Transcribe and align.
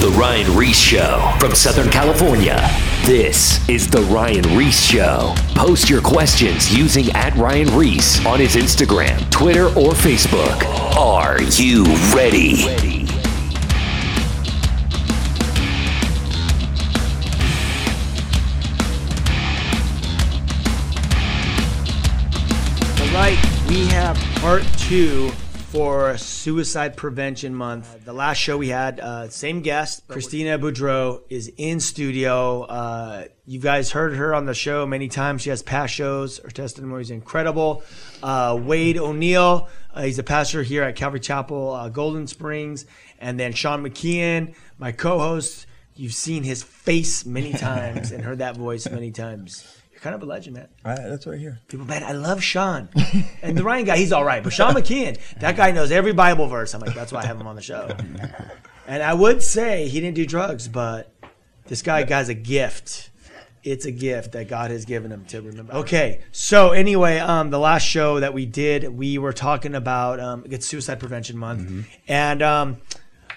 The 0.00 0.08
Ryan 0.12 0.56
Ries 0.56 0.80
Show 0.80 1.30
from 1.38 1.54
Southern 1.54 1.90
California. 1.90 2.58
This 3.04 3.68
is 3.68 3.86
The 3.86 4.00
Ryan 4.04 4.56
Ries 4.56 4.82
Show. 4.82 5.34
Post 5.54 5.90
your 5.90 6.00
questions 6.00 6.74
using 6.74 7.10
at 7.10 7.36
Ryan 7.36 7.68
Ries 7.76 8.24
on 8.24 8.38
his 8.38 8.56
Instagram, 8.56 9.30
Twitter, 9.30 9.66
or 9.66 9.92
Facebook. 9.92 10.64
Are 10.96 11.42
you 11.42 11.84
ready? 12.16 12.64
All 22.98 23.12
right, 23.12 23.38
we 23.68 23.84
have 23.88 24.16
part 24.40 24.62
two 24.78 25.30
for 25.70 26.18
Suicide 26.18 26.96
Prevention 26.96 27.54
Month. 27.54 27.94
Uh, 27.94 27.98
the 28.04 28.12
last 28.12 28.38
show 28.38 28.58
we 28.58 28.68
had, 28.68 28.98
uh, 28.98 29.28
same 29.28 29.60
guest, 29.60 30.02
Christina 30.08 30.58
Boudreau 30.58 31.22
is 31.28 31.52
in 31.56 31.78
studio. 31.78 32.62
Uh, 32.62 33.26
you 33.46 33.60
guys 33.60 33.92
heard 33.92 34.16
her 34.16 34.34
on 34.34 34.46
the 34.46 34.54
show 34.54 34.84
many 34.84 35.06
times. 35.06 35.42
She 35.42 35.50
has 35.50 35.62
past 35.62 35.94
shows. 35.94 36.38
Her 36.38 36.50
testimony 36.50 37.02
is 37.02 37.12
incredible. 37.12 37.84
Uh, 38.20 38.58
Wade 38.60 38.98
O'Neill, 38.98 39.68
uh, 39.94 40.02
he's 40.02 40.18
a 40.18 40.24
pastor 40.24 40.64
here 40.64 40.82
at 40.82 40.96
Calvary 40.96 41.20
Chapel, 41.20 41.70
uh, 41.70 41.88
Golden 41.88 42.26
Springs. 42.26 42.84
And 43.20 43.38
then 43.38 43.52
Sean 43.52 43.84
McKeehan, 43.84 44.54
my 44.76 44.90
co-host. 44.90 45.66
You've 45.94 46.14
seen 46.14 46.42
his 46.42 46.64
face 46.64 47.24
many 47.24 47.52
times 47.68 48.10
and 48.10 48.24
heard 48.24 48.38
that 48.38 48.56
voice 48.56 48.90
many 48.90 49.12
times. 49.12 49.79
Kind 50.00 50.14
of 50.14 50.22
a 50.22 50.26
legend, 50.26 50.56
man. 50.56 50.68
All 50.84 50.92
right, 50.92 51.08
that's 51.08 51.26
right 51.26 51.38
here. 51.38 51.60
People, 51.68 51.84
man, 51.84 52.02
I 52.02 52.12
love 52.12 52.42
Sean. 52.42 52.88
and 53.42 53.56
the 53.56 53.62
Ryan 53.62 53.84
guy, 53.84 53.98
he's 53.98 54.12
all 54.12 54.24
right. 54.24 54.42
But 54.42 54.52
Sean 54.54 54.72
McKeehan, 54.74 55.18
that 55.40 55.56
guy 55.56 55.72
knows 55.72 55.90
every 55.92 56.14
Bible 56.14 56.46
verse. 56.46 56.74
I'm 56.74 56.80
like, 56.80 56.94
that's 56.94 57.12
why 57.12 57.20
I 57.20 57.26
have 57.26 57.38
him 57.38 57.46
on 57.46 57.54
the 57.54 57.62
show. 57.62 57.94
And 58.86 59.02
I 59.02 59.12
would 59.14 59.42
say 59.42 59.88
he 59.88 60.00
didn't 60.00 60.16
do 60.16 60.24
drugs, 60.26 60.68
but 60.68 61.12
this 61.66 61.82
guy 61.82 62.04
has 62.08 62.28
a 62.30 62.34
gift. 62.34 63.10
It's 63.62 63.84
a 63.84 63.92
gift 63.92 64.32
that 64.32 64.48
God 64.48 64.70
has 64.70 64.86
given 64.86 65.12
him 65.12 65.26
to 65.26 65.42
remember. 65.42 65.74
Okay, 65.74 66.22
so 66.32 66.70
anyway, 66.70 67.18
um, 67.18 67.50
the 67.50 67.58
last 67.58 67.82
show 67.82 68.20
that 68.20 68.32
we 68.32 68.46
did, 68.46 68.88
we 68.88 69.18
were 69.18 69.34
talking 69.34 69.74
about 69.74 70.18
um, 70.18 70.44
it's 70.48 70.66
Suicide 70.66 70.98
Prevention 70.98 71.36
Month, 71.36 71.86
and 72.08 72.42
um, 72.42 72.78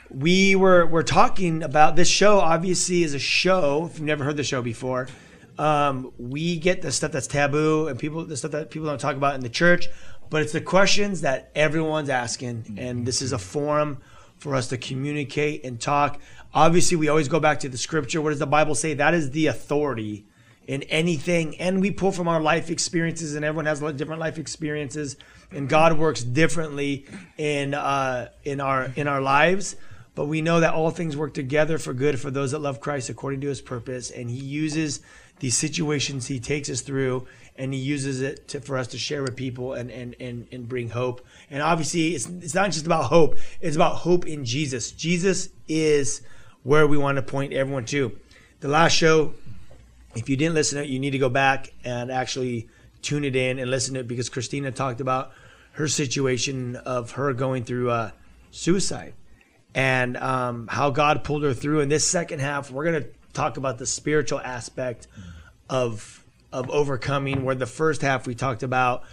we 0.09 0.55
were 0.55 0.85
we're 0.85 1.03
talking 1.03 1.61
about 1.61 1.97
this 1.97 2.07
show. 2.07 2.39
Obviously, 2.39 3.03
is 3.03 3.13
a 3.13 3.19
show. 3.19 3.87
If 3.87 3.99
you've 3.99 4.07
never 4.07 4.23
heard 4.23 4.37
the 4.37 4.43
show 4.45 4.61
before, 4.61 5.09
um, 5.57 6.11
we 6.17 6.57
get 6.57 6.81
the 6.81 6.91
stuff 6.91 7.11
that's 7.11 7.27
taboo 7.27 7.87
and 7.87 7.99
people 7.99 8.25
the 8.25 8.37
stuff 8.37 8.51
that 8.51 8.71
people 8.71 8.87
don't 8.87 8.99
talk 8.99 9.15
about 9.15 9.35
in 9.35 9.41
the 9.41 9.49
church, 9.49 9.87
but 10.29 10.41
it's 10.41 10.53
the 10.53 10.61
questions 10.61 11.21
that 11.21 11.51
everyone's 11.55 12.09
asking, 12.09 12.75
and 12.77 13.05
this 13.05 13.21
is 13.21 13.33
a 13.33 13.37
forum 13.37 13.99
for 14.37 14.55
us 14.55 14.67
to 14.69 14.77
communicate 14.77 15.63
and 15.63 15.79
talk. 15.79 16.19
Obviously, 16.53 16.97
we 16.97 17.07
always 17.07 17.27
go 17.27 17.39
back 17.39 17.59
to 17.61 17.69
the 17.69 17.77
scripture. 17.77 18.21
What 18.21 18.31
does 18.31 18.39
the 18.39 18.47
Bible 18.47 18.75
say? 18.75 18.93
That 18.93 19.13
is 19.13 19.31
the 19.31 19.47
authority 19.47 20.25
in 20.65 20.83
anything, 20.83 21.59
and 21.59 21.81
we 21.81 21.91
pull 21.91 22.11
from 22.11 22.27
our 22.27 22.41
life 22.41 22.69
experiences, 22.69 23.35
and 23.35 23.43
everyone 23.43 23.65
has 23.65 23.79
different 23.95 24.19
life 24.19 24.37
experiences, 24.37 25.17
and 25.51 25.67
God 25.67 25.97
works 25.97 26.23
differently 26.23 27.05
in 27.37 27.73
uh, 27.73 28.29
in 28.43 28.59
our 28.59 28.91
in 28.95 29.07
our 29.07 29.21
lives. 29.21 29.75
But 30.15 30.25
we 30.25 30.41
know 30.41 30.59
that 30.59 30.73
all 30.73 30.91
things 30.91 31.17
work 31.17 31.33
together 31.33 31.77
for 31.77 31.93
good 31.93 32.19
for 32.19 32.29
those 32.29 32.51
that 32.51 32.59
love 32.59 32.79
Christ 32.79 33.09
according 33.09 33.41
to 33.41 33.47
His 33.47 33.61
purpose, 33.61 34.11
and 34.11 34.29
He 34.29 34.37
uses 34.37 35.01
these 35.39 35.57
situations 35.57 36.27
He 36.27 36.39
takes 36.39 36.69
us 36.69 36.81
through, 36.81 37.27
and 37.55 37.73
He 37.73 37.79
uses 37.79 38.21
it 38.21 38.47
to, 38.49 38.61
for 38.61 38.77
us 38.77 38.87
to 38.87 38.97
share 38.97 39.23
with 39.23 39.35
people 39.35 39.73
and 39.73 39.89
and 39.89 40.15
and 40.19 40.47
and 40.51 40.69
bring 40.69 40.89
hope. 40.89 41.25
And 41.49 41.63
obviously, 41.63 42.13
it's 42.15 42.27
it's 42.27 42.53
not 42.53 42.71
just 42.71 42.85
about 42.85 43.05
hope; 43.05 43.37
it's 43.59 43.75
about 43.75 43.95
hope 43.95 44.27
in 44.27 44.45
Jesus. 44.45 44.91
Jesus 44.91 45.49
is 45.67 46.21
where 46.61 46.85
we 46.85 46.97
want 46.97 47.15
to 47.15 47.23
point 47.23 47.53
everyone 47.53 47.85
to. 47.85 48.17
The 48.59 48.67
last 48.69 48.93
show 48.93 49.33
if 50.15 50.29
you 50.29 50.37
didn't 50.37 50.55
listen 50.55 50.77
to 50.77 50.83
it, 50.83 50.89
you 50.89 50.99
need 50.99 51.11
to 51.11 51.17
go 51.17 51.29
back 51.29 51.73
and 51.83 52.11
actually 52.11 52.69
tune 53.01 53.25
it 53.25 53.35
in 53.35 53.59
and 53.59 53.69
listen 53.69 53.95
to 53.95 54.01
it 54.01 54.07
because 54.07 54.29
Christina 54.29 54.71
talked 54.71 55.01
about 55.01 55.31
her 55.73 55.87
situation 55.87 56.75
of 56.75 57.11
her 57.11 57.33
going 57.33 57.63
through 57.63 57.89
uh, 57.89 58.11
suicide 58.51 59.13
and 59.75 60.17
um, 60.17 60.67
how 60.67 60.89
God 60.89 61.23
pulled 61.23 61.43
her 61.43 61.53
through. 61.53 61.81
In 61.81 61.89
this 61.89 62.07
second 62.07 62.39
half, 62.39 62.71
we're 62.71 62.85
going 62.85 63.03
to 63.03 63.09
talk 63.33 63.57
about 63.57 63.77
the 63.77 63.85
spiritual 63.85 64.39
aspect 64.39 65.07
of 65.69 66.23
of 66.51 66.69
overcoming. 66.69 67.43
Where 67.43 67.55
the 67.55 67.65
first 67.65 68.01
half 68.01 68.27
we 68.27 68.35
talked 68.35 68.63
about 68.63 69.03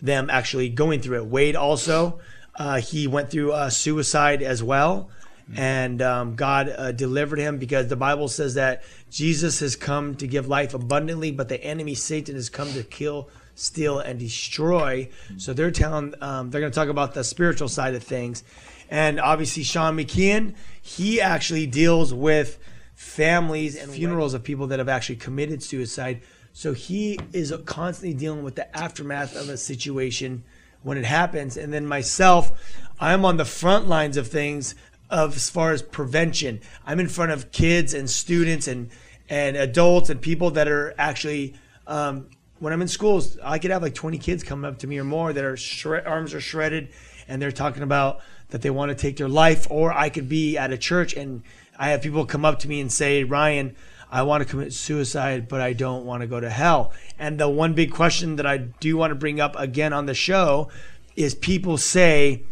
them 0.00 0.30
actually 0.30 0.68
going 0.68 1.00
through 1.00 1.18
it. 1.18 1.26
Wade 1.26 1.56
also 1.56 2.20
uh, 2.58 2.80
he 2.80 3.06
went 3.06 3.30
through 3.30 3.52
uh, 3.52 3.70
suicide 3.70 4.42
as 4.42 4.62
well. 4.62 5.10
And 5.54 6.02
um, 6.02 6.34
God 6.34 6.68
uh, 6.68 6.90
delivered 6.90 7.38
him 7.38 7.58
because 7.58 7.86
the 7.86 7.96
Bible 7.96 8.26
says 8.26 8.54
that 8.54 8.82
Jesus 9.10 9.60
has 9.60 9.76
come 9.76 10.16
to 10.16 10.26
give 10.26 10.48
life 10.48 10.74
abundantly, 10.74 11.30
but 11.30 11.48
the 11.48 11.62
enemy 11.62 11.94
Satan 11.94 12.34
has 12.34 12.48
come 12.48 12.72
to 12.72 12.82
kill, 12.82 13.28
steal, 13.54 14.00
and 14.00 14.18
destroy. 14.18 15.08
So 15.36 15.52
they're 15.52 15.70
telling 15.70 16.14
um, 16.20 16.50
they're 16.50 16.60
going 16.60 16.72
to 16.72 16.74
talk 16.74 16.88
about 16.88 17.14
the 17.14 17.22
spiritual 17.22 17.68
side 17.68 17.94
of 17.94 18.02
things, 18.02 18.42
and 18.90 19.20
obviously 19.20 19.62
Sean 19.62 19.96
McKeehan 19.96 20.54
he 20.86 21.20
actually 21.20 21.66
deals 21.66 22.14
with 22.14 22.58
families 22.94 23.74
and 23.76 23.90
funerals 23.90 24.34
of 24.34 24.44
people 24.44 24.68
that 24.68 24.78
have 24.78 24.88
actually 24.88 25.16
committed 25.16 25.60
suicide. 25.60 26.22
So 26.52 26.74
he 26.74 27.18
is 27.32 27.52
constantly 27.64 28.16
dealing 28.16 28.44
with 28.44 28.54
the 28.54 28.74
aftermath 28.76 29.34
of 29.34 29.48
a 29.48 29.56
situation 29.56 30.44
when 30.84 30.96
it 30.96 31.04
happens. 31.04 31.56
And 31.56 31.72
then 31.72 31.86
myself, 31.86 32.52
I'm 33.00 33.24
on 33.24 33.36
the 33.36 33.44
front 33.44 33.88
lines 33.88 34.16
of 34.16 34.28
things 34.28 34.76
of 35.10 35.34
as 35.34 35.50
far 35.50 35.72
as 35.72 35.82
prevention. 35.82 36.60
I'm 36.86 37.00
in 37.00 37.08
front 37.08 37.32
of 37.32 37.50
kids 37.50 37.92
and 37.92 38.08
students 38.08 38.68
and 38.68 38.90
and 39.28 39.56
adults 39.56 40.08
and 40.08 40.20
people 40.22 40.52
that 40.52 40.68
are 40.68 40.94
actually 40.96 41.54
um, 41.88 42.28
when 42.60 42.72
I'm 42.72 42.80
in 42.80 42.88
schools, 42.88 43.36
I 43.42 43.58
could 43.58 43.72
have 43.72 43.82
like 43.82 43.94
20 43.94 44.18
kids 44.18 44.44
come 44.44 44.64
up 44.64 44.78
to 44.78 44.86
me 44.86 44.98
or 44.98 45.04
more 45.04 45.32
that 45.32 45.44
are 45.44 45.56
shred, 45.56 46.06
arms 46.06 46.32
are 46.32 46.40
shredded 46.40 46.90
and 47.26 47.42
they're 47.42 47.50
talking 47.50 47.82
about 47.82 48.20
that 48.50 48.62
they 48.62 48.70
want 48.70 48.90
to 48.90 48.94
take 48.94 49.16
their 49.16 49.28
life. 49.28 49.66
Or 49.70 49.92
I 49.92 50.08
could 50.08 50.28
be 50.28 50.56
at 50.56 50.72
a 50.72 50.78
church 50.78 51.14
and 51.14 51.42
I 51.78 51.90
have 51.90 52.02
people 52.02 52.24
come 52.26 52.44
up 52.44 52.58
to 52.60 52.68
me 52.68 52.80
and 52.80 52.90
say, 52.90 53.24
Ryan, 53.24 53.76
I 54.10 54.22
want 54.22 54.42
to 54.42 54.48
commit 54.48 54.72
suicide, 54.72 55.48
but 55.48 55.60
I 55.60 55.72
don't 55.72 56.04
want 56.04 56.22
to 56.22 56.26
go 56.26 56.40
to 56.40 56.48
hell. 56.48 56.92
And 57.18 57.38
the 57.38 57.48
one 57.48 57.74
big 57.74 57.92
question 57.92 58.36
that 58.36 58.46
I 58.46 58.58
do 58.58 58.96
want 58.96 59.10
to 59.10 59.14
bring 59.16 59.40
up 59.40 59.56
again 59.58 59.92
on 59.92 60.06
the 60.06 60.14
show 60.14 60.68
is 61.16 61.34
people 61.34 61.76
say, 61.76 62.44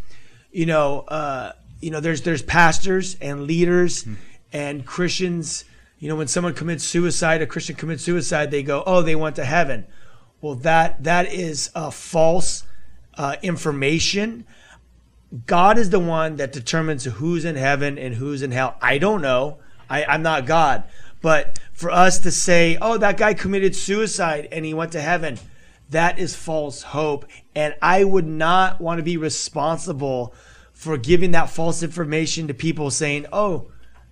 you 0.50 0.66
know, 0.66 1.00
uh, 1.08 1.52
you 1.80 1.90
know, 1.90 2.00
there's 2.00 2.22
there's 2.22 2.42
pastors 2.42 3.16
and 3.20 3.46
leaders 3.46 4.06
and 4.52 4.86
Christians. 4.86 5.64
You 5.98 6.08
know, 6.08 6.16
when 6.16 6.28
someone 6.28 6.54
commits 6.54 6.84
suicide, 6.84 7.42
a 7.42 7.46
Christian 7.46 7.76
commits 7.76 8.02
suicide, 8.02 8.50
they 8.50 8.62
go, 8.62 8.82
"Oh, 8.86 9.02
they 9.02 9.14
went 9.14 9.36
to 9.36 9.44
heaven." 9.44 9.86
Well, 10.40 10.54
that 10.56 11.04
that 11.04 11.32
is 11.32 11.70
uh, 11.74 11.90
false 11.90 12.64
uh, 13.14 13.36
information. 13.42 14.46
God 15.46 15.78
is 15.78 15.90
the 15.90 16.00
one 16.00 16.36
that 16.36 16.52
determines 16.52 17.04
who's 17.04 17.44
in 17.44 17.56
heaven 17.56 17.98
and 17.98 18.14
who's 18.14 18.42
in 18.42 18.52
hell. 18.52 18.76
I 18.80 18.98
don't 18.98 19.20
know. 19.20 19.58
I, 19.90 20.04
I'm 20.04 20.22
not 20.22 20.46
God. 20.46 20.84
But 21.20 21.58
for 21.72 21.90
us 21.90 22.20
to 22.20 22.30
say, 22.30 22.78
oh, 22.80 22.98
that 22.98 23.16
guy 23.16 23.34
committed 23.34 23.74
suicide 23.74 24.48
and 24.52 24.64
he 24.64 24.74
went 24.74 24.92
to 24.92 25.00
heaven, 25.00 25.38
that 25.90 26.18
is 26.18 26.36
false 26.36 26.82
hope. 26.82 27.26
And 27.54 27.74
I 27.82 28.04
would 28.04 28.26
not 28.26 28.80
want 28.80 28.98
to 28.98 29.02
be 29.02 29.16
responsible 29.16 30.34
for 30.72 30.98
giving 30.98 31.32
that 31.32 31.50
false 31.50 31.82
information 31.82 32.48
to 32.48 32.54
people 32.54 32.90
saying, 32.90 33.26
oh, 33.32 33.70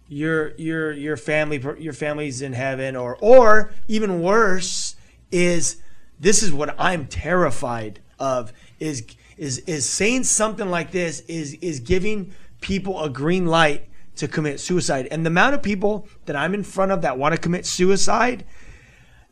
your 0.09 0.55
your 0.57 0.93
your 0.93 1.17
family 1.17 1.63
your 1.79 1.95
family's 1.95 2.43
in 2.43 2.53
heaven 2.53 2.97
or 2.97 3.17
or 3.23 3.73
even 3.89 4.21
worse 4.21 4.95
is 5.31 5.77
this 6.21 6.43
is 6.43 6.53
what 6.53 6.75
I'm 6.79 7.07
terrified 7.07 8.01
of 8.19 8.53
is 8.79 9.07
is 9.43 9.59
is 9.67 9.89
saying 9.89 10.23
something 10.23 10.71
like 10.71 10.93
this 10.93 11.19
is 11.23 11.55
is 11.55 11.81
giving 11.81 12.33
people 12.61 13.03
a 13.03 13.11
green 13.11 13.45
light 13.45 13.89
to 14.15 14.29
commit 14.29 14.61
suicide. 14.61 15.09
And 15.11 15.27
the 15.27 15.31
amount 15.31 15.57
of 15.57 15.63
people 15.63 16.07
that 16.27 16.37
I'm 16.37 16.55
in 16.55 16.63
front 16.63 16.93
of 16.93 17.03
that 17.03 17.19
want 17.19 17.35
to 17.35 17.41
commit 17.41 17.67
suicide, 17.67 18.45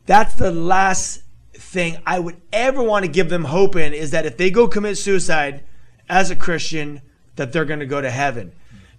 that's 0.05 0.35
the 0.35 0.51
last 0.51 1.23
thing 1.53 1.97
I 2.05 2.19
would 2.19 2.41
ever 2.51 2.83
want 2.83 3.05
to 3.05 3.11
give 3.11 3.29
them 3.29 3.45
hope 3.45 3.77
in 3.77 3.93
is 3.93 4.11
that 4.11 4.25
if 4.25 4.35
they 4.35 4.51
go 4.51 4.67
commit 4.67 4.97
suicide 4.97 5.63
as 6.09 6.29
a 6.29 6.35
Christian, 6.35 7.01
that 7.37 7.53
they're 7.53 7.63
going 7.63 7.79
to 7.79 7.85
go 7.85 8.01
to 8.01 8.11
heaven. 8.11 8.51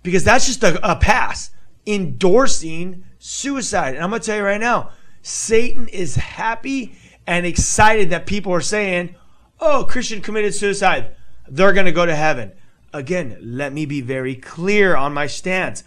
Because 0.03 0.25
that's 0.25 0.47
just 0.47 0.65
a, 0.65 0.81
a 0.91 0.97
pass 0.97 1.51
endorsing 1.87 3.05
suicide. 3.19 3.97
And 3.97 4.03
I'm 4.03 4.09
going 4.09 4.23
to 4.23 4.27
tell 4.27 4.39
you 4.39 4.45
right 4.45 4.61
now, 4.61 4.93
Satan 5.21 5.89
is 5.89 6.17
happy 6.17 6.97
and 7.27 7.45
excited 7.45 8.09
that 8.11 8.25
people 8.25 8.55
are 8.55 8.63
saying, 8.63 9.15
oh, 9.63 9.87
Christian 9.89 10.21
committed 10.21 10.55
suicide. 10.55 11.15
They're 11.49 11.73
going 11.73 11.87
to 11.87 11.93
go 11.93 12.05
to 12.05 12.15
heaven. 12.15 12.53
Again, 12.93 13.39
let 13.41 13.73
me 13.73 13.87
be 13.87 14.01
very 14.01 14.35
clear 14.35 14.97
on 14.97 15.15
my 15.15 15.29
stance. 15.29 15.85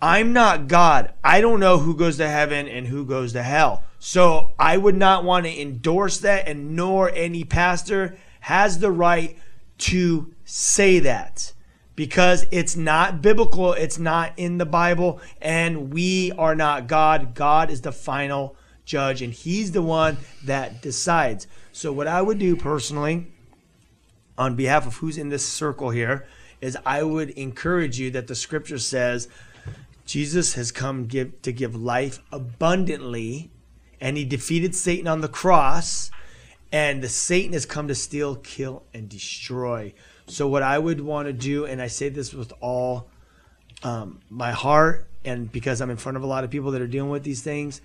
I'm 0.00 0.32
not 0.32 0.66
God. 0.66 1.12
I 1.22 1.40
don't 1.40 1.60
know 1.60 1.78
who 1.78 1.94
goes 1.94 2.16
to 2.16 2.28
heaven 2.28 2.66
and 2.66 2.86
who 2.86 3.04
goes 3.04 3.34
to 3.34 3.42
hell. 3.42 3.84
So 3.98 4.52
I 4.58 4.76
would 4.76 4.96
not 4.96 5.24
want 5.24 5.46
to 5.46 5.60
endorse 5.60 6.18
that, 6.18 6.48
and 6.48 6.74
nor 6.74 7.10
any 7.10 7.44
pastor 7.44 8.16
has 8.40 8.78
the 8.78 8.90
right 8.90 9.38
to 9.78 10.34
say 10.44 10.98
that 11.00 11.52
because 11.96 12.46
it's 12.50 12.76
not 12.76 13.22
biblical, 13.22 13.72
it's 13.74 13.98
not 13.98 14.32
in 14.36 14.58
the 14.58 14.66
Bible, 14.66 15.20
and 15.40 15.92
we 15.92 16.32
are 16.32 16.54
not 16.54 16.88
God. 16.88 17.34
God 17.34 17.70
is 17.70 17.82
the 17.82 17.92
final 17.92 18.56
judge, 18.84 19.22
and 19.22 19.32
He's 19.32 19.72
the 19.72 19.82
one 19.82 20.16
that 20.44 20.82
decides. 20.82 21.46
So, 21.74 21.92
what 21.92 22.06
I 22.06 22.22
would 22.22 22.38
do 22.38 22.54
personally, 22.54 23.26
on 24.38 24.54
behalf 24.54 24.86
of 24.86 24.98
who's 24.98 25.18
in 25.18 25.30
this 25.30 25.44
circle 25.44 25.90
here, 25.90 26.24
is 26.60 26.78
I 26.86 27.02
would 27.02 27.30
encourage 27.30 27.98
you 27.98 28.12
that 28.12 28.28
the 28.28 28.36
scripture 28.36 28.78
says 28.78 29.26
Jesus 30.06 30.54
has 30.54 30.70
come 30.70 31.06
give, 31.06 31.42
to 31.42 31.52
give 31.52 31.74
life 31.74 32.20
abundantly, 32.30 33.50
and 34.00 34.16
He 34.16 34.24
defeated 34.24 34.76
Satan 34.76 35.08
on 35.08 35.20
the 35.20 35.28
cross, 35.28 36.12
and 36.70 37.02
the 37.02 37.08
Satan 37.08 37.54
has 37.54 37.66
come 37.66 37.88
to 37.88 37.94
steal, 37.96 38.36
kill, 38.36 38.84
and 38.94 39.08
destroy. 39.08 39.92
So, 40.28 40.46
what 40.46 40.62
I 40.62 40.78
would 40.78 41.00
want 41.00 41.26
to 41.26 41.32
do, 41.32 41.66
and 41.66 41.82
I 41.82 41.88
say 41.88 42.08
this 42.08 42.32
with 42.32 42.52
all 42.60 43.08
um, 43.82 44.20
my 44.30 44.52
heart, 44.52 45.08
and 45.24 45.50
because 45.50 45.80
I'm 45.80 45.90
in 45.90 45.96
front 45.96 46.16
of 46.16 46.22
a 46.22 46.26
lot 46.26 46.44
of 46.44 46.50
people 46.50 46.70
that 46.70 46.80
are 46.80 46.86
dealing 46.86 47.10
with 47.10 47.24
these 47.24 47.42
things, 47.42 47.80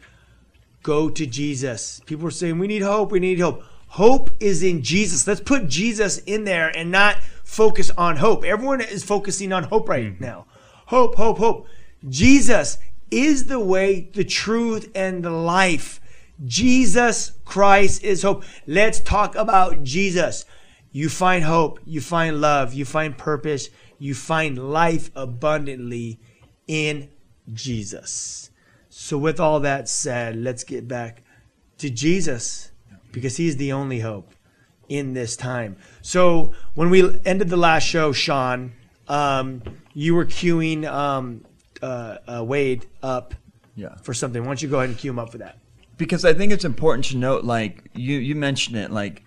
go 0.83 1.09
to 1.09 1.25
Jesus. 1.25 2.01
People 2.05 2.27
are 2.27 2.31
saying, 2.31 2.59
We 2.59 2.67
need 2.67 2.83
hope, 2.83 3.11
we 3.11 3.19
need 3.19 3.39
hope. 3.39 3.63
Hope 3.89 4.29
is 4.39 4.63
in 4.63 4.81
Jesus. 4.81 5.27
Let's 5.27 5.41
put 5.41 5.67
Jesus 5.67 6.19
in 6.19 6.43
there 6.43 6.75
and 6.75 6.91
not 6.91 7.17
focus 7.43 7.91
on 7.97 8.17
hope. 8.17 8.43
Everyone 8.43 8.81
is 8.81 9.03
focusing 9.03 9.51
on 9.51 9.63
hope 9.63 9.89
right 9.89 10.13
mm-hmm. 10.13 10.23
now. 10.23 10.45
Hope, 10.87 11.15
hope, 11.15 11.37
hope. 11.37 11.67
Jesus 12.07 12.77
is 13.11 13.45
the 13.45 13.59
way, 13.59 14.09
the 14.13 14.23
truth, 14.23 14.89
and 14.95 15.23
the 15.23 15.31
life. 15.31 15.99
Jesus 16.45 17.33
Christ 17.45 18.03
is 18.03 18.23
hope. 18.23 18.43
Let's 18.65 18.99
talk 18.99 19.35
about 19.35 19.83
Jesus 19.83 20.45
you 20.91 21.09
find 21.09 21.43
hope, 21.43 21.79
you 21.85 22.01
find 22.01 22.41
love, 22.41 22.73
you 22.73 22.85
find 22.85 23.17
purpose, 23.17 23.69
you 23.99 24.15
find 24.15 24.71
life 24.71 25.11
abundantly 25.15 26.19
in 26.67 27.09
Jesus. 27.53 28.49
So, 28.89 29.17
with 29.17 29.39
all 29.39 29.59
that 29.61 29.87
said, 29.87 30.35
let's 30.37 30.63
get 30.63 30.87
back 30.87 31.23
to 31.77 31.89
Jesus 31.89 32.68
because 33.11 33.37
he's 33.37 33.57
the 33.57 33.71
only 33.71 33.99
hope 33.99 34.33
in 34.87 35.13
this 35.13 35.35
time. 35.35 35.77
So, 36.01 36.53
when 36.73 36.89
we 36.89 37.19
ended 37.25 37.49
the 37.49 37.57
last 37.57 37.83
show, 37.83 38.11
Sean, 38.11 38.73
um, 39.07 39.61
you 39.93 40.15
were 40.15 40.25
queuing 40.25 40.85
um, 40.85 41.45
uh, 41.81 42.17
uh, 42.27 42.43
Wade 42.43 42.87
up 43.01 43.33
yeah. 43.75 43.95
for 44.03 44.13
something. 44.13 44.41
Why 44.41 44.47
don't 44.47 44.61
you 44.61 44.69
go 44.69 44.77
ahead 44.77 44.89
and 44.89 44.97
queue 44.97 45.11
him 45.11 45.19
up 45.19 45.31
for 45.31 45.37
that? 45.39 45.57
Because 45.97 46.25
I 46.25 46.33
think 46.33 46.51
it's 46.51 46.65
important 46.65 47.05
to 47.05 47.17
note, 47.17 47.43
like 47.43 47.89
you, 47.93 48.17
you 48.17 48.35
mentioned 48.35 48.77
it, 48.77 48.89
like 48.89 49.23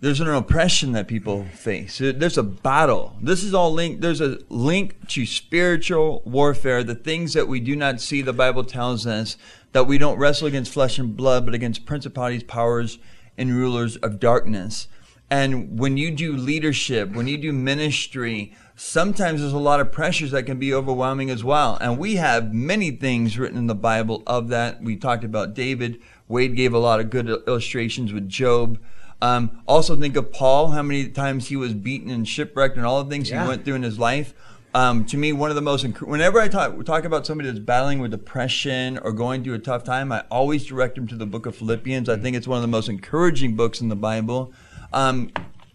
there's 0.00 0.20
an 0.20 0.28
oppression 0.28 0.92
that 0.92 1.08
people 1.08 1.44
face. 1.52 1.98
There's 1.98 2.38
a 2.38 2.42
battle. 2.42 3.16
This 3.20 3.42
is 3.42 3.54
all 3.54 3.72
linked. 3.72 4.00
There's 4.00 4.20
a 4.20 4.38
link 4.48 5.08
to 5.08 5.26
spiritual 5.26 6.22
warfare, 6.24 6.84
the 6.84 6.94
things 6.94 7.32
that 7.32 7.48
we 7.48 7.60
do 7.60 7.74
not 7.76 8.00
see. 8.00 8.22
The 8.22 8.32
Bible 8.32 8.64
tells 8.64 9.06
us 9.06 9.36
that 9.72 9.86
we 9.86 9.98
don't 9.98 10.18
wrestle 10.18 10.46
against 10.46 10.72
flesh 10.72 10.98
and 10.98 11.16
blood, 11.16 11.44
but 11.44 11.54
against 11.54 11.86
principalities, 11.86 12.44
powers, 12.44 12.98
and 13.38 13.54
rulers 13.54 13.96
of 13.96 14.20
darkness. 14.20 14.88
And 15.30 15.78
when 15.78 15.96
you 15.96 16.12
do 16.12 16.36
leadership, 16.36 17.12
when 17.12 17.26
you 17.26 17.36
do 17.36 17.52
ministry, 17.52 18.54
sometimes 18.76 19.40
there's 19.40 19.52
a 19.52 19.58
lot 19.58 19.80
of 19.80 19.90
pressures 19.90 20.30
that 20.30 20.44
can 20.44 20.58
be 20.58 20.72
overwhelming 20.72 21.30
as 21.30 21.42
well. 21.42 21.76
And 21.80 21.98
we 21.98 22.16
have 22.16 22.54
many 22.54 22.92
things 22.92 23.36
written 23.36 23.58
in 23.58 23.66
the 23.66 23.74
Bible 23.74 24.22
of 24.26 24.48
that. 24.48 24.82
We 24.82 24.96
talked 24.96 25.24
about 25.24 25.54
David. 25.54 26.00
Wade 26.28 26.54
gave 26.54 26.72
a 26.72 26.78
lot 26.78 27.00
of 27.00 27.10
good 27.10 27.28
illustrations 27.28 28.12
with 28.12 28.28
Job. 28.28 28.78
Um, 29.20 29.62
also, 29.66 29.96
think 29.96 30.14
of 30.16 30.30
Paul, 30.30 30.72
how 30.72 30.82
many 30.82 31.08
times 31.08 31.48
he 31.48 31.56
was 31.56 31.74
beaten 31.74 32.10
and 32.10 32.28
shipwrecked 32.28 32.76
and 32.76 32.86
all 32.86 33.02
the 33.02 33.10
things 33.10 33.30
yeah. 33.30 33.42
he 33.42 33.48
went 33.48 33.64
through 33.64 33.76
in 33.76 33.82
his 33.82 33.98
life. 33.98 34.34
Um, 34.76 35.06
to 35.06 35.16
me, 35.16 35.32
one 35.32 35.48
of 35.48 35.56
the 35.56 35.62
most, 35.62 35.86
whenever 36.02 36.38
I 36.38 36.48
talk, 36.48 36.84
talk 36.84 37.06
about 37.06 37.24
somebody 37.24 37.48
that's 37.48 37.64
battling 37.64 37.98
with 37.98 38.10
depression 38.10 38.98
or 38.98 39.10
going 39.10 39.42
through 39.42 39.54
a 39.54 39.58
tough 39.58 39.84
time, 39.84 40.12
I 40.12 40.22
always 40.30 40.66
direct 40.66 40.96
them 40.96 41.06
to 41.06 41.16
the 41.16 41.24
book 41.24 41.46
of 41.46 41.56
Philippians. 41.56 42.10
I 42.10 42.18
think 42.18 42.36
it's 42.36 42.46
one 42.46 42.58
of 42.58 42.62
the 42.62 42.68
most 42.68 42.90
encouraging 42.90 43.56
books 43.56 43.80
in 43.80 43.88
the 43.88 43.96
Bible. 43.96 44.52
Um, 44.92 45.32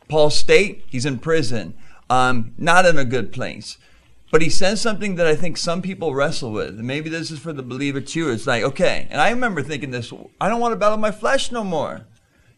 Paul's 0.08 0.38
state, 0.38 0.84
he's 0.86 1.08
in 1.08 1.18
prison, 1.18 1.74
um, 2.12 2.54
not 2.60 2.86
in 2.86 3.00
a 3.00 3.04
good 3.04 3.32
place. 3.34 3.80
But 4.30 4.44
he 4.44 4.52
says 4.52 4.80
something 4.80 5.16
that 5.16 5.26
I 5.26 5.36
think 5.36 5.58
some 5.58 5.82
people 5.82 6.14
wrestle 6.14 6.52
with. 6.52 6.78
And 6.78 6.86
maybe 6.86 7.10
this 7.10 7.32
is 7.32 7.40
for 7.40 7.54
the 7.54 7.64
believer 7.64 8.02
too. 8.02 8.30
It's 8.30 8.46
like, 8.46 8.62
okay, 8.62 9.08
and 9.10 9.20
I 9.20 9.32
remember 9.32 9.64
thinking 9.64 9.90
this 9.90 10.14
I 10.40 10.48
don't 10.48 10.62
want 10.62 10.74
to 10.74 10.80
battle 10.80 11.00
my 11.00 11.10
flesh 11.10 11.52
no 11.52 11.64
more. 11.64 12.06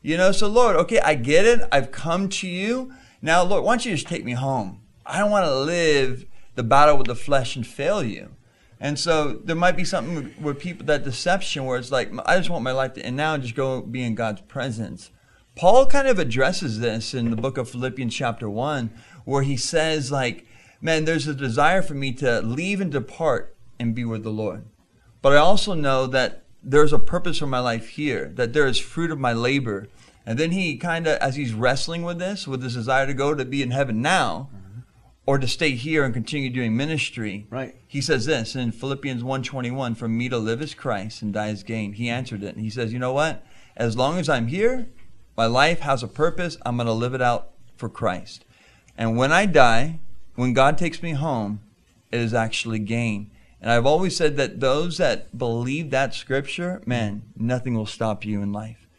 You 0.01 0.18
know, 0.18 0.34
so 0.34 0.50
Lord, 0.50 0.75
okay, 0.75 1.00
I 1.00 1.16
get 1.16 1.45
it. 1.45 1.62
I've 1.72 1.94
come 1.94 2.28
to 2.28 2.50
you. 2.50 2.94
Now, 3.22 3.44
Lord, 3.44 3.63
why 3.63 3.75
don't 3.75 3.86
you 3.86 3.94
just 3.94 4.07
take 4.07 4.25
me 4.25 4.34
home? 4.34 4.81
I 5.06 5.19
don't 5.19 5.31
want 5.31 5.45
to 5.45 5.56
live 5.56 6.25
the 6.55 6.63
battle 6.63 6.97
with 6.97 7.07
the 7.07 7.15
flesh 7.15 7.55
and 7.55 7.65
fail 7.65 8.03
you. 8.03 8.35
And 8.79 9.00
so 9.00 9.39
there 9.44 9.55
might 9.55 9.77
be 9.77 9.85
something 9.85 10.33
where 10.41 10.53
people, 10.53 10.85
that 10.88 11.03
deception 11.03 11.65
where 11.65 11.77
it's 11.77 11.91
like, 11.91 12.11
I 12.25 12.38
just 12.38 12.50
want 12.50 12.63
my 12.63 12.73
life 12.73 12.94
to 12.94 13.05
end 13.05 13.15
now 13.15 13.33
and 13.33 13.41
just 13.41 13.55
go 13.55 13.81
be 13.81 14.03
in 14.03 14.15
God's 14.15 14.41
presence. 14.41 15.09
Paul 15.55 15.85
kind 15.85 16.07
of 16.07 16.19
addresses 16.19 16.79
this 16.79 17.13
in 17.13 17.29
the 17.29 17.38
book 17.38 17.57
of 17.57 17.69
Philippians, 17.69 18.13
chapter 18.13 18.50
1, 18.50 18.91
where 19.23 19.44
he 19.44 19.55
says, 19.55 20.11
like, 20.11 20.45
man, 20.81 21.05
there's 21.05 21.27
a 21.27 21.35
desire 21.35 21.81
for 21.81 21.94
me 21.94 22.11
to 22.13 22.41
leave 22.41 22.81
and 22.81 22.91
depart 22.91 23.56
and 23.79 23.95
be 23.95 24.03
with 24.03 24.23
the 24.23 24.31
Lord. 24.31 24.65
But 25.21 25.33
I 25.33 25.38
also 25.38 25.73
know 25.73 26.07
that 26.07 26.44
there's 26.61 26.91
a 26.91 26.99
purpose 26.99 27.38
for 27.38 27.47
my 27.47 27.59
life 27.59 27.89
here, 27.89 28.31
that 28.35 28.53
there 28.53 28.67
is 28.67 28.79
fruit 28.79 29.11
of 29.11 29.19
my 29.19 29.31
labor. 29.31 29.88
And 30.25 30.38
then 30.38 30.51
he 30.51 30.75
kind 30.77 31.07
of, 31.07 31.17
as 31.19 31.35
he's 31.35 31.53
wrestling 31.53 32.03
with 32.03 32.19
this, 32.19 32.47
with 32.47 32.61
this 32.61 32.73
desire 32.73 33.06
to 33.06 33.13
go 33.13 33.33
to 33.33 33.45
be 33.45 33.61
in 33.61 33.71
heaven 33.71 34.01
now. 34.01 34.49
Or 35.25 35.37
to 35.37 35.47
stay 35.47 35.71
here 35.71 36.03
and 36.03 36.13
continue 36.13 36.49
doing 36.49 36.75
ministry, 36.75 37.47
right? 37.49 37.75
He 37.87 38.01
says 38.01 38.25
this 38.25 38.55
in 38.55 38.71
Philippians 38.71 39.23
1.21, 39.23 39.95
"For 39.95 40.07
me 40.07 40.27
to 40.29 40.37
live 40.37 40.61
is 40.61 40.73
Christ, 40.73 41.21
and 41.21 41.33
die 41.33 41.49
is 41.49 41.63
gain." 41.63 41.93
He 41.93 42.09
answered 42.09 42.43
it, 42.43 42.55
and 42.55 42.63
he 42.63 42.69
says, 42.69 42.91
"You 42.91 42.99
know 42.99 43.13
what? 43.13 43.45
As 43.77 43.95
long 43.95 44.19
as 44.19 44.27
I'm 44.27 44.47
here, 44.47 44.87
my 45.37 45.45
life 45.45 45.79
has 45.79 46.03
a 46.03 46.07
purpose. 46.07 46.57
I'm 46.65 46.75
going 46.75 46.87
to 46.87 46.93
live 46.93 47.13
it 47.13 47.21
out 47.21 47.51
for 47.77 47.89
Christ. 47.89 48.45
And 48.97 49.17
when 49.17 49.31
I 49.31 49.45
die, 49.45 49.99
when 50.35 50.53
God 50.53 50.77
takes 50.77 51.01
me 51.01 51.11
home, 51.11 51.61
it 52.11 52.19
is 52.19 52.33
actually 52.33 52.79
gain." 52.79 53.31
And 53.61 53.71
I've 53.71 53.85
always 53.85 54.13
said 54.13 54.35
that 54.35 54.59
those 54.59 54.97
that 54.97 55.37
believe 55.37 55.89
that 55.91 56.13
scripture, 56.13 56.81
man, 56.85 57.23
nothing 57.37 57.75
will 57.75 57.85
stop 57.85 58.25
you 58.25 58.41
in 58.41 58.51
life. 58.51 58.89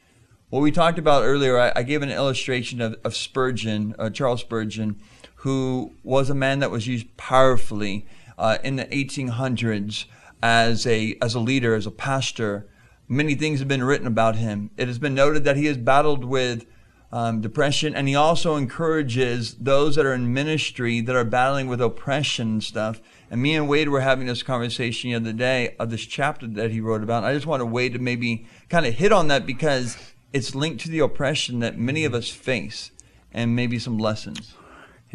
What 0.49 0.63
we 0.63 0.73
talked 0.73 0.99
about 0.99 1.25
earlier, 1.25 1.59
I, 1.59 1.73
I 1.77 1.83
gave 1.83 2.01
an 2.01 2.11
illustration 2.11 2.81
of, 2.81 2.97
of 3.05 3.15
Spurgeon, 3.15 3.95
uh, 3.99 4.09
Charles 4.09 4.41
Spurgeon, 4.41 5.01
who 5.45 5.93
was 6.03 6.29
a 6.29 6.35
man 6.35 6.59
that 6.59 6.71
was 6.71 6.87
used 6.87 7.17
powerfully 7.17 8.07
uh, 8.37 8.59
in 8.63 8.77
the 8.77 8.85
1800s 8.87 10.05
as 10.43 10.87
a, 10.87 11.17
as 11.23 11.35
a 11.35 11.41
leader, 11.41 11.75
as 11.75 11.87
a 11.87 11.91
pastor. 11.91 12.67
Many 13.09 13.35
things 13.35 13.61
have 13.61 13.69
been 13.69 13.85
written 13.85 14.07
about 14.07 14.37
him. 14.37 14.71
It 14.77 14.89
has 14.89 14.99
been 14.99 15.15
noted 15.15 15.45
that 15.45 15.57
he 15.57 15.67
has 15.67 15.79
battled 15.79 16.25
with 16.25 16.67
um, 17.13 17.41
depression, 17.41 17.95
and 17.95 18.09
he 18.09 18.17
also 18.17 18.57
encourages 18.57 19.55
those 19.55 19.95
that 19.95 20.05
are 20.05 20.15
in 20.15 20.35
ministry 20.35 21.01
that 21.01 21.15
are 21.15 21.25
battling 21.25 21.69
with 21.69 21.81
oppression 21.81 22.49
and 22.49 22.65
stuff 22.65 23.01
and 23.35 23.43
me 23.43 23.57
and 23.57 23.69
Wade 23.69 23.89
were 23.89 24.01
having 24.01 24.29
this 24.29 24.45
conversation 24.45 25.11
the 25.11 25.17
other 25.17 25.33
day 25.33 25.75
of 25.81 25.91
this 25.91 26.03
chapter 26.03 26.47
that 26.47 26.71
he 26.71 26.81
wrote 26.81 27.03
about. 27.03 27.25
And 27.25 27.27
I 27.27 27.35
just 27.35 27.47
wanted 27.47 27.65
Wade 27.65 27.95
to 27.95 27.99
maybe 27.99 28.47
kind 28.69 28.87
of 28.87 28.95
hit 28.95 29.11
on 29.11 29.27
that 29.27 29.45
because 29.45 29.97
it's 30.33 30.55
linked 30.55 30.85
to 30.85 30.89
the 30.89 31.01
oppression 31.01 31.59
that 31.59 31.77
many 31.77 32.05
of 32.05 32.15
us 32.15 32.29
face 32.29 32.93
and 33.33 33.57
maybe 33.57 33.79
some 33.79 33.99
lessons. 33.99 34.55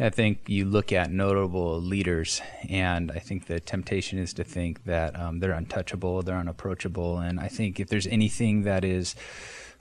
I 0.00 0.08
think 0.08 0.48
you 0.48 0.64
look 0.64 0.92
at 0.92 1.12
notable 1.12 1.78
leaders, 1.80 2.40
and 2.68 3.12
I 3.12 3.18
think 3.18 3.46
the 3.46 3.60
temptation 3.60 4.18
is 4.18 4.32
to 4.34 4.44
think 4.44 4.84
that 4.84 5.18
um, 5.18 5.40
they're 5.40 5.52
untouchable, 5.52 6.22
they're 6.22 6.36
unapproachable. 6.36 7.18
And 7.18 7.38
I 7.38 7.48
think 7.48 7.78
if 7.78 7.88
there's 7.88 8.06
anything 8.06 8.62
that 8.62 8.82
is 8.82 9.14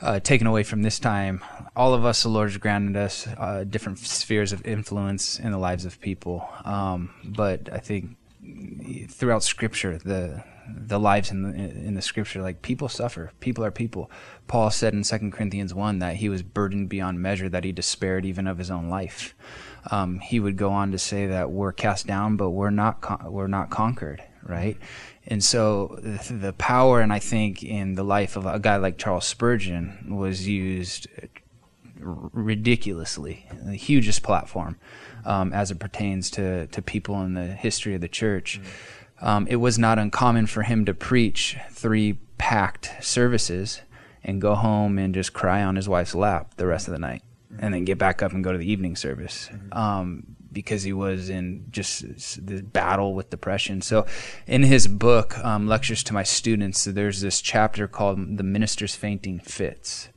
uh, 0.02 0.20
taken 0.20 0.46
away 0.46 0.64
from 0.64 0.82
this 0.82 1.00
time, 1.00 1.42
all 1.74 1.94
of 1.94 2.04
us, 2.04 2.24
the 2.24 2.30
Lord 2.30 2.50
has 2.50 2.58
granted 2.58 2.98
us 2.98 3.28
uh, 3.38 3.64
different 3.64 4.00
spheres 4.00 4.52
of 4.52 4.66
influence 4.66 5.40
in 5.40 5.52
the 5.52 5.58
lives 5.58 5.86
of 5.86 6.02
people. 6.02 6.50
Um, 6.66 7.14
but 7.24 7.72
I 7.72 7.78
think 7.78 8.18
throughout 9.10 9.44
Scripture, 9.44 9.98
the 9.98 10.44
the 10.72 11.00
lives 11.00 11.32
in 11.32 11.42
the 11.42 11.50
in 11.50 11.96
the 11.96 12.02
Scripture, 12.02 12.42
like 12.42 12.62
people 12.62 12.90
suffer. 12.90 13.32
People 13.40 13.64
are 13.66 13.72
people. 13.72 14.12
Paul 14.48 14.70
said 14.70 14.94
in 14.94 15.04
2 15.04 15.32
Corinthians 15.32 15.74
one 15.74 16.00
that 16.00 16.18
he 16.18 16.30
was 16.30 16.44
burdened 16.44 16.90
beyond 16.90 17.22
measure, 17.22 17.50
that 17.50 17.64
he 17.64 17.72
despaired 17.72 18.26
even 18.26 18.48
of 18.48 18.58
his 18.58 18.70
own 18.70 18.90
life. 18.90 19.34
Um, 19.92 20.20
he 20.20 20.40
would 20.40 20.58
go 20.58 20.72
on 20.72 20.92
to 20.92 21.00
say 21.00 21.28
that 21.28 21.52
we're 21.52 21.72
cast 21.74 22.06
down, 22.06 22.36
but 22.36 22.52
we're 22.52 22.70
not 22.70 23.02
con- 23.02 23.32
we're 23.32 23.48
not 23.48 23.70
conquered, 23.70 24.24
right? 24.44 24.78
And 25.26 25.44
so 25.44 26.00
the, 26.02 26.34
the 26.34 26.54
power, 26.54 27.02
and 27.02 27.12
I 27.12 27.20
think 27.20 27.64
in 27.64 27.96
the 27.96 28.04
life 28.04 28.36
of 28.36 28.46
a 28.46 28.60
guy 28.60 28.78
like 28.78 28.98
Charles 28.98 29.26
Spurgeon, 29.26 30.16
was 30.16 30.48
used 30.48 31.08
ridiculously, 32.00 33.46
the 33.64 33.76
hugest 33.76 34.24
platform 34.24 34.78
um, 35.26 35.54
as 35.54 35.72
it 35.72 35.80
pertains 35.80 36.30
to, 36.32 36.68
to 36.68 36.82
people 36.82 37.22
in 37.22 37.34
the 37.34 37.48
history 37.48 37.96
of 37.96 38.02
the 38.02 38.08
church. 38.08 38.60
Mm-hmm. 38.60 39.26
Um, 39.26 39.48
it 39.48 39.58
was 39.58 39.78
not 39.78 40.00
uncommon 40.00 40.48
for 40.48 40.64
him 40.64 40.86
to 40.86 40.94
preach 40.94 41.58
three 41.72 42.20
packed 42.38 42.92
services 43.02 43.82
and 44.24 44.42
go 44.42 44.56
home 44.56 44.98
and 44.98 45.14
just 45.14 45.34
cry 45.34 45.64
on 45.64 45.76
his 45.76 45.90
wife's 45.90 46.16
lap 46.16 46.56
the 46.56 46.68
rest 46.68 46.88
of 46.88 46.94
the 46.94 47.00
night. 47.00 47.22
And 47.58 47.74
then 47.74 47.86
get 47.86 47.98
back 47.98 48.22
up 48.22 48.32
and 48.34 48.44
go 48.44 48.52
to 48.52 48.58
the 48.58 48.72
evening 48.72 48.96
service. 48.96 49.50
Mm-hmm. 49.52 49.78
Um, 49.78 50.36
because 50.52 50.82
he 50.82 50.94
was 50.94 51.30
in 51.30 51.66
just 51.70 52.02
this 52.02 52.38
battle 52.62 53.14
with 53.14 53.30
depression. 53.30 53.82
So, 53.82 54.08
in 54.48 54.64
his 54.64 54.88
book, 54.88 55.38
um, 55.40 55.68
Lectures 55.68 56.04
to 56.06 56.14
My 56.14 56.24
Students, 56.24 56.86
there's 56.86 57.22
this 57.22 57.40
chapter 57.40 57.88
called 57.88 58.38
The 58.38 58.44
Minister's 58.44 58.96
Fainting 58.96 59.40
Fits. 59.40 60.10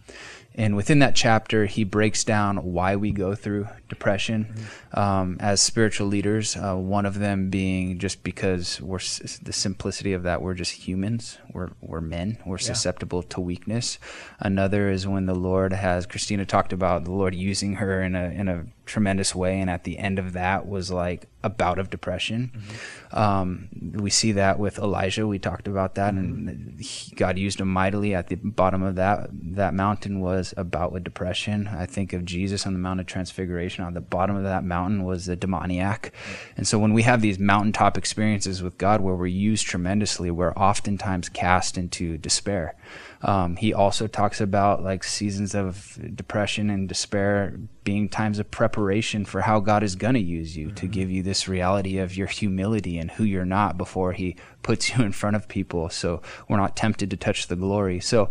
And 0.55 0.77
within 0.77 0.99
that 0.99 1.15
chapter, 1.15 1.67
he 1.67 1.85
breaks 1.85 2.25
down 2.25 2.59
why 2.59 2.97
we 2.97 3.11
go 3.13 3.35
through 3.35 3.69
depression 3.93 4.47
mm-hmm. 4.47 4.99
um, 4.99 5.37
as 5.39 5.61
spiritual 5.61 6.07
leaders. 6.07 6.57
Uh, 6.57 6.75
one 6.75 7.05
of 7.05 7.19
them 7.19 7.51
being 7.51 7.99
just 7.99 8.23
because 8.23 8.81
we're 8.81 9.05
the 9.43 9.53
simplicity 9.53 10.15
of 10.15 10.23
that 10.23 10.41
we're 10.41 10.55
just 10.55 10.73
humans. 10.73 11.39
We're 11.53 11.71
we're 11.83 12.01
men. 12.01 12.39
We're 12.47 12.57
yeah. 12.57 12.73
susceptible 12.73 13.23
to 13.25 13.41
weakness. 13.41 13.99
Another 14.41 14.89
is 14.89 15.07
when 15.07 15.27
the 15.27 15.35
Lord 15.35 15.75
has 15.75 16.07
Christina 16.07 16.47
talked 16.47 16.73
about 16.73 17.05
the 17.05 17.13
Lord 17.13 17.35
using 17.35 17.75
her 17.75 18.03
in 18.03 18.17
a 18.17 18.25
in 18.31 18.49
a 18.49 18.65
tremendous 18.85 19.35
way, 19.35 19.61
and 19.61 19.71
at 19.71 19.85
the 19.85 19.99
end 19.99 20.19
of 20.19 20.33
that 20.33 20.67
was 20.67 20.91
like 20.91 21.29
a 21.43 21.51
bout 21.51 21.79
of 21.79 21.91
depression. 21.91 22.51
Mm-hmm. 22.55 23.19
Um, 23.19 23.69
we 23.95 24.11
see 24.11 24.33
that 24.33 24.59
with 24.59 24.79
Elijah. 24.79 25.27
We 25.27 25.39
talked 25.39 25.69
about 25.69 25.95
that, 25.97 26.15
mm-hmm. 26.15 26.49
and 26.49 26.81
he, 26.81 27.15
God 27.15 27.39
used 27.39 27.61
him 27.61 27.69
mightily. 27.69 28.15
At 28.15 28.29
the 28.29 28.37
bottom 28.37 28.83
of 28.83 28.97
that 28.97 29.29
that 29.33 29.75
mountain 29.75 30.21
was 30.21 30.55
a 30.57 30.65
bout 30.65 30.93
with 30.93 31.05
depression. 31.05 31.69
I 31.69 31.87
think 31.87 32.13
of 32.13 32.25
Jesus 32.25 32.67
on 32.67 32.73
the 32.73 32.79
Mount 32.79 33.01
of 33.01 33.07
Transfiguration. 33.07 33.82
On 33.83 33.95
the 33.95 34.01
bottom 34.01 34.37
of 34.37 34.45
that 34.45 34.65
mountain 34.65 35.05
was 35.05 35.27
the 35.27 35.37
demoniac. 35.37 36.13
And 36.57 36.67
so 36.67 36.79
when 36.79 36.93
we 36.93 37.03
have 37.03 37.21
these 37.21 37.39
mountaintop 37.39 37.99
experiences 37.99 38.63
with 38.63 38.79
God, 38.79 39.01
where 39.01 39.15
we're 39.15 39.27
used 39.27 39.67
tremendously, 39.67 40.31
we're 40.31 40.53
oftentimes 40.53 41.29
cast 41.29 41.77
into 41.77 42.17
despair. 42.19 42.75
Um, 43.23 43.57
he 43.57 43.73
also 43.73 44.09
talks 44.09 44.41
about 44.41 44.83
like 44.83 45.05
seasons 45.05 45.55
of 45.55 45.99
depression 46.15 46.71
and 46.71 46.89
despair 46.89 47.57
being 47.85 48.09
times 48.09 48.39
of 48.39 48.51
preparation 48.51 49.25
for 49.25 49.41
how 49.43 49.61
God 49.61 49.83
is 49.83 49.95
going 49.95 50.15
to 50.15 50.21
use 50.21 50.57
you 50.57 50.67
mm-hmm. 50.67 50.77
to 50.77 50.87
give 50.89 51.11
you 51.11 51.23
this 51.23 51.47
reality 51.47 51.99
of 51.99 52.17
your 52.17 52.27
humility 52.27 52.99
and 52.99 53.13
who 53.13 53.25
you're 53.25 53.45
not 53.45 53.79
before 53.79 54.13
He 54.13 54.37
puts 54.63 54.91
you 54.91 55.05
in 55.05 55.13
front 55.13 55.37
of 55.37 55.49
people. 55.49 55.89
So 55.89 56.21
we're 56.49 56.57
not 56.57 56.77
tempted 56.77 57.11
to 57.11 57.17
touch 57.17 57.47
the 57.47 57.57
glory. 57.57 58.01
So 58.01 58.31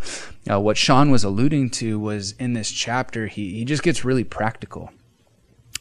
uh, 0.50 0.60
what 0.60 0.78
Sean 0.78 1.10
was 1.10 1.24
alluding 1.24 1.70
to 1.72 1.98
was 1.98 2.34
in 2.34 2.54
this 2.54 2.72
chapter, 2.72 3.28
he, 3.28 3.54
he 3.56 3.66
just 3.66 3.84
gets 3.84 4.04
really 4.04 4.26
practical. 4.26 4.92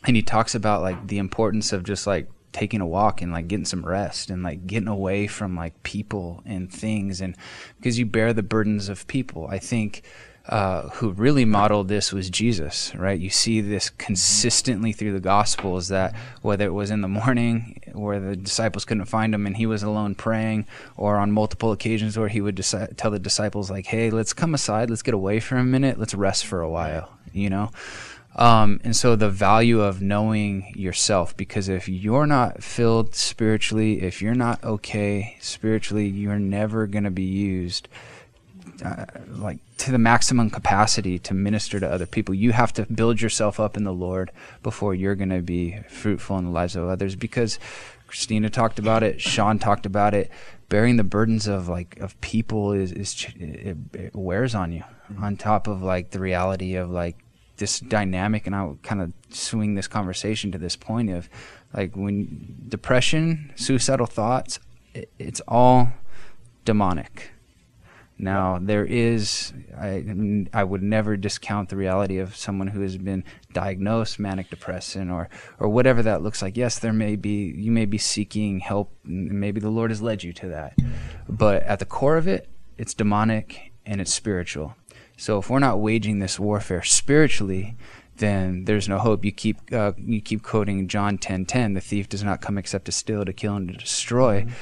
And 0.07 0.17
he 0.17 0.23
talks 0.23 0.55
about 0.55 0.83
like 0.83 1.09
the 1.09 1.19
importance 1.19 1.73
of 1.73 1.85
just 1.85 2.07
like 2.07 2.29
taking 2.53 2.81
a 2.81 2.87
walk 2.87 3.23
and 3.23 3.33
like 3.33 3.49
getting 3.49 3.65
some 3.65 3.85
rest 3.85 4.31
and 4.31 4.43
like 4.43 4.67
getting 4.67 4.89
away 4.89 5.27
from 5.27 5.57
like 5.57 5.83
people 5.83 6.43
and 6.45 6.73
things. 6.73 7.21
And 7.21 7.37
because 7.77 7.99
you 7.99 8.07
bear 8.07 8.33
the 8.33 8.43
burdens 8.43 8.89
of 8.89 9.07
people 9.07 9.47
i 9.49 9.59
think 9.59 10.03
uh, 10.49 10.89
who 10.95 11.11
really 11.13 11.45
modeled 11.45 11.87
this 11.89 12.13
was 12.13 12.29
jesus 12.29 12.93
right? 12.97 13.21
You 13.21 13.31
see 13.31 13.61
this 13.61 13.91
consistently 13.91 14.93
through 14.93 15.13
the 15.13 15.21
gospels 15.21 15.89
that 15.89 16.17
whether 16.43 16.65
it 16.65 16.73
was 16.73 16.91
in 16.91 17.03
the 17.03 17.09
morning 17.09 17.81
where 17.93 18.19
the 18.19 18.35
disciples 18.35 18.85
couldn't 18.85 19.05
find 19.05 19.35
him 19.35 19.47
and 19.47 19.57
he 19.57 19.67
was 19.67 19.83
alone 19.83 20.15
praying 20.17 20.67
or 20.97 21.19
on 21.19 21.31
multiple 21.31 21.73
occasions 21.73 22.19
where 22.19 22.29
he 22.29 22.41
would 22.41 22.57
deci- 22.57 22.97
tell 22.97 23.11
the 23.13 23.19
disciples 23.19 23.71
like 23.71 23.87
hey 23.87 24.11
let's 24.11 24.33
come 24.33 24.55
aside. 24.55 24.91
Let's 24.91 25.03
get 25.03 25.15
away 25.15 25.41
for 25.41 25.57
a 25.57 25.63
minute. 25.63 25.99
Let's 25.99 26.15
rest 26.15 26.47
for 26.47 26.63
a 26.63 26.71
while 26.71 27.13
you 27.33 27.51
know 27.51 27.71
um, 28.37 28.81
and 28.85 28.95
so 28.95 29.17
the 29.17 29.29
value 29.29 29.81
of 29.81 30.01
knowing 30.01 30.73
yourself, 30.77 31.37
because 31.37 31.69
if 31.69 31.89
you're 31.89 32.27
not 32.27 32.63
filled 32.63 33.15
spiritually, 33.15 34.03
if 34.03 34.23
you're 34.23 34.35
not 34.35 34.63
okay 34.63 35.37
spiritually, 35.41 36.07
you're 36.07 36.39
never 36.39 36.87
going 36.87 37.05
to 37.05 37.11
be 37.11 37.25
used 37.25 37.89
uh, 38.85 39.05
like 39.29 39.59
to 39.77 39.91
the 39.91 39.99
maximum 39.99 40.51
capacity 40.51 41.19
to 41.19 41.35
minister 41.35 41.81
to 41.81 41.91
other 41.91 42.07
people. 42.07 42.35
You 42.35 42.53
have 42.53 42.73
to 42.75 42.87
build 42.87 43.21
yourself 43.21 43.59
up 43.61 43.77
in 43.77 43.85
the 43.85 43.93
Lord 43.93 44.31
before 44.63 44.95
you're 44.95 45.15
going 45.15 45.31
to 45.31 45.43
be 45.43 45.79
fruitful 45.89 46.39
in 46.39 46.47
the 46.47 46.51
lives 46.51 46.77
of 46.77 46.89
others. 46.89 47.17
Because 47.17 47.59
Christina 48.07 48.49
talked 48.49 48.79
about 48.79 49.03
it, 49.03 49.21
Sean 49.21 49.59
talked 49.59 49.87
about 49.87 50.15
it. 50.15 50.31
Bearing 50.69 50.97
the 50.97 51.05
burdens 51.05 51.47
of 51.49 51.69
like 51.69 51.99
of 51.99 52.21
people 52.21 52.73
is 52.73 52.93
is 52.93 53.27
it, 53.37 53.77
it 53.93 54.15
wears 54.15 54.55
on 54.55 54.73
you. 54.73 54.85
On 55.21 55.37
top 55.37 55.67
of 55.67 55.83
like 55.83 56.11
the 56.11 56.21
reality 56.21 56.77
of 56.77 56.91
like 56.91 57.17
this 57.61 57.79
dynamic, 57.79 58.47
and 58.49 58.57
I'll 58.57 58.79
kind 58.83 59.01
of 59.01 59.13
swing 59.29 59.77
this 59.77 59.87
conversation 59.87 60.51
to 60.51 60.59
this 60.59 60.75
point 60.75 61.11
of 61.11 61.29
like 61.73 61.95
when 61.95 62.67
depression, 62.69 63.53
suicidal 63.55 64.07
thoughts, 64.07 64.59
it, 64.93 65.13
it's 65.19 65.41
all 65.47 65.93
demonic. 66.65 67.31
Now 68.19 68.59
there 68.61 68.85
is, 68.85 69.53
I, 69.79 70.05
I 70.53 70.65
would 70.65 70.83
never 70.83 71.17
discount 71.17 71.69
the 71.69 71.77
reality 71.77 72.19
of 72.19 72.37
someone 72.37 72.69
who 72.69 72.81
has 72.83 72.99
been 72.99 73.25
diagnosed 73.53 74.19
manic 74.19 74.51
depression 74.51 75.11
or 75.11 75.31
or 75.59 75.69
whatever 75.69 76.03
that 76.03 76.23
looks 76.23 76.43
like. 76.43 76.57
Yes, 76.57 76.79
there 76.79 76.93
may 76.93 77.17
be 77.17 77.55
you 77.57 77.71
may 77.71 77.87
be 77.87 77.99
seeking 77.99 78.61
help, 78.61 78.93
and 79.05 79.41
maybe 79.41 79.61
the 79.61 79.71
Lord 79.71 79.91
has 79.91 80.03
led 80.03 80.23
you 80.23 80.33
to 80.35 80.49
that, 80.49 80.75
but 81.29 81.63
at 81.63 81.79
the 81.79 81.87
core 81.87 82.17
of 82.17 82.27
it, 82.27 82.51
it's 82.77 82.95
demonic 82.95 83.73
and 83.87 84.01
it's 84.01 84.13
spiritual. 84.13 84.75
So 85.21 85.39
if 85.39 85.51
we're 85.51 85.59
not 85.59 85.81
waging 85.81 86.19
this 86.19 86.41
warfare 86.41 86.83
spiritually, 86.83 87.77
then 88.17 88.65
there's 88.65 88.89
no 88.89 88.97
hope. 88.97 89.23
You 89.23 89.33
keep 89.33 89.59
uh, 89.71 89.93
you 89.99 90.23
keep 90.23 90.43
quoting 90.43 90.89
John 90.89 91.19
10:10, 91.19 91.75
the 91.75 91.83
thief 91.83 92.09
does 92.09 92.25
not 92.25 92.41
come 92.41 92.57
except 92.57 92.87
to 92.87 92.93
steal, 92.93 93.27
to 93.27 93.33
kill, 93.35 93.55
and 93.57 93.69
to 93.69 93.75
destroy. 93.75 94.41
Mm-hmm. 94.41 94.55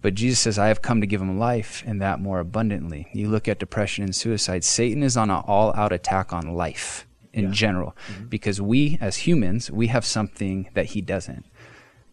But 0.00 0.14
Jesus 0.14 0.40
says, 0.40 0.58
I 0.58 0.68
have 0.68 0.80
come 0.80 1.02
to 1.02 1.06
give 1.06 1.20
him 1.20 1.38
life 1.38 1.84
and 1.86 2.00
that 2.00 2.20
more 2.20 2.40
abundantly. 2.40 3.06
You 3.12 3.28
look 3.28 3.46
at 3.48 3.58
depression 3.58 4.02
and 4.02 4.16
suicide, 4.16 4.64
Satan 4.64 5.02
is 5.02 5.16
on 5.16 5.30
an 5.30 5.42
all 5.46 5.74
out 5.76 5.92
attack 5.92 6.32
on 6.32 6.54
life 6.54 7.06
in 7.34 7.44
yeah. 7.44 7.50
general 7.50 7.94
mm-hmm. 8.08 8.28
because 8.28 8.62
we, 8.62 8.96
as 9.00 9.18
humans, 9.18 9.70
we 9.70 9.88
have 9.88 10.06
something 10.06 10.70
that 10.72 10.86
he 10.86 11.02
doesn't. 11.02 11.44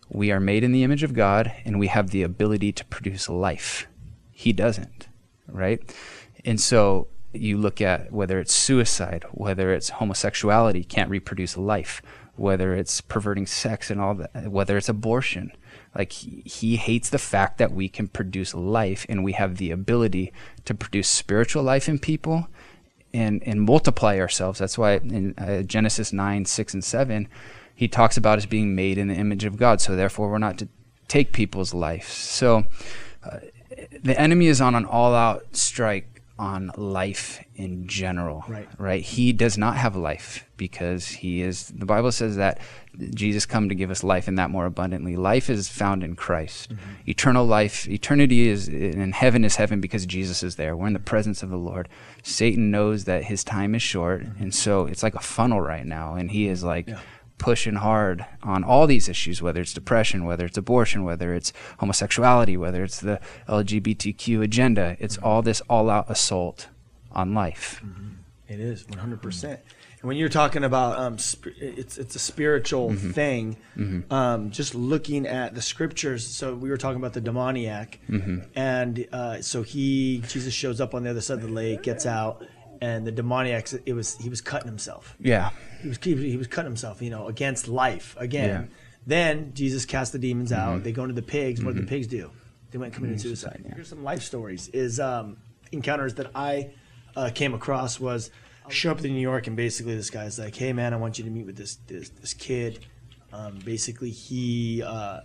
We 0.10 0.32
are 0.32 0.42
made 0.42 0.66
in 0.66 0.74
the 0.74 0.84
image 0.84 1.02
of 1.02 1.14
God 1.14 1.52
and 1.64 1.80
we 1.80 1.88
have 1.88 2.10
the 2.10 2.24
ability 2.24 2.74
to 2.74 2.86
produce 2.86 3.30
life. 3.30 3.88
He 4.32 4.52
doesn't, 4.52 5.08
right? 5.48 5.82
And 6.46 6.60
so 6.62 7.08
you 7.34 7.58
look 7.58 7.82
at 7.82 8.12
whether 8.12 8.40
it's 8.40 8.54
suicide, 8.54 9.26
whether 9.32 9.74
it's 9.74 9.90
homosexuality, 9.90 10.84
can't 10.84 11.10
reproduce 11.10 11.58
life, 11.58 12.02
whether 12.36 12.74
it's 12.74 13.02
perverting 13.02 13.46
sex 13.46 13.92
and 13.92 14.02
all 14.02 14.16
that, 14.16 14.52
whether 14.52 14.78
it's 14.78 14.90
abortion. 14.90 15.52
Like 15.96 16.12
he, 16.12 16.42
he, 16.46 16.76
hates 16.78 17.10
the 17.10 17.18
fact 17.18 17.58
that 17.58 17.72
we 17.72 17.90
can 17.90 18.08
produce 18.08 18.54
life 18.54 19.06
and 19.10 19.24
we 19.24 19.34
have 19.34 19.58
the 19.58 19.72
ability 19.72 20.32
to 20.66 20.74
produce 20.74 21.08
spiritual 21.08 21.64
life 21.64 21.90
in 21.90 22.00
people 22.00 22.48
and, 23.14 23.42
and 23.44 23.62
multiply 23.62 24.20
ourselves. 24.20 24.60
That's 24.60 24.78
why 24.78 24.94
in 24.98 25.34
uh, 25.38 25.64
Genesis 25.64 26.14
9, 26.14 26.46
6, 26.46 26.74
and 26.74 26.84
7, 26.84 27.28
he 27.76 27.88
talks 27.88 28.18
about 28.18 28.38
us 28.38 28.46
being 28.46 28.76
made 28.76 28.98
in 28.98 29.08
the 29.08 29.16
image 29.16 29.46
of 29.46 29.58
God. 29.58 29.82
So 29.82 29.96
therefore, 29.96 30.30
we're 30.30 30.38
not 30.38 30.58
to 30.60 30.68
take 31.08 31.34
people's 31.34 31.74
life. 31.74 32.10
So 32.12 32.66
uh, 33.24 33.40
the 34.04 34.20
enemy 34.20 34.48
is 34.48 34.62
on 34.62 34.76
an 34.76 34.86
all 34.86 35.16
out 35.16 35.56
strike 35.56 36.09
on 36.40 36.72
life 36.78 37.44
in 37.56 37.86
general. 37.86 38.46
Right. 38.48 38.68
Right. 38.78 39.04
He 39.04 39.34
does 39.34 39.58
not 39.58 39.76
have 39.76 39.96
life 39.96 40.46
because 40.56 41.08
he 41.08 41.42
is 41.42 41.68
the 41.68 41.86
Bible 41.86 42.12
says 42.12 42.38
that 42.38 42.60
Jesus 43.14 43.46
come 43.46 43.70
to 43.70 43.76
give 43.76 43.92
us 43.92 44.04
life 44.04 44.28
and 44.28 44.38
that 44.40 44.50
more 44.50 44.66
abundantly. 44.66 45.18
Life 45.18 45.50
is 45.50 45.68
found 45.68 46.04
in 46.04 46.16
Christ. 46.16 46.74
Mm-hmm. 46.74 47.10
Eternal 47.10 47.46
life, 47.46 47.88
eternity 47.90 48.48
is 48.48 48.70
in 48.70 49.12
heaven 49.12 49.44
is 49.44 49.58
heaven 49.58 49.82
because 49.82 50.06
Jesus 50.06 50.42
is 50.42 50.56
there. 50.56 50.76
We're 50.76 50.88
in 50.88 50.94
the 50.94 51.00
presence 51.00 51.44
of 51.44 51.50
the 51.50 51.58
Lord. 51.58 51.90
Satan 52.24 52.72
knows 52.72 53.04
that 53.04 53.26
his 53.26 53.44
time 53.44 53.76
is 53.76 53.82
short 53.82 54.24
mm-hmm. 54.24 54.44
and 54.44 54.56
so 54.56 54.86
it's 54.86 55.04
like 55.04 55.16
a 55.16 55.22
funnel 55.22 55.60
right 55.60 55.86
now 55.86 56.16
and 56.16 56.32
he 56.32 56.48
is 56.48 56.64
like 56.64 56.88
yeah 56.88 57.00
pushing 57.40 57.76
hard 57.76 58.26
on 58.44 58.64
all 58.64 58.86
these 58.86 59.10
issues, 59.10 59.42
whether 59.42 59.62
it's 59.62 59.74
depression, 59.74 60.26
whether 60.26 60.46
it's 60.46 60.58
abortion, 60.58 61.04
whether 61.04 61.34
it's 61.34 61.52
homosexuality, 61.80 62.58
whether 62.58 62.84
it's 62.84 63.00
the 63.00 63.20
LGBTQ 63.48 64.44
agenda. 64.44 64.96
It's 65.00 65.18
mm-hmm. 65.18 65.26
all 65.26 65.42
this 65.42 65.62
all 65.62 65.90
out 65.90 66.10
assault 66.10 66.68
on 67.12 67.34
life. 67.34 67.82
Mm-hmm. 67.84 68.10
It 68.50 68.60
is 68.60 68.84
100%. 68.84 69.60
And 70.02 70.08
when 70.08 70.18
you're 70.18 70.30
talking 70.30 70.64
about 70.64 70.98
um, 70.98 71.18
sp- 71.20 71.60
it's 71.60 71.98
it's 71.98 72.16
a 72.16 72.20
spiritual 72.20 72.92
mm-hmm. 72.92 73.12
thing, 73.12 73.58
mm-hmm. 73.76 74.14
um, 74.14 74.50
just 74.50 74.74
looking 74.74 75.28
at 75.28 75.56
the 75.56 75.62
scriptures. 75.62 76.26
So 76.26 76.56
we 76.56 76.70
were 76.70 76.78
talking 76.78 76.98
about 76.98 77.12
the 77.12 77.20
demoniac, 77.20 78.00
mm-hmm. 78.10 78.40
and 78.56 79.06
uh, 79.12 79.42
so 79.42 79.62
he 79.62 80.24
Jesus 80.30 80.54
shows 80.54 80.80
up 80.80 80.96
on 80.96 81.04
the 81.04 81.10
other 81.10 81.20
side 81.20 81.40
of 81.40 81.44
the 81.44 81.52
lake, 81.52 81.84
gets 81.84 82.06
out, 82.06 82.46
and 82.82 83.06
the 83.06 83.12
demoniac 83.12 83.70
it 83.86 83.94
was 83.94 84.18
he 84.18 84.30
was 84.30 84.42
cutting 84.42 84.68
himself. 84.68 85.16
Yeah, 85.20 85.52
he 85.82 85.90
was 85.90 85.98
he 86.02 86.38
was 86.38 86.48
cutting 86.48 86.70
himself, 86.70 87.02
you 87.02 87.10
know, 87.10 87.28
against 87.28 87.68
life 87.68 88.16
again. 88.18 88.50
Yeah. 88.50 88.76
Then 89.06 89.54
Jesus 89.54 89.86
cast 89.86 90.12
the 90.12 90.20
demons 90.20 90.52
out. 90.52 90.76
Mm-hmm. 90.76 90.84
They 90.84 90.92
go 90.92 91.04
into 91.04 91.16
the 91.16 91.22
pigs. 91.22 91.64
What 91.64 91.72
mm-hmm. 91.72 91.80
did 91.80 91.88
the 91.88 91.92
mm-hmm. 91.92 91.96
pigs 91.96 92.08
do? 92.08 92.32
They 92.72 92.78
went 92.78 92.94
committed 92.94 93.18
mm-hmm. 93.18 93.28
suicide. 93.28 93.62
Yeah. 93.66 93.76
Here's 93.76 93.90
some 93.90 94.04
life 94.04 94.22
stories. 94.22 94.68
Is 94.70 95.00
um, 95.00 95.38
encounters 95.72 96.16
that 96.16 96.32
I 96.36 96.72
uh, 97.16 97.32
came 97.34 97.54
across 97.54 98.00
was 98.00 98.32
show 98.70 98.92
up 98.92 99.04
in 99.04 99.14
New 99.14 99.20
York 99.20 99.48
and 99.48 99.56
basically 99.56 99.96
this 99.96 100.10
guy's 100.10 100.40
like, 100.40 100.56
"Hey 100.56 100.74
man, 100.74 100.94
I 100.94 100.98
want 100.98 101.18
you 101.18 101.26
to 101.26 101.32
meet 101.32 101.46
with 101.46 101.58
this 101.58 101.76
this, 101.88 102.10
this 102.10 102.34
kid. 102.34 102.86
Um, 103.32 103.60
basically, 103.64 104.12
he 104.12 104.84
uh, 104.86 105.22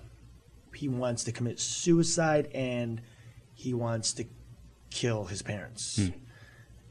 he 0.74 0.88
wants 0.88 1.24
to 1.24 1.32
commit 1.32 1.60
suicide 1.60 2.48
and 2.54 3.00
he 3.54 3.74
wants 3.74 4.12
to 4.14 4.24
kill 4.90 5.26
his 5.26 5.42
parents." 5.42 5.98
Mm 6.00 6.14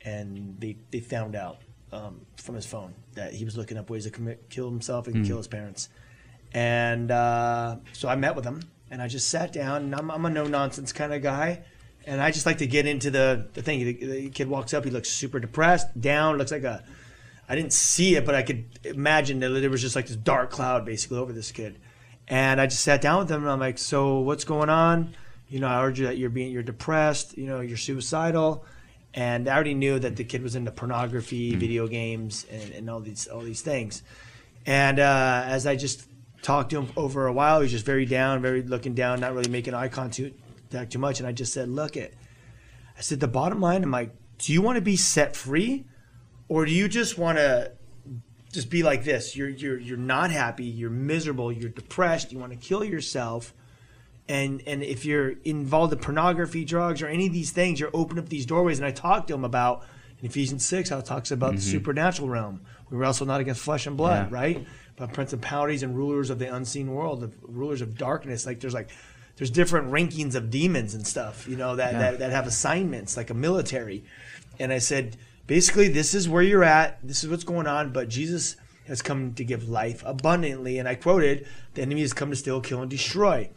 and 0.03 0.59
they, 0.59 0.77
they 0.91 0.99
found 0.99 1.35
out 1.35 1.61
um, 1.91 2.21
from 2.37 2.55
his 2.55 2.65
phone 2.65 2.93
that 3.13 3.33
he 3.33 3.45
was 3.45 3.55
looking 3.57 3.77
up 3.77 3.89
ways 3.89 4.05
to 4.05 4.09
commit, 4.09 4.49
kill 4.49 4.69
himself 4.69 5.07
and 5.07 5.17
mm. 5.17 5.27
kill 5.27 5.37
his 5.37 5.47
parents. 5.47 5.89
And 6.53 7.11
uh, 7.11 7.77
so 7.93 8.09
I 8.09 8.15
met 8.15 8.35
with 8.35 8.45
him, 8.45 8.61
and 8.91 9.01
I 9.01 9.07
just 9.07 9.29
sat 9.29 9.53
down. 9.53 9.83
And 9.83 9.95
I'm, 9.95 10.11
I'm 10.11 10.25
a 10.25 10.29
no 10.29 10.45
nonsense 10.45 10.91
kind 10.91 11.13
of 11.13 11.21
guy, 11.21 11.63
and 12.05 12.21
I 12.21 12.31
just 12.31 12.45
like 12.45 12.59
to 12.59 12.67
get 12.67 12.85
into 12.85 13.09
the 13.09 13.47
the 13.53 13.61
thing. 13.61 13.79
The, 13.79 13.93
the 13.93 14.29
kid 14.29 14.47
walks 14.47 14.73
up, 14.73 14.83
he 14.83 14.91
looks 14.91 15.09
super 15.09 15.39
depressed, 15.39 15.99
down, 15.99 16.37
looks 16.37 16.51
like 16.51 16.63
a. 16.63 16.83
I 17.49 17.55
didn't 17.55 17.73
see 17.73 18.15
it, 18.15 18.25
but 18.25 18.35
I 18.35 18.41
could 18.41 18.65
imagine 18.83 19.39
that 19.41 19.49
there 19.49 19.69
was 19.69 19.81
just 19.81 19.95
like 19.95 20.07
this 20.07 20.15
dark 20.15 20.49
cloud 20.49 20.85
basically 20.85 21.17
over 21.17 21.33
this 21.33 21.51
kid. 21.51 21.79
And 22.27 22.61
I 22.61 22.67
just 22.67 22.81
sat 22.83 23.01
down 23.01 23.19
with 23.19 23.31
him, 23.31 23.41
and 23.41 23.51
I'm 23.51 23.59
like, 23.59 23.77
"So 23.77 24.19
what's 24.19 24.43
going 24.43 24.69
on? 24.69 25.15
You 25.49 25.59
know, 25.59 25.67
I 25.67 25.81
heard 25.81 25.97
you 25.97 26.05
that 26.05 26.17
you're 26.17 26.29
being 26.29 26.51
you're 26.51 26.63
depressed. 26.63 27.37
You 27.37 27.47
know, 27.47 27.61
you're 27.61 27.77
suicidal." 27.77 28.65
And 29.13 29.47
I 29.47 29.53
already 29.53 29.75
knew 29.75 29.99
that 29.99 30.15
the 30.15 30.23
kid 30.23 30.41
was 30.41 30.55
into 30.55 30.71
pornography, 30.71 31.55
video 31.55 31.87
games, 31.87 32.45
and, 32.51 32.71
and 32.73 32.89
all 32.89 32.99
these 32.99 33.27
all 33.27 33.41
these 33.41 33.61
things. 33.61 34.01
And 34.65 34.99
uh, 34.99 35.43
as 35.45 35.67
I 35.67 35.75
just 35.75 36.07
talked 36.41 36.71
to 36.71 36.81
him 36.81 36.91
over 36.97 37.27
a 37.27 37.33
while, 37.33 37.59
he 37.59 37.63
was 37.63 37.71
just 37.71 37.85
very 37.85 38.05
down, 38.05 38.41
very 38.41 38.63
looking 38.63 38.95
down, 38.95 39.19
not 39.19 39.33
really 39.33 39.51
making 39.51 39.73
eye 39.73 39.87
contact 39.87 40.33
too 40.89 40.99
much. 40.99 41.19
And 41.19 41.27
I 41.27 41.31
just 41.31 41.53
said, 41.53 41.69
"Look, 41.69 41.95
it." 41.95 42.15
I 42.97 43.01
said, 43.01 43.19
"The 43.19 43.27
bottom 43.27 43.61
line, 43.61 43.83
I'm 43.83 43.91
like, 43.91 44.15
do 44.39 44.51
you 44.51 44.61
want 44.61 44.77
to 44.77 44.81
be 44.81 44.95
set 44.95 45.35
free, 45.35 45.85
or 46.47 46.65
do 46.65 46.71
you 46.71 46.87
just 46.87 47.17
want 47.17 47.37
to 47.37 47.71
just 48.51 48.71
be 48.71 48.81
like 48.81 49.03
this? 49.03 49.35
You're 49.35 49.49
you're 49.49 49.77
you're 49.77 49.97
not 49.97 50.31
happy, 50.31 50.65
you're 50.65 50.89
miserable, 50.89 51.51
you're 51.51 51.69
depressed, 51.69 52.31
you 52.31 52.39
want 52.39 52.51
to 52.51 52.57
kill 52.57 52.83
yourself." 52.83 53.53
And, 54.27 54.61
and 54.65 54.83
if 54.83 55.05
you're 55.05 55.33
involved 55.43 55.91
in 55.91 55.99
pornography, 55.99 56.63
drugs, 56.63 57.01
or 57.01 57.07
any 57.07 57.27
of 57.27 57.33
these 57.33 57.51
things, 57.51 57.79
you're 57.79 57.91
opening 57.93 58.23
up 58.23 58.29
these 58.29 58.45
doorways. 58.45 58.79
And 58.79 58.85
I 58.85 58.91
talked 58.91 59.27
to 59.27 59.33
him 59.33 59.43
about 59.43 59.83
in 60.19 60.27
Ephesians 60.27 60.65
6 60.65 60.89
how 60.89 60.99
it 60.99 61.05
talks 61.05 61.31
about 61.31 61.51
the 61.51 61.57
mm-hmm. 61.57 61.71
supernatural 61.71 62.29
realm. 62.29 62.61
We 62.89 62.97
wrestle 62.97 63.27
not 63.27 63.41
against 63.41 63.61
flesh 63.61 63.85
and 63.85 63.97
blood, 63.97 64.31
Yeah. 64.31 64.35
right? 64.35 64.67
But 64.95 65.11
principalities 65.11 65.83
and 65.83 65.95
rulers 65.95 66.29
of 66.29 66.39
the 66.39 66.53
unseen 66.53 66.91
world, 66.91 67.21
the 67.21 67.31
rulers 67.41 67.81
of 67.81 67.97
darkness. 67.97 68.45
Like 68.45 68.59
there's 68.59 68.73
like 68.73 68.89
there's 69.35 69.49
different 69.49 69.91
rankings 69.91 70.35
of 70.35 70.49
demons 70.49 70.93
and 70.93 71.05
stuff, 71.05 71.47
you 71.47 71.57
know, 71.57 71.75
that, 71.75 71.93
that, 71.93 72.19
that 72.19 72.31
have 72.31 72.45
assignments 72.45 73.17
like 73.17 73.31
a 73.31 73.33
military. 73.33 74.03
And 74.59 74.71
I 74.71 74.77
said, 74.77 75.17
basically, 75.47 75.87
this 75.87 76.13
is 76.13 76.29
where 76.29 76.43
you're 76.43 76.63
at. 76.63 76.99
This 77.05 77.23
is 77.23 77.29
what's 77.29 77.43
going 77.43 77.65
on. 77.65 77.91
But 77.91 78.09
Jesus 78.09 78.55
has 78.87 79.01
come 79.01 79.33
to 79.33 79.43
give 79.43 79.67
life 79.67 80.03
abundantly. 80.05 80.77
And 80.77 80.87
I 80.87 80.95
quoted, 80.95 81.47
the 81.73 81.81
enemy 81.81 82.01
has 82.01 82.13
come 82.13 82.29
to 82.29 82.35
steal, 82.35 82.61
kill, 82.61 82.81
and 82.81 82.91
destroy. 82.91 83.49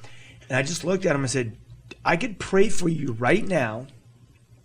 And 0.49 0.57
I 0.59 0.62
just 0.62 0.85
looked 0.85 1.07
at 1.07 1.15
him 1.15 1.23
and 1.23 1.31
said, 1.31 1.57
I 2.05 2.17
could 2.17 2.38
pray 2.38 2.69
for 2.69 2.88
you 2.88 3.12
right 3.12 3.47
now 3.47 3.87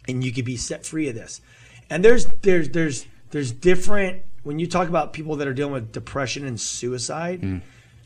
and 0.08 0.24
you 0.24 0.32
could 0.32 0.46
be 0.46 0.58
set 0.58 0.86
free 0.86 1.10
of 1.10 1.16
this. 1.16 1.42
And 1.90 2.04
there's 2.06 2.26
there's 2.42 2.70
there's 2.70 3.06
there's 3.32 3.52
different 3.52 4.24
when 4.44 4.60
you 4.60 4.68
talk 4.68 4.88
about 4.88 5.14
people 5.14 5.36
that 5.38 5.48
are 5.48 5.54
dealing 5.54 5.74
with 5.74 5.92
depression 5.92 6.46
and 6.46 6.60
suicide, 6.60 7.42
hmm. 7.42 7.58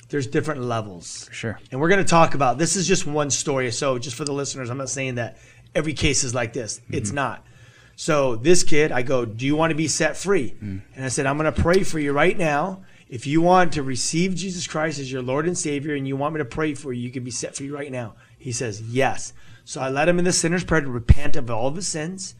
there's 0.10 0.28
different 0.28 0.62
levels. 0.62 1.30
Sure. 1.32 1.58
And 1.72 1.80
we're 1.80 1.90
going 1.90 2.04
to 2.04 2.10
talk 2.10 2.34
about 2.34 2.58
this 2.58 2.76
is 2.76 2.88
just 2.88 3.06
one 3.06 3.30
story. 3.30 3.72
So 3.72 3.98
just 3.98 4.16
for 4.16 4.26
the 4.26 4.34
listeners, 4.34 4.70
I'm 4.70 4.78
not 4.78 4.90
saying 4.90 5.16
that 5.16 5.38
every 5.74 5.94
case 5.94 6.24
is 6.24 6.34
like 6.36 6.54
this. 6.54 6.80
Mm-hmm. 6.80 6.96
It's 6.96 7.12
not. 7.12 7.46
So 7.96 8.36
this 8.36 8.64
kid, 8.64 8.92
I 8.92 9.04
go, 9.04 9.24
"Do 9.24 9.46
you 9.46 9.56
want 9.56 9.72
to 9.72 9.76
be 9.76 9.88
set 9.88 10.18
free?" 10.18 10.54
Mm. 10.62 10.82
And 10.96 11.06
I 11.06 11.08
said, 11.08 11.26
"I'm 11.26 11.38
going 11.38 11.54
to 11.54 11.62
pray 11.62 11.84
for 11.84 11.98
you 11.98 12.12
right 12.12 12.38
now. 12.38 12.84
If 13.08 13.28
you 13.28 13.42
want 13.42 13.74
to 13.74 13.84
receive 13.84 14.36
Jesus 14.36 14.66
Christ 14.68 15.00
as 15.00 15.12
your 15.12 15.22
Lord 15.22 15.46
and 15.46 15.58
Savior 15.58 15.94
and 15.94 16.08
you 16.08 16.16
want 16.16 16.34
me 16.34 16.40
to 16.40 16.46
pray 16.46 16.74
for 16.74 16.92
you, 16.92 17.02
you 17.04 17.12
can 17.12 17.24
be 17.24 17.32
set 17.32 17.56
free 17.56 17.70
right 17.70 17.92
now." 17.92 18.16
He 18.38 18.52
says, 18.52 18.82
"Yes." 18.82 19.34
So 19.64 19.82
I 19.82 19.90
led 19.90 20.10
him 20.10 20.20
in 20.20 20.26
the 20.26 20.34
sinner's 20.34 20.64
prayer 20.64 20.82
to 20.82 20.90
repent 20.90 21.36
of 21.36 21.50
all 21.50 21.68
of 21.68 21.76
his 21.76 21.88
sins, 21.88 22.36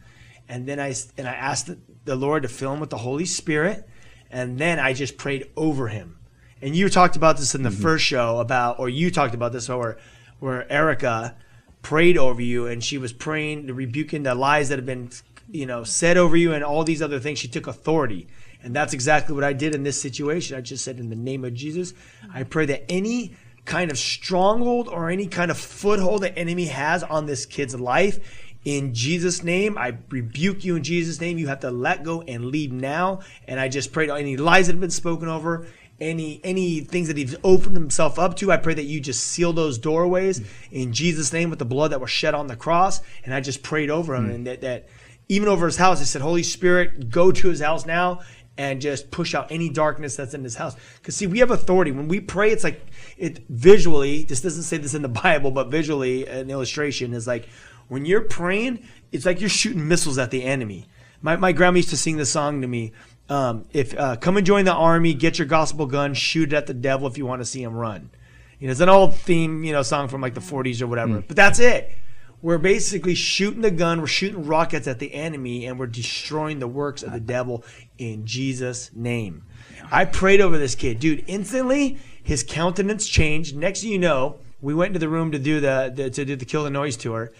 and 0.48 0.66
then 0.66 0.78
I 0.78 0.94
and 1.16 1.28
I 1.28 1.34
asked 1.34 1.66
the, 1.66 1.78
the 2.04 2.16
Lord 2.16 2.42
to 2.42 2.48
fill 2.48 2.72
him 2.72 2.80
with 2.80 2.90
the 2.90 2.98
Holy 2.98 3.24
Spirit, 3.24 3.88
and 4.30 4.58
then 4.58 4.78
I 4.78 4.92
just 4.92 5.16
prayed 5.16 5.50
over 5.56 5.88
him. 5.88 6.18
And 6.62 6.74
you 6.74 6.88
talked 6.88 7.16
about 7.16 7.36
this 7.36 7.54
in 7.54 7.62
the 7.62 7.68
mm-hmm. 7.68 7.82
first 7.82 8.04
show 8.04 8.38
about, 8.38 8.78
or 8.78 8.88
you 8.88 9.10
talked 9.10 9.34
about 9.34 9.52
this, 9.52 9.68
where 9.68 9.98
where 10.38 10.70
Erica 10.70 11.36
prayed 11.82 12.18
over 12.18 12.42
you, 12.42 12.66
and 12.66 12.82
she 12.82 12.98
was 12.98 13.12
praying, 13.12 13.66
rebuking 13.68 14.24
the 14.24 14.34
lies 14.34 14.68
that 14.68 14.78
have 14.78 14.86
been, 14.86 15.10
you 15.50 15.66
know, 15.66 15.84
said 15.84 16.16
over 16.16 16.36
you, 16.36 16.52
and 16.52 16.64
all 16.64 16.84
these 16.84 17.02
other 17.02 17.20
things. 17.20 17.38
She 17.38 17.48
took 17.48 17.66
authority, 17.66 18.26
and 18.66 18.74
that's 18.74 18.92
exactly 18.92 19.32
what 19.32 19.44
I 19.44 19.52
did 19.52 19.76
in 19.76 19.84
this 19.84 19.98
situation. 20.00 20.58
I 20.58 20.60
just 20.60 20.84
said, 20.84 20.98
in 20.98 21.08
the 21.08 21.14
name 21.14 21.44
of 21.44 21.54
Jesus, 21.54 21.94
I 22.34 22.42
pray 22.42 22.66
that 22.66 22.90
any 22.90 23.36
kind 23.64 23.92
of 23.92 23.96
stronghold 23.96 24.88
or 24.88 25.08
any 25.08 25.28
kind 25.28 25.52
of 25.52 25.56
foothold 25.56 26.22
the 26.22 26.36
enemy 26.36 26.64
has 26.66 27.04
on 27.04 27.26
this 27.26 27.46
kid's 27.46 27.78
life. 27.78 28.18
In 28.64 28.92
Jesus' 28.92 29.44
name, 29.44 29.78
I 29.78 29.96
rebuke 30.10 30.64
you 30.64 30.74
in 30.74 30.82
Jesus' 30.82 31.20
name. 31.20 31.38
You 31.38 31.46
have 31.46 31.60
to 31.60 31.70
let 31.70 32.02
go 32.02 32.22
and 32.22 32.46
leave 32.46 32.72
now. 32.72 33.20
And 33.46 33.60
I 33.60 33.68
just 33.68 33.92
pray 33.92 34.06
to 34.06 34.14
any 34.16 34.36
lies 34.36 34.66
that 34.66 34.72
have 34.72 34.80
been 34.80 34.90
spoken 34.90 35.28
over, 35.28 35.68
any 36.00 36.40
any 36.42 36.80
things 36.80 37.06
that 37.06 37.16
he's 37.16 37.36
opened 37.44 37.76
himself 37.76 38.18
up 38.18 38.34
to. 38.38 38.50
I 38.50 38.56
pray 38.56 38.74
that 38.74 38.82
you 38.82 38.98
just 38.98 39.28
seal 39.28 39.52
those 39.52 39.78
doorways 39.78 40.40
in 40.72 40.92
Jesus' 40.92 41.32
name 41.32 41.50
with 41.50 41.60
the 41.60 41.64
blood 41.64 41.92
that 41.92 42.00
was 42.00 42.10
shed 42.10 42.34
on 42.34 42.48
the 42.48 42.56
cross. 42.56 43.00
And 43.24 43.32
I 43.32 43.40
just 43.40 43.62
prayed 43.62 43.90
over 43.90 44.16
him 44.16 44.24
hmm. 44.24 44.30
and 44.32 44.46
that, 44.48 44.62
that 44.62 44.88
even 45.28 45.48
over 45.48 45.66
his 45.66 45.76
house, 45.76 46.00
I 46.00 46.04
said, 46.04 46.22
Holy 46.22 46.42
Spirit, 46.42 47.10
go 47.10 47.32
to 47.32 47.48
his 47.48 47.60
house 47.60 47.84
now 47.84 48.20
and 48.58 48.80
just 48.80 49.10
push 49.10 49.34
out 49.34 49.50
any 49.50 49.68
darkness 49.68 50.16
that's 50.16 50.34
in 50.34 50.42
this 50.42 50.54
house. 50.54 50.76
Because 50.96 51.16
see, 51.16 51.26
we 51.26 51.40
have 51.40 51.50
authority. 51.50 51.90
When 51.90 52.08
we 52.08 52.20
pray, 52.20 52.50
it's 52.50 52.64
like 52.64 52.86
it 53.18 53.40
visually. 53.48 54.24
This 54.24 54.40
doesn't 54.40 54.64
say 54.64 54.78
this 54.78 54.94
in 54.94 55.02
the 55.02 55.08
Bible, 55.22 55.50
but 55.50 55.68
visually, 55.68 56.26
an 56.26 56.50
illustration 56.50 57.12
is 57.12 57.26
like 57.26 57.48
when 57.88 58.04
you're 58.04 58.22
praying, 58.22 58.86
it's 59.12 59.26
like 59.26 59.40
you're 59.40 59.48
shooting 59.48 59.86
missiles 59.86 60.18
at 60.18 60.30
the 60.30 60.42
enemy. 60.42 60.86
My 61.22 61.36
my 61.36 61.52
grandma 61.52 61.76
used 61.76 61.90
to 61.90 61.96
sing 61.96 62.16
this 62.16 62.30
song 62.30 62.60
to 62.62 62.66
me. 62.66 62.92
Um, 63.28 63.64
if 63.72 63.98
uh, 63.98 64.16
come 64.16 64.36
and 64.36 64.46
join 64.46 64.64
the 64.64 64.72
army, 64.72 65.12
get 65.12 65.38
your 65.38 65.48
gospel 65.48 65.86
gun, 65.86 66.14
shoot 66.14 66.52
it 66.52 66.56
at 66.56 66.66
the 66.66 66.74
devil 66.74 67.08
if 67.08 67.18
you 67.18 67.26
want 67.26 67.40
to 67.40 67.46
see 67.46 67.62
him 67.62 67.74
run. 67.74 68.10
You 68.58 68.68
know, 68.68 68.70
it's 68.70 68.80
an 68.80 68.88
old 68.88 69.16
theme, 69.16 69.64
you 69.64 69.72
know, 69.72 69.82
song 69.82 70.08
from 70.08 70.20
like 70.20 70.34
the 70.34 70.40
40s 70.40 70.80
or 70.80 70.86
whatever. 70.86 71.20
But 71.26 71.36
that's 71.36 71.58
it. 71.58 71.92
We're 72.40 72.58
basically 72.58 73.14
shooting 73.14 73.62
the 73.62 73.70
gun, 73.70 74.00
we're 74.00 74.06
shooting 74.06 74.46
rockets 74.46 74.86
at 74.86 74.98
the 74.98 75.12
enemy, 75.12 75.66
and 75.66 75.78
we're 75.78 75.86
destroying 75.86 76.58
the 76.58 76.68
works 76.68 77.02
of 77.02 77.12
the 77.12 77.20
devil 77.20 77.64
in 77.98 78.26
Jesus' 78.26 78.90
name. 78.94 79.44
I 79.90 80.04
prayed 80.04 80.40
over 80.40 80.58
this 80.58 80.74
kid, 80.74 80.98
dude. 80.98 81.24
Instantly, 81.26 81.98
his 82.22 82.42
countenance 82.42 83.06
changed. 83.06 83.56
Next 83.56 83.82
thing 83.82 83.90
you 83.92 83.98
know, 83.98 84.38
we 84.60 84.74
went 84.74 84.88
into 84.88 84.98
the 84.98 85.08
room 85.08 85.32
to 85.32 85.38
do 85.38 85.60
the, 85.60 85.92
the 85.94 86.10
to 86.10 86.24
do 86.24 86.36
the 86.36 86.44
Kill 86.44 86.64
the 86.64 86.70
Noise 86.70 86.96
tour. 86.96 87.32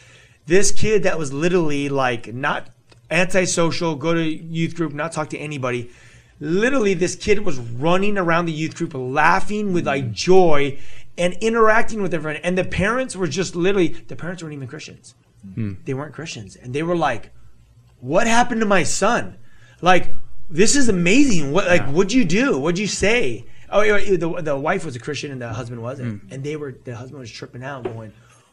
This 0.47 0.71
kid 0.71 1.03
that 1.03 1.19
was 1.19 1.33
literally 1.33 1.89
like 1.89 2.33
not 2.33 2.69
antisocial, 3.11 3.97
go 3.97 4.15
to 4.15 4.23
youth 4.23 4.77
group, 4.77 4.93
not 4.93 5.13
talk 5.13 5.31
to 5.31 5.39
anybody. 5.39 5.91
Literally, 6.39 6.95
this 6.95 7.17
kid 7.17 7.45
was 7.45 7.59
running 7.59 8.19
around 8.19 8.47
the 8.47 8.53
youth 8.53 8.77
group, 8.77 8.93
laughing 8.95 9.73
with 9.73 9.87
like 9.87 10.05
mm. 10.05 10.13
joy 10.13 10.79
and 11.19 11.35
interacting 11.35 12.03
with 12.03 12.13
everyone. 12.13 12.41
And 12.43 12.57
the 12.59 12.65
parents 12.65 13.17
were 13.17 13.27
just 13.27 13.57
literally, 13.57 13.89
the 13.89 14.17
parents 14.17 14.43
weren't 14.43 14.55
even 14.55 14.69
Christians. 14.69 15.15
Hmm. 15.55 15.75
They 15.85 15.95
weren't 15.95 16.15
Christians. 16.15 16.57
And 16.57 16.75
they 16.75 16.83
were 16.83 16.97
like, 16.97 17.31
what 18.01 18.27
happened 18.27 18.61
to 18.61 18.67
my 18.67 18.83
son? 18.83 19.39
Like, 19.81 20.13
this 20.49 20.77
is 20.77 20.89
amazing. 20.89 21.53
What, 21.53 21.67
like, 21.67 21.87
what'd 21.87 22.13
you 22.13 22.25
do? 22.25 22.59
What'd 22.59 22.79
you 22.79 22.87
say? 22.87 23.47
Oh, 23.69 23.83
yeah, 23.83 23.99
yeah, 23.99 24.17
the, 24.17 24.43
the 24.43 24.57
wife 24.57 24.85
was 24.85 24.95
a 24.95 25.01
Christian 25.01 25.33
and 25.33 25.43
the 25.43 25.49
husband 25.49 25.83
wasn't. 25.83 26.23
Mm. 26.23 26.33
And 26.33 26.45
they 26.45 26.57
were, 26.57 26.73
the 26.85 26.95
husband 26.95 27.21
was 27.21 27.31
tripping 27.31 27.65
out 27.65 27.85
going, 27.85 28.13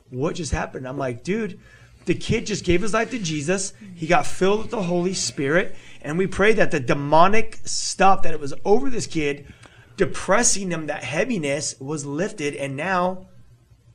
what 0.09 0.35
just 0.35 0.51
happened? 0.51 0.87
I'm 0.87 0.97
like, 0.97 1.23
dude, 1.23 1.59
the 2.05 2.15
kid 2.15 2.47
just 2.47 2.65
gave 2.65 2.81
his 2.81 2.93
life 2.93 3.11
to 3.11 3.19
Jesus. 3.19 3.73
He 3.95 4.07
got 4.07 4.25
filled 4.25 4.61
with 4.63 4.71
the 4.71 4.83
Holy 4.83 5.13
Spirit. 5.13 5.75
And 6.01 6.17
we 6.17 6.27
pray 6.27 6.53
that 6.53 6.71
the 6.71 6.79
demonic 6.79 7.59
stuff 7.63 8.23
that 8.23 8.33
it 8.33 8.39
was 8.39 8.53
over 8.65 8.89
this 8.89 9.07
kid, 9.07 9.53
depressing 9.95 10.71
him, 10.71 10.87
that 10.87 11.03
heaviness 11.03 11.79
was 11.79 12.05
lifted. 12.05 12.55
And 12.55 12.75
now 12.75 13.27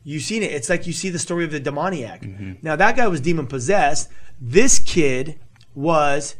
you've 0.04 0.22
seen 0.22 0.42
it. 0.42 0.52
It's 0.52 0.68
like 0.68 0.87
you 0.87 0.92
see 0.92 1.11
the 1.11 1.18
story 1.18 1.44
of 1.44 1.50
the 1.50 1.61
demoniac. 1.61 2.22
Mm-hmm. 2.22 2.52
Now, 2.62 2.76
that 2.76 2.96
guy 2.96 3.08
was 3.08 3.20
demon 3.20 3.46
possessed. 3.46 4.08
This 4.40 4.78
kid 4.78 5.38
was 5.74 6.37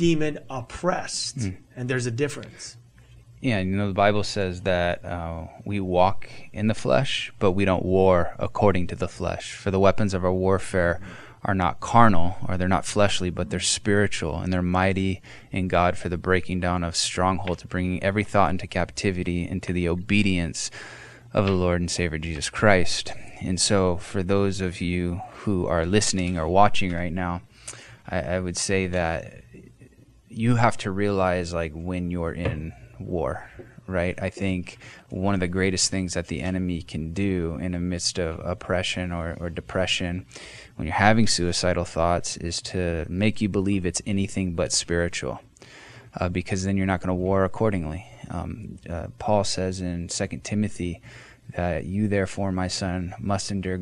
demon 0.00 0.38
oppressed. 0.48 1.50
And 1.76 1.90
there's 1.90 2.06
a 2.06 2.10
difference. 2.10 2.78
Yeah, 3.42 3.58
you 3.58 3.76
know 3.76 3.86
the 3.86 3.92
Bible 3.92 4.24
says 4.24 4.62
that 4.62 5.04
uh, 5.04 5.46
we 5.66 5.78
walk 5.78 6.26
in 6.54 6.68
the 6.68 6.74
flesh, 6.74 7.30
but 7.38 7.52
we 7.52 7.66
don't 7.66 7.84
war 7.84 8.34
according 8.38 8.86
to 8.88 8.96
the 8.96 9.08
flesh. 9.08 9.52
For 9.52 9.70
the 9.70 9.78
weapons 9.78 10.14
of 10.14 10.24
our 10.24 10.32
warfare 10.32 11.02
are 11.44 11.54
not 11.54 11.80
carnal, 11.80 12.36
or 12.48 12.56
they're 12.56 12.66
not 12.66 12.86
fleshly, 12.86 13.28
but 13.28 13.50
they're 13.50 13.60
spiritual, 13.60 14.38
and 14.38 14.50
they're 14.50 14.62
mighty 14.62 15.20
in 15.50 15.68
God 15.68 15.98
for 15.98 16.08
the 16.08 16.18
breaking 16.18 16.60
down 16.60 16.82
of 16.82 16.96
strongholds, 16.96 17.62
bringing 17.64 18.02
every 18.02 18.24
thought 18.24 18.50
into 18.50 18.66
captivity 18.66 19.46
into 19.46 19.72
the 19.74 19.86
obedience 19.88 20.70
of 21.34 21.44
the 21.44 21.52
Lord 21.52 21.80
and 21.80 21.90
Savior 21.90 22.18
Jesus 22.18 22.48
Christ. 22.48 23.12
And 23.42 23.60
so, 23.60 23.98
for 23.98 24.22
those 24.22 24.62
of 24.62 24.80
you 24.80 25.20
who 25.44 25.66
are 25.66 25.84
listening 25.84 26.38
or 26.38 26.48
watching 26.48 26.92
right 26.92 27.12
now, 27.12 27.42
I, 28.08 28.20
I 28.20 28.40
would 28.40 28.56
say 28.56 28.86
that 28.88 29.44
you 30.30 30.56
have 30.56 30.76
to 30.78 30.90
realize 30.90 31.52
like 31.52 31.72
when 31.74 32.10
you're 32.10 32.32
in 32.32 32.72
war 32.98 33.50
right? 33.90 34.18
I 34.22 34.30
think 34.30 34.78
one 35.08 35.34
of 35.34 35.40
the 35.40 35.48
greatest 35.48 35.90
things 35.90 36.14
that 36.14 36.28
the 36.28 36.40
enemy 36.40 36.82
can 36.82 37.12
do 37.12 37.58
in 37.60 37.72
the 37.72 37.78
midst 37.78 38.18
of 38.18 38.40
oppression 38.40 39.12
or, 39.12 39.36
or 39.40 39.50
depression 39.50 40.26
when 40.76 40.86
you're 40.86 40.94
having 40.94 41.26
suicidal 41.26 41.84
thoughts 41.84 42.36
is 42.36 42.62
to 42.62 43.04
make 43.08 43.40
you 43.40 43.48
believe 43.48 43.84
it's 43.84 44.00
anything 44.06 44.54
but 44.54 44.72
spiritual 44.72 45.40
uh, 46.18 46.28
because 46.28 46.64
then 46.64 46.76
you're 46.76 46.86
not 46.86 47.00
going 47.00 47.08
to 47.08 47.14
war 47.14 47.44
accordingly. 47.44 48.06
Um, 48.30 48.78
uh, 48.88 49.08
Paul 49.18 49.44
says 49.44 49.80
in 49.80 50.08
Second 50.08 50.44
Timothy 50.44 51.02
that 51.56 51.84
you, 51.84 52.06
therefore, 52.08 52.52
my 52.52 52.68
son, 52.68 53.14
must 53.18 53.50
endure 53.50 53.80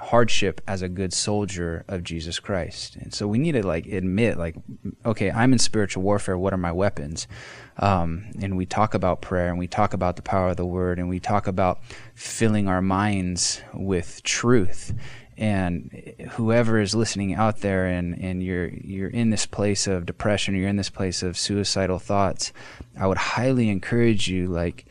hardship 0.00 0.60
as 0.66 0.82
a 0.82 0.88
good 0.88 1.12
soldier 1.12 1.84
of 1.86 2.02
Jesus 2.02 2.40
Christ. 2.40 2.96
And 2.96 3.12
so 3.12 3.28
we 3.28 3.38
need 3.38 3.52
to 3.52 3.66
like 3.66 3.86
admit, 3.86 4.38
like, 4.38 4.56
okay, 5.04 5.30
I'm 5.30 5.52
in 5.52 5.58
spiritual 5.58 6.02
warfare. 6.02 6.38
What 6.38 6.54
are 6.54 6.58
my 6.58 6.72
weapons? 6.72 7.28
Um, 7.76 8.26
and 8.40 8.56
we 8.56 8.66
talk 8.66 8.94
about 8.94 9.20
prayer 9.20 9.48
and 9.48 9.58
we 9.58 9.66
talk 9.66 9.92
about 9.94 10.16
the 10.16 10.22
power 10.22 10.48
of 10.48 10.56
the 10.56 10.66
word 10.66 10.98
and 10.98 11.08
we 11.08 11.20
talk 11.20 11.46
about 11.46 11.80
filling 12.14 12.66
our 12.66 12.82
minds 12.82 13.60
with 13.74 14.22
truth. 14.22 14.94
And 15.36 16.14
whoever 16.32 16.80
is 16.80 16.94
listening 16.94 17.34
out 17.34 17.60
there 17.60 17.86
and, 17.86 18.18
and 18.20 18.42
you're 18.42 18.68
you're 18.68 19.08
in 19.08 19.30
this 19.30 19.46
place 19.46 19.86
of 19.86 20.04
depression 20.04 20.54
or 20.54 20.58
you're 20.58 20.68
in 20.68 20.76
this 20.76 20.90
place 20.90 21.22
of 21.22 21.38
suicidal 21.38 21.98
thoughts, 21.98 22.52
I 22.98 23.06
would 23.06 23.16
highly 23.16 23.70
encourage 23.70 24.28
you 24.28 24.48
like 24.48 24.86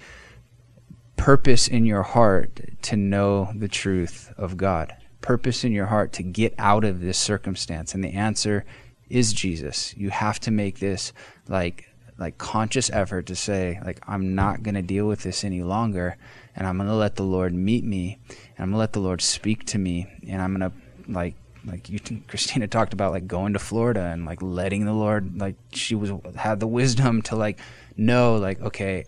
purpose 1.18 1.68
in 1.68 1.86
your 1.86 2.02
heart 2.02 2.62
to 2.84 2.96
know 2.96 3.52
the 3.54 3.68
truth 3.68 4.34
of 4.38 4.56
God. 4.56 4.96
Purpose 5.22 5.64
in 5.64 5.72
your 5.72 5.88
heart 5.88 6.14
to 6.14 6.24
get 6.24 6.54
out 6.58 6.84
of 6.84 7.02
this 7.02 7.18
circumstance. 7.18 7.94
And 7.94 8.04
the 8.04 8.14
answer 8.14 8.66
is 9.10 9.34
Jesus. 9.34 9.96
You 9.98 10.10
have 10.10 10.40
to 10.42 10.52
make 10.52 10.80
this 10.80 11.14
like 11.48 11.86
like 12.18 12.38
conscious 12.38 12.90
effort 12.92 13.28
to 13.28 13.36
say 13.36 13.80
like 13.86 14.02
I'm 14.06 14.36
not 14.36 14.62
going 14.62 14.76
to 14.76 14.82
deal 14.82 15.08
with 15.08 15.24
this 15.24 15.46
any 15.46 15.64
longer 15.64 16.18
and 16.54 16.68
I'm 16.68 16.76
going 16.76 16.90
to 16.90 16.96
let 16.96 17.16
the 17.16 17.24
Lord 17.24 17.54
meet 17.54 17.86
me 17.86 18.20
and 18.28 18.60
I'm 18.60 18.66
going 18.66 18.74
to 18.74 18.80
let 18.80 18.92
the 18.92 19.00
Lord 19.00 19.22
speak 19.22 19.66
to 19.68 19.78
me 19.78 20.06
and 20.28 20.42
I'm 20.42 20.58
going 20.58 20.70
to 20.70 21.12
like 21.12 21.36
like 21.66 21.90
you 21.90 22.00
Christina 22.28 22.68
talked 22.68 22.94
about 22.94 23.14
like 23.14 23.26
going 23.26 23.54
to 23.54 23.60
Florida 23.60 24.02
and 24.02 24.26
like 24.26 24.42
letting 24.42 24.86
the 24.86 24.94
Lord 24.94 25.40
like 25.40 25.56
she 25.72 25.96
was 25.96 26.12
had 26.36 26.60
the 26.60 26.68
wisdom 26.68 27.22
to 27.24 27.36
like 27.36 27.60
know 27.96 28.36
like 28.36 28.62
okay 28.62 29.06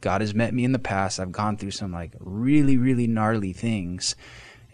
God 0.00 0.20
has 0.20 0.34
met 0.34 0.54
me 0.54 0.64
in 0.64 0.70
the 0.70 0.78
past. 0.78 1.18
I've 1.18 1.32
gone 1.32 1.56
through 1.56 1.72
some 1.72 1.90
like 1.92 2.12
really, 2.20 2.76
really 2.76 3.08
gnarly 3.08 3.52
things. 3.52 4.14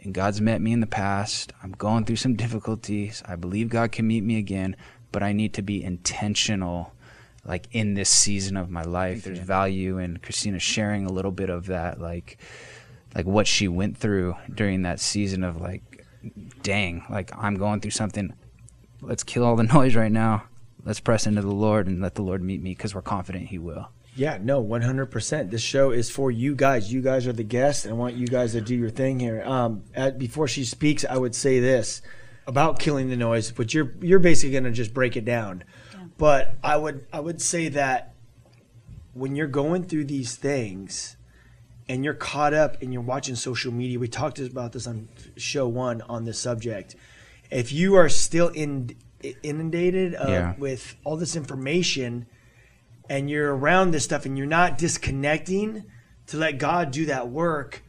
And 0.03 0.13
God's 0.13 0.41
met 0.41 0.61
me 0.61 0.73
in 0.73 0.81
the 0.81 0.87
past. 0.87 1.53
I'm 1.63 1.73
going 1.73 2.05
through 2.05 2.17
some 2.17 2.35
difficulties. 2.35 3.23
I 3.25 3.37
believe 3.37 3.69
God 3.69 3.93
can 3.93 4.07
meet 4.07 4.25
me 4.25 4.37
again, 4.37 4.77
but 5.13 5.23
I 5.23 5.33
need 5.33 5.55
to 5.55 5.63
be 5.63 5.83
intentional 5.83 6.93
like 7.45 7.69
in 7.73 7.95
this 7.95 8.09
season 8.09 8.57
of 8.57 8.71
my 8.71 8.83
life. 8.83 9.25
There's 9.25 9.39
mm-hmm. 9.39 9.47
value 9.47 9.99
in 9.99 10.19
Christina 10.19 10.59
sharing 10.59 11.07
a 11.07 11.13
little 11.13 11.31
bit 11.31 11.51
of 11.51 11.67
that, 11.67 12.01
like 12.01 12.39
like 13.15 13.27
what 13.27 13.47
she 13.47 13.69
went 13.69 13.97
through 13.97 14.37
during 14.53 14.83
that 14.83 15.01
season 15.01 15.45
of 15.45 15.61
like 15.61 16.07
dang, 16.63 17.05
like 17.11 17.31
I'm 17.37 17.57
going 17.57 17.81
through 17.81 17.91
something. 17.93 18.33
Let's 19.01 19.23
kill 19.23 19.45
all 19.45 19.57
the 19.57 19.63
noise 19.75 19.95
right 19.95 20.13
now. 20.13 20.45
Let's 20.85 21.01
press 21.01 21.27
into 21.27 21.43
the 21.43 21.49
Lord 21.49 21.87
and 21.87 22.01
let 22.01 22.17
the 22.17 22.23
Lord 22.23 22.43
meet 22.43 22.61
me 22.61 22.71
because 22.71 22.95
we're 22.95 23.03
confident 23.03 23.49
He 23.49 23.59
will. 23.59 23.89
Yeah, 24.15 24.39
no, 24.41 24.63
100%. 24.63 25.51
This 25.51 25.63
show 25.63 25.91
is 25.91 26.11
for 26.11 26.31
you 26.31 26.55
guys. 26.55 26.93
You 26.93 27.01
guys 27.01 27.27
are 27.27 27.33
the 27.33 27.43
guests, 27.43 27.85
and 27.85 27.95
I 27.95 27.97
want 27.97 28.15
you 28.15 28.27
guys 28.27 28.53
to 28.53 28.61
do 28.61 28.75
your 28.75 28.91
thing 28.91 29.19
here. 29.19 29.43
Um, 29.43 29.85
at, 29.95 30.19
before 30.19 30.47
she 30.47 30.65
speaks, 30.65 31.05
I 31.09 31.17
would 31.17 31.35
say 31.35 31.61
this 31.61 32.03
about 32.47 32.79
killing 32.79 33.09
the 33.09 33.17
noise, 33.17 33.51
but 33.51 33.73
you're 33.73 33.93
you're 34.01 34.19
basically 34.19 34.53
going 34.53 34.65
to 34.65 34.71
just 34.71 34.93
break 34.93 35.17
it 35.17 35.25
down. 35.25 35.65
Yeah. 35.93 36.01
But 36.19 36.55
I 36.63 36.77
would 36.77 37.07
I 37.13 37.21
would 37.21 37.41
say 37.41 37.69
that 37.71 38.15
when 39.15 39.37
you're 39.37 39.47
going 39.47 39.85
through 39.85 40.07
these 40.07 40.35
things 40.35 41.17
and 41.89 42.05
you're 42.05 42.15
caught 42.15 42.55
up 42.55 42.83
and 42.83 42.93
you're 42.93 43.03
watching 43.03 43.35
social 43.35 43.73
media, 43.73 43.99
we 43.99 44.09
talked 44.09 44.39
about 44.39 44.73
this 44.73 44.87
on 44.87 45.09
show 45.37 45.69
one 45.69 46.03
on 46.03 46.25
this 46.25 46.39
subject. 46.39 46.97
If 47.51 47.73
you 47.73 47.95
are 47.97 48.09
still 48.09 48.49
in, 48.49 48.97
inundated 49.43 50.15
uh, 50.15 50.25
yeah. 50.29 50.55
with 50.57 50.97
all 51.05 51.17
this 51.17 51.37
information 51.37 52.27
and 53.13 53.29
you're 53.29 53.55
around 53.55 53.91
this 53.91 54.05
stuff 54.05 54.25
and 54.25 54.39
you're 54.39 54.47
not 54.47 54.79
disconnecting 54.79 55.85
to 56.29 56.39
let 56.39 56.57
God 56.57 56.91
do 56.91 57.05
that 57.05 57.29
work, 57.29 57.85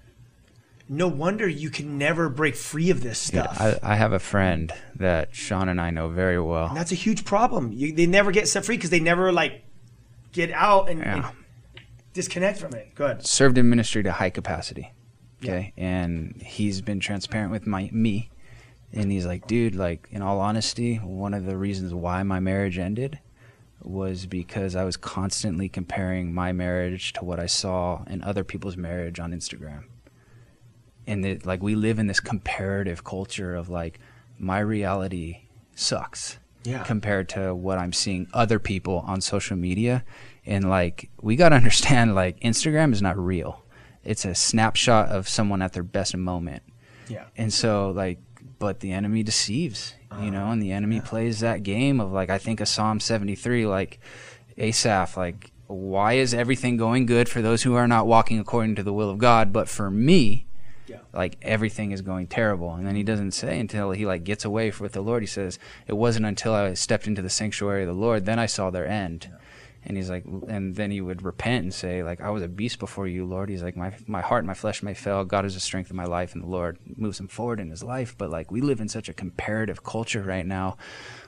no 0.90 1.08
wonder 1.08 1.48
you 1.48 1.70
can 1.70 1.98
never 1.98 2.28
break 2.28 2.58
free 2.58 2.90
of 2.90 3.02
this 3.02 3.20
stuff. 3.20 3.56
Yeah, 3.58 3.80
I, 3.82 3.94
I 3.94 3.96
have 3.96 4.12
a 4.12 4.20
friend 4.20 4.74
that 4.96 5.34
Sean 5.34 5.70
and 5.70 5.80
I 5.80 5.92
know 5.92 6.10
very 6.10 6.42
well. 6.42 6.68
And 6.68 6.76
that's 6.76 6.92
a 6.92 6.96
huge 6.96 7.24
problem. 7.24 7.72
You, 7.72 7.94
they 7.94 8.06
never 8.06 8.32
get 8.32 8.50
set 8.50 8.66
free 8.66 8.76
because 8.76 8.90
they 8.90 9.00
never 9.00 9.32
like 9.32 9.64
get 10.34 10.52
out 10.52 10.90
and, 10.90 11.00
yeah. 11.00 11.16
and, 11.16 11.26
disconnect 12.12 12.60
from 12.60 12.74
it. 12.74 12.94
Good. 12.94 13.26
Served 13.26 13.58
in 13.58 13.70
ministry 13.70 14.04
to 14.04 14.12
high 14.12 14.30
capacity. 14.30 14.92
Okay, 15.42 15.74
yeah. 15.78 15.84
and 15.86 16.42
he's 16.42 16.82
been 16.82 17.00
transparent 17.00 17.52
with 17.52 17.66
my 17.66 17.90
me, 17.94 18.30
and 18.92 19.10
he's 19.10 19.26
like, 19.26 19.48
dude, 19.48 19.76
like 19.76 20.08
in 20.12 20.22
all 20.22 20.40
honesty, 20.40 20.98
one 20.98 21.34
of 21.34 21.46
the 21.46 21.58
reasons 21.58 21.94
why 21.94 22.24
my 22.24 22.40
marriage 22.42 22.78
ended 22.78 23.20
was 23.86 24.26
because 24.26 24.76
I 24.76 24.84
was 24.84 24.98
constantly 24.98 25.70
comparing 25.70 26.34
my 26.34 26.52
marriage 26.52 27.14
to 27.14 27.26
what 27.26 27.40
I 27.40 27.46
saw 27.46 28.04
in 28.06 28.24
other 28.24 28.44
people's 28.44 28.78
marriage 28.78 29.20
on 29.20 29.32
Instagram. 29.32 29.86
And 31.06 31.24
that 31.24 31.46
like 31.46 31.62
we 31.62 31.76
live 31.76 32.00
in 32.00 32.08
this 32.08 32.20
comparative 32.20 33.04
culture 33.04 33.56
of 33.56 33.70
like 33.70 34.00
my 34.38 34.60
reality 34.60 35.42
sucks 35.76 36.38
yeah. 36.64 36.84
compared 36.84 37.30
to 37.30 37.54
what 37.54 37.78
I'm 37.78 37.94
seeing 37.94 38.28
other 38.34 38.60
people 38.60 39.04
on 39.06 39.22
social 39.22 39.58
media. 39.58 40.04
And 40.46 40.70
like 40.70 41.10
we 41.22 41.36
got 41.36 41.50
to 41.50 41.56
understand 41.58 42.16
like 42.16 42.40
Instagram 42.40 42.94
is 42.94 43.02
not 43.02 43.18
real. 43.18 43.64
It's 44.04 44.26
a 44.26 44.36
snapshot 44.36 45.10
of 45.10 45.30
someone 45.30 45.62
at 45.62 45.74
their 45.74 45.84
best 45.84 46.16
moment. 46.16 46.64
Yeah. 47.08 47.26
And 47.38 47.54
so 47.54 47.92
like 47.92 48.20
but 48.64 48.80
the 48.80 48.94
enemy 48.94 49.24
deceives 49.24 49.96
you 50.22 50.32
know, 50.32 50.52
and 50.52 50.62
the 50.62 50.72
uh, 50.72 50.76
enemy 50.76 50.98
yeah. 50.98 51.04
plays 51.04 51.40
that 51.40 51.64
game 51.64 52.00
of 52.00 52.12
like 52.12 52.30
I 52.30 52.38
think 52.38 52.60
of 52.60 52.68
Psalm 52.68 53.00
73, 53.00 53.66
like 53.66 54.00
Asaph, 54.58 55.18
like 55.18 55.52
why 55.68 56.14
is 56.14 56.34
everything 56.34 56.78
going 56.78 57.06
good 57.06 57.28
for 57.28 57.42
those 57.42 57.64
who 57.64 57.74
are 57.74 57.88
not 57.88 58.06
walking 58.06 58.40
according 58.40 58.76
to 58.76 58.84
the 58.84 58.94
will 58.94 59.10
of 59.10 59.18
God, 59.18 59.52
but 59.52 59.68
for 59.68 59.90
me, 59.90 60.46
yeah. 60.88 60.98
like 61.14 61.38
everything 61.42 61.92
is 61.92 62.02
going 62.02 62.28
terrible. 62.28 62.74
And 62.74 62.86
then 62.86 62.96
he 62.96 63.04
doesn't 63.04 63.32
say 63.32 63.60
until 63.60 63.92
he 63.92 64.06
like 64.06 64.24
gets 64.24 64.46
away 64.46 64.72
with 64.80 64.94
the 64.94 65.02
Lord. 65.02 65.24
He 65.24 65.28
says, 65.28 65.58
"It 65.88 65.94
wasn't 65.94 66.26
until 66.26 66.54
I 66.54 66.74
stepped 66.74 67.08
into 67.08 67.22
the 67.22 67.30
sanctuary 67.30 67.84
of 67.84 67.88
the 67.88 67.94
Lord 67.94 68.26
then 68.26 68.40
I 68.40 68.46
saw 68.46 68.70
their 68.70 68.88
end." 68.88 69.28
Yeah. 69.30 69.38
And 69.86 69.98
he's 69.98 70.10
like, 70.10 70.24
and 70.48 70.76
then 70.76 70.92
he 70.92 71.02
would 71.02 71.24
repent 71.24 71.64
and 71.64 71.74
say, 71.74 72.04
like, 72.04 72.22
I 72.22 72.30
was 72.30 72.42
a 72.42 72.48
beast 72.48 72.80
before 72.80 73.06
you, 73.08 73.26
Lord. 73.26 73.50
He's 73.50 73.64
like, 73.64 73.76
my 73.76 73.94
my 74.08 74.22
heart 74.22 74.40
and 74.40 74.48
my 74.48 74.54
flesh 74.54 74.82
may 74.82 74.94
fail. 74.94 75.26
God 75.26 75.46
is 75.46 75.56
the 75.56 75.60
strength 75.60 75.90
of 75.90 75.96
my 75.96 76.06
life, 76.06 76.34
and 76.34 76.44
the 76.44 76.48
Lord 76.48 76.78
moves 76.96 77.20
him 77.20 77.28
forward 77.28 77.60
in 77.60 77.70
his 77.70 77.84
life. 77.84 78.16
But 78.18 78.30
like, 78.30 78.50
we 78.50 78.62
live 78.62 78.80
in 78.80 78.88
such 78.88 79.10
a 79.10 79.14
comparative 79.14 79.84
culture 79.84 80.24
right 80.24 80.46
now, 80.46 80.78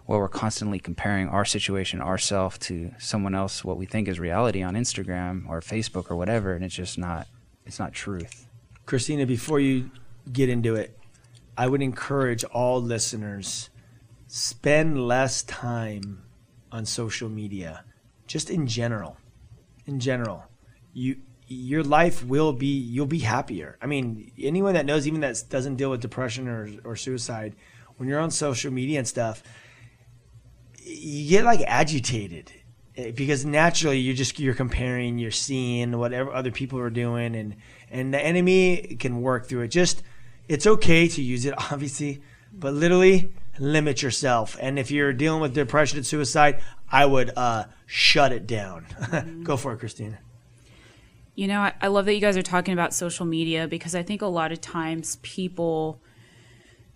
where 0.06 0.20
we're 0.20 0.30
constantly 0.30 0.80
comparing 0.80 1.28
our 1.28 1.44
situation, 1.44 2.02
ourself, 2.02 2.58
to 2.60 2.92
someone 2.98 3.36
else, 3.36 3.66
what 3.66 3.78
we 3.78 3.86
think 3.86 4.08
is 4.08 4.20
reality 4.20 4.64
on 4.64 4.76
Instagram 4.76 5.50
or 5.50 5.60
Facebook 5.60 6.10
or 6.10 6.16
whatever, 6.16 6.54
and 6.54 6.64
it's 6.64 6.76
just 6.76 6.98
not, 6.98 7.28
it's 7.66 7.80
not 7.80 7.92
truth. 7.92 8.48
Christina, 8.86 9.26
before 9.26 9.60
you 9.60 9.92
get 10.32 10.48
into 10.48 10.76
it, 10.76 10.98
I 11.58 11.68
would 11.68 11.82
encourage 11.82 12.44
all 12.46 12.82
listeners 12.82 13.70
spend 14.28 15.08
less 15.08 15.44
time 15.44 16.24
on 16.72 16.86
social 16.86 17.30
media 17.30 17.84
just 18.28 18.50
in 18.50 18.68
general, 18.68 19.18
in 19.86 20.00
general, 20.00 20.44
you 20.94 21.18
your 21.48 21.84
life 21.84 22.26
will 22.26 22.54
be 22.54 22.68
you'll 22.68 23.06
be 23.06 23.20
happier. 23.20 23.78
I 23.82 23.86
mean, 23.86 24.32
anyone 24.40 24.74
that 24.74 24.86
knows 24.86 25.08
even 25.08 25.22
that 25.22 25.44
doesn't 25.50 25.76
deal 25.76 25.92
with 25.92 26.02
depression 26.02 26.48
or 26.48 26.70
or 26.84 26.96
suicide, 26.96 27.56
when 27.98 28.10
you're 28.10 28.20
on 28.20 28.32
social 28.32 28.72
media 28.72 29.00
and 29.00 29.08
stuff, 29.08 29.44
you 30.82 31.30
get 31.30 31.46
like 31.46 31.62
agitated 31.68 32.52
eh, 32.98 33.12
because 33.12 33.46
naturally 33.46 34.00
you're 34.00 34.16
just 34.16 34.40
you're 34.40 34.56
comparing, 34.56 35.18
you're 35.20 35.32
seeing 35.32 35.98
whatever 35.98 36.34
other 36.34 36.52
people 36.52 36.80
are 36.80 36.90
doing, 36.90 37.36
and 37.36 37.56
and 37.92 38.14
the 38.14 38.20
enemy 38.20 38.98
can 39.00 39.22
work 39.22 39.48
through 39.48 39.62
it. 39.62 39.70
Just 39.70 40.04
it's 40.48 40.66
okay 40.68 41.08
to 41.08 41.22
use 41.22 41.46
it, 41.46 41.54
obviously, 41.72 42.22
but 42.52 42.74
literally 42.74 43.32
limit 43.60 44.02
yourself. 44.02 44.58
And 44.60 44.78
if 44.78 44.92
you're 44.92 45.14
dealing 45.14 45.42
with 45.42 45.54
depression 45.54 45.98
and 45.98 46.06
suicide, 46.06 46.62
I 46.92 47.06
would 47.06 47.32
uh, 47.36 47.66
shut 47.86 48.32
it 48.32 48.48
down. 48.48 48.86
Mm-hmm. 49.00 49.44
Go 49.44 49.58
for 49.58 49.74
it, 49.74 49.80
Christina. 49.80 50.20
You 51.36 51.48
know, 51.48 51.60
I, 51.62 51.74
I 51.82 51.88
love 51.88 52.06
that 52.06 52.14
you 52.14 52.22
guys 52.22 52.38
are 52.38 52.42
talking 52.42 52.74
about 52.74 52.94
social 52.94 53.26
media 53.26 53.68
because 53.68 53.94
I 53.94 54.04
think 54.04 54.22
a 54.22 54.28
lot 54.28 54.54
of 54.54 54.62
times 54.62 55.18
people, 55.18 56.00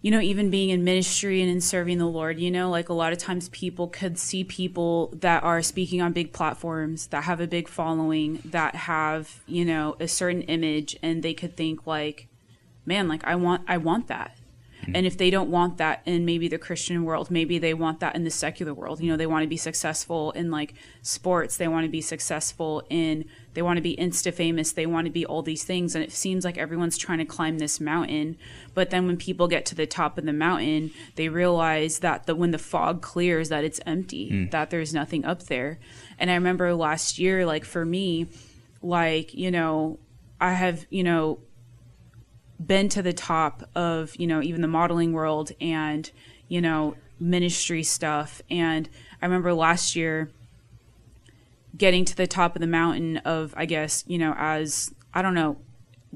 you 0.02 0.12
know, 0.12 0.22
even 0.22 0.50
being 0.50 0.70
in 0.70 0.86
ministry 0.86 1.42
and 1.42 1.52
in 1.52 1.60
serving 1.60 1.98
the 1.98 2.08
Lord, 2.08 2.40
you 2.40 2.50
know, 2.50 2.70
like 2.70 2.88
a 2.88 2.94
lot 2.94 3.12
of 3.12 3.18
times 3.18 3.50
people 3.50 3.90
could 3.90 4.18
see 4.18 4.46
people 4.46 5.14
that 5.20 5.44
are 5.44 5.62
speaking 5.62 6.02
on 6.02 6.14
big 6.14 6.32
platforms, 6.32 7.08
that 7.08 7.26
have 7.26 7.42
a 7.42 7.48
big 7.48 7.68
following, 7.68 8.42
that 8.46 8.76
have, 8.76 9.44
you 9.46 9.66
know, 9.66 9.98
a 10.00 10.08
certain 10.08 10.44
image, 10.44 10.96
and 11.04 11.22
they 11.22 11.34
could 11.34 11.58
think 11.58 11.86
like, 11.86 12.28
man, 12.86 13.10
like 13.10 13.26
I 13.26 13.36
want, 13.36 13.64
I 13.68 13.76
want 13.76 14.08
that 14.08 14.39
Mm-hmm. 14.90 14.96
And 14.96 15.06
if 15.06 15.18
they 15.18 15.30
don't 15.30 15.50
want 15.50 15.78
that 15.78 16.02
in 16.06 16.26
maybe 16.26 16.48
the 16.48 16.58
Christian 16.58 17.04
world, 17.04 17.32
maybe 17.32 17.58
they 17.58 17.74
want 17.74 18.00
that 18.00 18.16
in 18.16 18.24
the 18.24 18.30
secular 18.30 18.74
world. 18.74 19.00
You 19.02 19.12
know, 19.12 19.18
they 19.18 19.28
want 19.28 19.44
to 19.44 19.48
be 19.48 19.58
successful 19.58 20.32
in 20.32 20.52
like 20.52 20.74
sports, 21.02 21.58
they 21.58 21.68
want 21.68 21.86
to 21.86 21.90
be 21.90 22.02
successful 22.02 22.84
in, 22.90 23.26
they 23.54 23.62
want 23.62 23.78
to 23.78 23.82
be 23.82 23.96
insta 23.96 24.34
famous, 24.34 24.72
they 24.72 24.86
want 24.86 25.06
to 25.06 25.12
be 25.12 25.26
all 25.26 25.42
these 25.42 25.64
things. 25.64 25.96
And 25.96 26.04
it 26.04 26.12
seems 26.12 26.46
like 26.46 26.58
everyone's 26.58 26.98
trying 26.98 27.20
to 27.20 27.26
climb 27.26 27.60
this 27.60 27.80
mountain. 27.80 28.38
But 28.74 28.90
then 28.90 29.08
when 29.08 29.18
people 29.18 29.48
get 29.48 29.66
to 29.68 29.76
the 29.76 29.88
top 29.88 30.18
of 30.18 30.26
the 30.26 30.34
mountain, 30.34 30.92
they 31.16 31.30
realize 31.30 32.00
that 32.00 32.26
the, 32.26 32.36
when 32.36 32.52
the 32.52 32.58
fog 32.58 33.02
clears, 33.02 33.50
that 33.50 33.64
it's 33.64 33.80
empty, 33.86 34.30
mm. 34.30 34.52
that 34.52 34.70
there's 34.70 34.94
nothing 34.94 35.26
up 35.26 35.44
there. 35.44 35.80
And 36.18 36.30
I 36.30 36.36
remember 36.36 36.74
last 36.74 37.18
year, 37.18 37.46
like 37.46 37.66
for 37.66 37.86
me, 37.86 38.28
like, 38.82 39.34
you 39.34 39.52
know, 39.52 40.00
I 40.42 40.54
have, 40.54 40.86
you 40.90 41.04
know, 41.04 41.40
been 42.64 42.90
to 42.90 43.02
the 43.02 43.14
top 43.14 43.64
of, 43.76 44.16
you 44.18 44.28
know, 44.28 44.42
even 44.42 44.62
the 44.62 44.68
modeling 44.68 45.14
world 45.14 45.52
and, 45.62 46.12
you 46.48 46.62
know, 46.62 46.96
ministry 47.20 47.84
stuff. 47.84 48.42
And 48.50 48.90
I 49.22 49.26
remember 49.26 49.54
last 49.54 49.96
year 49.96 50.32
getting 51.78 52.04
to 52.06 52.16
the 52.16 52.28
top 52.28 52.56
of 52.56 52.62
the 52.62 52.68
mountain 52.68 53.18
of, 53.18 53.54
I 53.56 53.66
guess, 53.66 54.04
you 54.08 54.18
know, 54.18 54.34
as, 54.38 54.94
I 55.14 55.22
don't 55.22 55.34
know, 55.34 55.58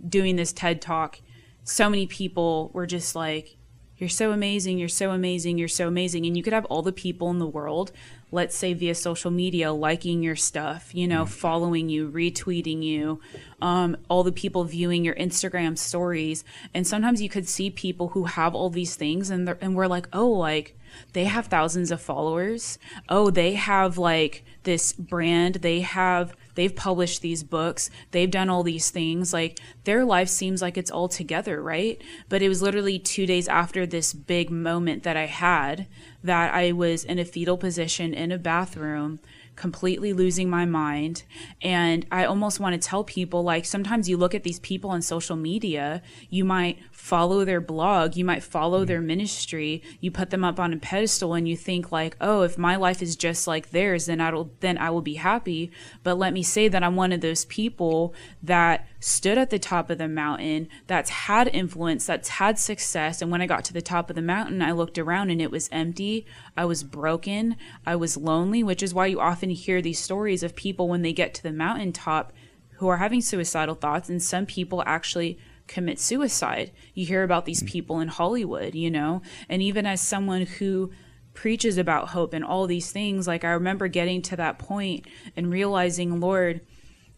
doing 0.08 0.36
this 0.36 0.51
TED 0.51 0.82
talk, 0.82 1.19
so 1.63 1.89
many 1.89 2.08
people 2.08 2.71
were 2.73 2.86
just 2.86 3.15
like, 3.15 3.58
you're 4.03 4.09
so 4.09 4.33
amazing, 4.33 4.77
you're 4.77 4.89
so 4.89 5.11
amazing, 5.11 5.57
you're 5.57 5.69
so 5.69 5.87
amazing. 5.87 6.25
And 6.25 6.35
you 6.35 6.43
could 6.43 6.51
have 6.51 6.65
all 6.65 6.81
the 6.81 6.91
people 6.91 7.29
in 7.29 7.39
the 7.39 7.47
world 7.47 7.93
let's 8.33 8.55
say 8.55 8.73
via 8.73 8.95
social 8.95 9.29
media, 9.29 9.71
liking 9.71 10.23
your 10.23 10.35
stuff, 10.35 10.89
you 10.93 11.07
know, 11.07 11.23
mm. 11.23 11.29
following 11.29 11.87
you, 11.87 12.09
retweeting 12.09 12.81
you, 12.81 13.21
um, 13.61 13.95
all 14.09 14.23
the 14.23 14.31
people 14.31 14.63
viewing 14.63 15.05
your 15.05 15.13
Instagram 15.13 15.77
stories. 15.77 16.43
And 16.73 16.85
sometimes 16.87 17.21
you 17.21 17.29
could 17.29 17.47
see 17.47 17.69
people 17.69 18.09
who 18.09 18.23
have 18.23 18.55
all 18.55 18.71
these 18.71 18.95
things 18.95 19.29
and, 19.29 19.47
and 19.61 19.75
we're 19.75 19.85
like, 19.85 20.07
oh, 20.11 20.31
like 20.31 20.75
they 21.13 21.25
have 21.25 21.45
thousands 21.45 21.91
of 21.91 22.01
followers. 22.01 22.79
Oh, 23.07 23.29
they 23.29 23.53
have 23.53 23.99
like 23.99 24.43
this 24.63 24.93
brand. 24.93 25.55
They 25.55 25.81
have 25.81 26.35
they've 26.55 26.75
published 26.75 27.21
these 27.21 27.43
books, 27.43 27.89
they've 28.11 28.31
done 28.31 28.49
all 28.49 28.63
these 28.63 28.89
things. 28.89 29.33
Like 29.33 29.59
their 29.83 30.05
life 30.05 30.29
seems 30.29 30.61
like 30.61 30.77
it's 30.77 30.91
all 30.91 31.07
together, 31.07 31.61
right? 31.61 32.01
But 32.29 32.41
it 32.41 32.49
was 32.49 32.61
literally 32.61 32.99
two 32.99 33.25
days 33.25 33.47
after 33.47 33.85
this 33.85 34.13
big 34.13 34.49
moment 34.49 35.03
that 35.03 35.17
I 35.17 35.25
had 35.25 35.87
that 36.23 36.53
I 36.53 36.71
was 36.71 37.03
in 37.03 37.19
a 37.19 37.25
fetal 37.25 37.57
position 37.57 38.13
in 38.13 38.31
a 38.31 38.37
bathroom 38.37 39.19
completely 39.55 40.13
losing 40.13 40.49
my 40.49 40.65
mind. 40.65 41.23
And 41.61 42.05
I 42.11 42.25
almost 42.25 42.59
want 42.59 42.79
to 42.79 42.87
tell 42.87 43.03
people 43.03 43.43
like 43.43 43.65
sometimes 43.65 44.09
you 44.09 44.17
look 44.17 44.33
at 44.33 44.43
these 44.43 44.59
people 44.59 44.89
on 44.89 45.01
social 45.01 45.35
media, 45.35 46.01
you 46.29 46.43
might 46.43 46.79
follow 47.03 47.43
their 47.43 47.59
blog, 47.59 48.15
you 48.15 48.23
might 48.23 48.41
follow 48.41 48.79
mm-hmm. 48.79 48.87
their 48.87 49.01
ministry, 49.01 49.83
you 49.99 50.09
put 50.09 50.29
them 50.29 50.45
up 50.45 50.57
on 50.57 50.71
a 50.71 50.77
pedestal 50.77 51.33
and 51.33 51.49
you 51.49 51.57
think 51.57 51.91
like, 51.91 52.15
"Oh, 52.21 52.43
if 52.43 52.57
my 52.57 52.77
life 52.77 53.01
is 53.01 53.17
just 53.17 53.45
like 53.45 53.71
theirs, 53.71 54.05
then 54.05 54.21
I'll 54.21 54.51
then 54.61 54.77
I 54.77 54.89
will 54.89 55.01
be 55.01 55.15
happy." 55.15 55.69
But 56.01 56.17
let 56.17 56.31
me 56.31 56.43
say 56.43 56.69
that 56.69 56.81
I'm 56.81 56.95
one 56.95 57.11
of 57.11 57.19
those 57.19 57.43
people 57.43 58.15
that 58.41 58.87
stood 59.01 59.37
at 59.37 59.49
the 59.49 59.59
top 59.59 59.89
of 59.89 59.97
the 59.97 60.07
mountain, 60.07 60.69
that's 60.87 61.09
had 61.09 61.49
influence, 61.49 62.05
that's 62.05 62.29
had 62.29 62.57
success, 62.57 63.21
and 63.21 63.29
when 63.29 63.41
I 63.41 63.47
got 63.47 63.65
to 63.65 63.73
the 63.73 63.81
top 63.81 64.09
of 64.09 64.15
the 64.15 64.21
mountain, 64.21 64.61
I 64.61 64.71
looked 64.71 64.97
around 64.97 65.29
and 65.29 65.41
it 65.41 65.51
was 65.51 65.67
empty. 65.73 66.25
I 66.55 66.63
was 66.63 66.83
broken, 66.83 67.57
I 67.85 67.97
was 67.97 68.15
lonely, 68.15 68.63
which 68.63 68.81
is 68.81 68.93
why 68.93 69.07
you 69.07 69.19
often 69.19 69.49
hear 69.49 69.81
these 69.81 69.99
stories 69.99 70.41
of 70.41 70.55
people 70.55 70.87
when 70.87 71.01
they 71.01 71.11
get 71.11 71.33
to 71.33 71.43
the 71.43 71.51
mountaintop 71.51 72.31
who 72.77 72.87
are 72.87 72.97
having 72.97 73.19
suicidal 73.19 73.75
thoughts 73.75 74.07
and 74.07 74.23
some 74.23 74.45
people 74.45 74.81
actually 74.85 75.37
commit 75.67 75.99
suicide. 75.99 76.71
You 76.93 77.06
hear 77.06 77.23
about 77.23 77.45
these 77.45 77.63
people 77.63 77.99
in 77.99 78.08
Hollywood, 78.08 78.76
you 78.76 78.91
know? 78.91 79.21
And 79.49 79.62
even 79.62 79.86
as 79.86 80.02
someone 80.02 80.45
who 80.45 80.91
preaches 81.34 81.78
about 81.78 82.10
hope 82.10 82.34
and 82.34 82.43
all 82.43 82.67
these 82.67 82.91
things, 82.91 83.28
like 83.28 83.43
I 83.43 83.52
remember 83.52 83.88
getting 83.88 84.21
to 84.23 84.36
that 84.36 84.60
point 84.60 85.08
and 85.36 85.52
realizing, 85.52 86.19
Lord, 86.19 86.62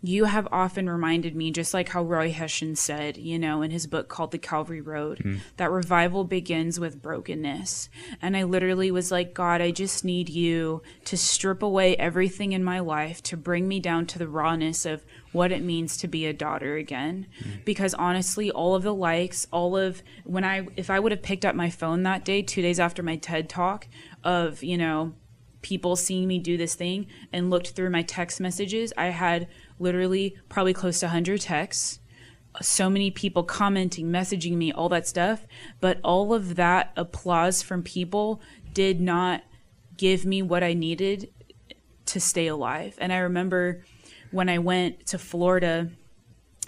you 0.07 0.25
have 0.25 0.47
often 0.51 0.89
reminded 0.89 1.35
me, 1.35 1.51
just 1.51 1.73
like 1.73 1.89
how 1.89 2.03
Roy 2.03 2.31
Hession 2.31 2.75
said, 2.75 3.17
you 3.17 3.39
know, 3.39 3.61
in 3.61 3.71
his 3.71 3.87
book 3.87 4.07
called 4.07 4.31
The 4.31 4.37
Calvary 4.37 4.81
Road, 4.81 5.19
mm. 5.19 5.39
that 5.57 5.71
revival 5.71 6.23
begins 6.23 6.79
with 6.79 7.01
brokenness. 7.01 7.89
And 8.21 8.35
I 8.35 8.43
literally 8.43 8.91
was 8.91 9.11
like, 9.11 9.33
God, 9.33 9.61
I 9.61 9.71
just 9.71 10.05
need 10.05 10.29
you 10.29 10.81
to 11.05 11.17
strip 11.17 11.61
away 11.61 11.95
everything 11.97 12.51
in 12.51 12.63
my 12.63 12.79
life 12.79 13.21
to 13.23 13.37
bring 13.37 13.67
me 13.67 13.79
down 13.79 14.05
to 14.07 14.19
the 14.19 14.27
rawness 14.27 14.85
of 14.85 15.05
what 15.31 15.51
it 15.51 15.63
means 15.63 15.97
to 15.97 16.07
be 16.07 16.25
a 16.25 16.33
daughter 16.33 16.75
again. 16.75 17.27
Mm. 17.43 17.65
Because 17.65 17.93
honestly, 17.93 18.51
all 18.51 18.75
of 18.75 18.83
the 18.83 18.93
likes, 18.93 19.47
all 19.51 19.77
of 19.77 20.03
when 20.23 20.43
I, 20.43 20.67
if 20.75 20.89
I 20.89 20.99
would 20.99 21.11
have 21.11 21.21
picked 21.21 21.45
up 21.45 21.55
my 21.55 21.69
phone 21.69 22.03
that 22.03 22.25
day, 22.25 22.41
two 22.41 22.61
days 22.61 22.79
after 22.79 23.03
my 23.03 23.15
TED 23.15 23.49
talk, 23.49 23.87
of, 24.23 24.63
you 24.63 24.77
know, 24.77 25.13
people 25.61 25.95
seeing 25.95 26.27
me 26.27 26.37
do 26.37 26.57
this 26.57 26.75
thing 26.75 27.07
and 27.33 27.49
looked 27.49 27.69
through 27.69 27.89
my 27.89 28.03
text 28.03 28.39
messages, 28.39 28.93
I 28.95 29.07
had 29.07 29.47
literally 29.79 30.37
probably 30.49 30.73
close 30.73 30.99
to 30.99 31.07
100 31.07 31.41
texts 31.41 31.99
so 32.61 32.89
many 32.89 33.11
people 33.11 33.43
commenting, 33.43 34.07
messaging 34.07 34.53
me, 34.53 34.71
all 34.71 34.89
that 34.89 35.07
stuff. 35.07 35.45
But 35.79 35.99
all 36.03 36.33
of 36.33 36.55
that 36.55 36.91
applause 36.95 37.61
from 37.61 37.83
people 37.83 38.41
did 38.73 38.99
not 39.01 39.43
give 39.97 40.25
me 40.25 40.41
what 40.41 40.63
I 40.63 40.73
needed 40.73 41.31
to 42.07 42.19
stay 42.19 42.47
alive. 42.47 42.95
And 42.99 43.11
I 43.11 43.17
remember 43.17 43.83
when 44.31 44.49
I 44.49 44.59
went 44.59 45.05
to 45.07 45.17
Florida, 45.17 45.89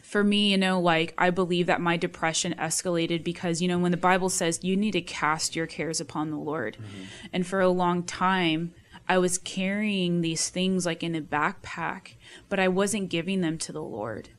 for 0.01 0.23
me, 0.23 0.51
you 0.51 0.57
know, 0.57 0.79
like 0.79 1.13
I 1.17 1.29
believe 1.31 1.67
that 1.67 1.81
my 1.81 1.97
depression 1.97 2.55
escalated 2.57 3.23
because, 3.23 3.61
you 3.61 3.67
know, 3.67 3.77
when 3.77 3.91
the 3.91 3.97
Bible 3.97 4.29
says 4.29 4.63
you 4.63 4.77
need 4.77 4.91
to 4.91 5.01
cast 5.01 5.55
your 5.55 5.67
cares 5.67 5.99
upon 5.99 6.31
the 6.31 6.37
Lord. 6.37 6.77
Mm-hmm. 6.77 7.03
And 7.33 7.45
for 7.45 7.59
a 7.59 7.69
long 7.69 8.03
time, 8.03 8.73
I 9.09 9.17
was 9.17 9.37
carrying 9.37 10.21
these 10.21 10.49
things 10.49 10.85
like 10.85 11.03
in 11.03 11.15
a 11.15 11.21
backpack, 11.21 12.15
but 12.49 12.59
I 12.59 12.67
wasn't 12.67 13.09
giving 13.09 13.41
them 13.41 13.57
to 13.59 13.71
the 13.71 13.81
Lord. 13.81 14.29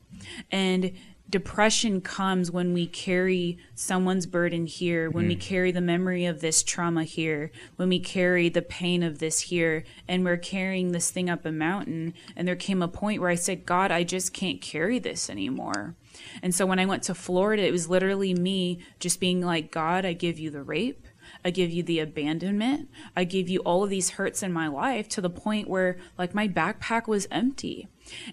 And 0.51 0.93
depression 1.31 2.01
comes 2.01 2.51
when 2.51 2.73
we 2.73 2.87
carry 2.87 3.59
someone's 3.75 4.27
burden 4.27 4.67
here, 4.67 5.11
when 5.11 5.27
mm. 5.27 5.29
we 5.29 5.37
carry 5.37 5.71
the 5.71 5.81
memory 5.81 6.25
of 6.25 6.41
this 6.41 6.63
trauma 6.63 7.05
here, 7.05 7.51
when 7.77 7.89
we 7.89 8.01
carry 8.01 8.49
the 8.49 8.63
pain 8.63 9.03
of 9.03 9.19
this 9.19 9.41
here, 9.41 9.85
and 10.07 10.25
we're 10.25 10.39
carrying 10.39 10.93
this 10.93 11.11
thing 11.11 11.29
up 11.29 11.45
a 11.45 11.53
mountain. 11.53 12.15
And 12.35 12.49
there 12.49 12.57
came 12.57 12.83
a 12.83 12.89
point 12.89 13.21
where 13.21 13.31
I 13.31 13.35
said, 13.35 13.67
God, 13.67 13.91
I 13.91 14.05
just 14.05 14.33
can't 14.33 14.61
carry 14.61 14.99
this 14.99 15.29
anymore. 15.29 15.97
And 16.43 16.55
so 16.55 16.67
when 16.67 16.79
I 16.79 16.87
went 16.87 17.03
to 17.05 17.15
Florida, 17.15 17.63
it 17.63 17.73
was 17.73 17.91
literally 17.91 18.35
me 18.35 18.81
just 18.99 19.21
being 19.21 19.41
like, 19.41 19.71
God, 19.71 20.05
I 20.05 20.15
give 20.15 20.39
you 20.39 20.51
the 20.51 20.63
rape. 20.63 21.07
I 21.45 21.51
give 21.51 21.71
you 21.71 21.83
the 21.83 22.01
abandonment. 22.01 22.89
I 23.17 23.25
give 23.25 23.49
you 23.49 23.61
all 23.61 23.85
of 23.85 23.91
these 23.91 24.11
hurts 24.11 24.43
in 24.43 24.53
my 24.53 24.69
life 24.69 25.09
to 25.11 25.21
the 25.21 25.31
point 25.31 25.69
where 25.69 25.99
like 26.17 26.35
my 26.35 26.49
backpack 26.49 27.07
was 27.07 27.27
empty. 27.31 27.89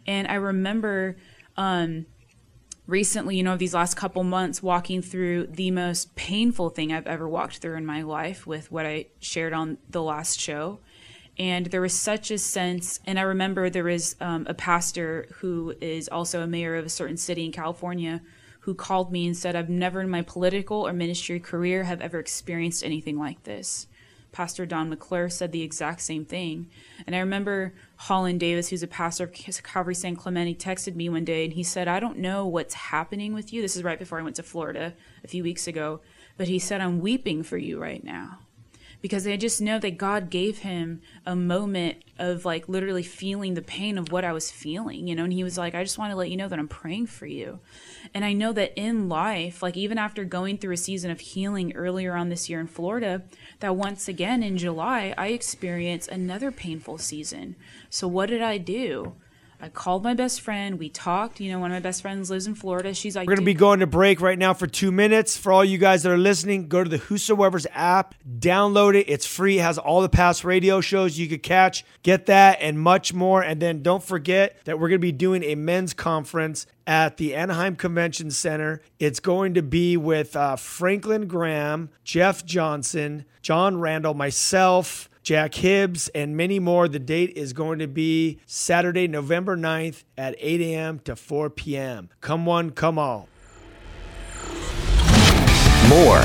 And 0.05 0.27
I 0.27 0.35
remember 0.35 1.17
um, 1.57 2.05
recently, 2.87 3.37
you 3.37 3.43
know, 3.43 3.57
these 3.57 3.73
last 3.73 3.95
couple 3.95 4.23
months 4.23 4.61
walking 4.61 5.01
through 5.01 5.47
the 5.47 5.71
most 5.71 6.15
painful 6.15 6.69
thing 6.69 6.91
I've 6.91 7.07
ever 7.07 7.27
walked 7.27 7.57
through 7.57 7.75
in 7.75 7.85
my 7.85 8.01
life 8.01 8.45
with 8.45 8.71
what 8.71 8.85
I 8.85 9.07
shared 9.19 9.53
on 9.53 9.77
the 9.89 10.03
last 10.03 10.39
show. 10.39 10.79
And 11.37 11.65
there 11.67 11.81
was 11.81 11.93
such 11.93 12.31
a 12.31 12.37
sense, 12.37 13.01
and 13.05 13.19
I 13.19 13.23
remember 13.23 13.69
there 13.69 13.83
was 13.83 14.15
um, 14.21 14.45
a 14.47 14.53
pastor 14.53 15.27
who 15.39 15.75
is 15.81 16.07
also 16.07 16.41
a 16.41 16.47
mayor 16.47 16.75
of 16.75 16.85
a 16.85 16.89
certain 16.89 17.17
city 17.17 17.43
in 17.43 17.51
California 17.51 18.21
who 18.65 18.73
called 18.73 19.11
me 19.11 19.27
and 19.27 19.37
said, 19.37 19.55
I've 19.55 19.69
never 19.69 20.01
in 20.01 20.09
my 20.09 20.23
political 20.23 20.87
or 20.87 20.91
ministry 20.91 21.39
career 21.39 21.83
have 21.83 22.01
ever 22.01 22.17
experienced 22.17 22.83
anything 22.83 23.19
like 23.19 23.43
this. 23.43 23.85
Pastor 24.31 24.65
Don 24.65 24.89
McClure 24.89 25.29
said 25.29 25.51
the 25.51 25.61
exact 25.61 26.01
same 26.01 26.25
thing. 26.25 26.71
And 27.05 27.15
I 27.15 27.19
remember 27.19 27.75
Holland 27.95 28.39
Davis, 28.39 28.69
who's 28.69 28.81
a 28.81 28.87
pastor 28.87 29.25
of 29.25 29.33
Calvary 29.63 29.93
San 29.93 30.15
Clemente, 30.15 30.55
texted 30.55 30.95
me 30.95 31.09
one 31.09 31.23
day 31.23 31.45
and 31.45 31.53
he 31.53 31.61
said, 31.61 31.87
I 31.87 31.99
don't 31.99 32.17
know 32.17 32.47
what's 32.47 32.73
happening 32.73 33.35
with 33.35 33.53
you. 33.53 33.61
This 33.61 33.75
is 33.75 33.83
right 33.83 33.99
before 33.99 34.19
I 34.19 34.23
went 34.23 34.37
to 34.37 34.43
Florida 34.43 34.95
a 35.23 35.27
few 35.27 35.43
weeks 35.43 35.67
ago. 35.67 36.01
But 36.35 36.47
he 36.47 36.57
said, 36.57 36.81
I'm 36.81 37.01
weeping 37.01 37.43
for 37.43 37.57
you 37.57 37.79
right 37.79 38.03
now 38.03 38.39
because 39.01 39.27
I 39.27 39.37
just 39.37 39.61
know 39.61 39.79
that 39.79 39.97
God 39.97 40.29
gave 40.29 40.59
him 40.59 41.01
a 41.25 41.35
moment 41.35 41.97
of 42.17 42.45
like 42.45 42.69
literally 42.69 43.03
feeling 43.03 43.53
the 43.53 43.61
pain 43.61 43.97
of 43.97 44.11
what 44.11 44.23
I 44.23 44.33
was 44.33 44.51
feeling, 44.51 45.07
you 45.07 45.15
know, 45.15 45.25
and 45.25 45.33
he 45.33 45.43
was 45.43 45.57
like, 45.57 45.75
I 45.75 45.83
just 45.83 45.97
want 45.97 46.11
to 46.11 46.15
let 46.15 46.29
you 46.29 46.37
know 46.37 46.47
that 46.47 46.59
I'm 46.59 46.67
praying 46.67 47.07
for 47.07 47.25
you. 47.25 47.59
And 48.13 48.23
I 48.23 48.33
know 48.33 48.53
that 48.53 48.73
in 48.75 49.09
life, 49.09 49.61
like 49.61 49.77
even 49.77 49.97
after 49.97 50.23
going 50.23 50.57
through 50.57 50.73
a 50.73 50.77
season 50.77 51.11
of 51.11 51.19
healing 51.19 51.75
earlier 51.75 52.15
on 52.15 52.29
this 52.29 52.49
year 52.49 52.59
in 52.59 52.67
Florida, 52.67 53.23
that 53.59 53.75
once 53.75 54.07
again 54.07 54.43
in 54.43 54.57
July, 54.57 55.13
I 55.17 55.27
experienced 55.27 56.09
another 56.09 56.51
painful 56.51 56.97
season. 56.97 57.55
So 57.89 58.07
what 58.07 58.29
did 58.29 58.41
I 58.41 58.57
do? 58.57 59.15
I 59.65 59.69
called 59.69 60.03
my 60.03 60.13
best 60.13 60.41
friend. 60.41 60.77
We 60.77 60.89
talked. 60.89 61.39
You 61.39 61.51
know, 61.51 61.57
one 61.57 61.71
of 61.71 61.75
my 61.75 61.79
best 61.79 62.03
friends 62.03 62.29
lives 62.29 62.45
in 62.45 62.53
Florida. 62.53 62.93
She's 62.93 63.15
like, 63.15 63.27
We're 63.27 63.33
going 63.33 63.45
to 63.45 63.45
be 63.45 63.55
going 63.55 63.79
to 63.79 63.87
break 63.87 64.21
right 64.21 64.37
now 64.37 64.53
for 64.53 64.67
two 64.67 64.91
minutes. 64.91 65.37
For 65.37 65.51
all 65.51 65.65
you 65.65 65.79
guys 65.79 66.03
that 66.03 66.11
are 66.11 66.19
listening, 66.19 66.67
go 66.67 66.83
to 66.83 66.89
the 66.89 66.99
Whosoever's 66.99 67.65
app, 67.73 68.13
download 68.37 68.93
it. 68.93 69.09
It's 69.09 69.25
free. 69.25 69.57
It 69.57 69.63
has 69.63 69.79
all 69.79 70.03
the 70.03 70.09
past 70.09 70.43
radio 70.43 70.81
shows 70.81 71.17
you 71.17 71.27
could 71.27 71.41
catch. 71.41 71.83
Get 72.03 72.27
that 72.27 72.59
and 72.61 72.79
much 72.79 73.11
more. 73.11 73.41
And 73.41 73.59
then 73.59 73.81
don't 73.81 74.03
forget 74.03 74.63
that 74.65 74.79
we're 74.79 74.89
going 74.89 75.01
to 75.01 75.07
be 75.07 75.11
doing 75.11 75.41
a 75.41 75.55
men's 75.55 75.95
conference 75.95 76.67
at 76.85 77.17
the 77.17 77.33
Anaheim 77.33 77.75
Convention 77.75 78.29
Center. 78.29 78.83
It's 78.99 79.19
going 79.19 79.55
to 79.55 79.63
be 79.63 79.97
with 79.97 80.35
uh, 80.35 80.57
Franklin 80.57 81.27
Graham, 81.27 81.89
Jeff 82.03 82.45
Johnson, 82.45 83.25
John 83.41 83.79
Randall, 83.79 84.13
myself. 84.13 85.09
Jack 85.25 85.55
Hibbs, 85.55 86.07
and 86.09 86.37
many 86.37 86.59
more. 86.59 86.87
The 86.87 86.99
date 86.99 87.31
is 87.35 87.51
going 87.51 87.79
to 87.79 87.87
be 87.87 88.39
Saturday, 88.45 89.07
November 89.07 89.57
9th 89.57 90.03
at 90.15 90.35
8 90.37 90.61
a.m. 90.61 90.99
to 90.99 91.15
4 91.15 91.49
p.m. 91.49 92.09
Come 92.21 92.45
one, 92.45 92.69
come 92.69 92.99
all. 92.99 93.27
More 95.89 96.19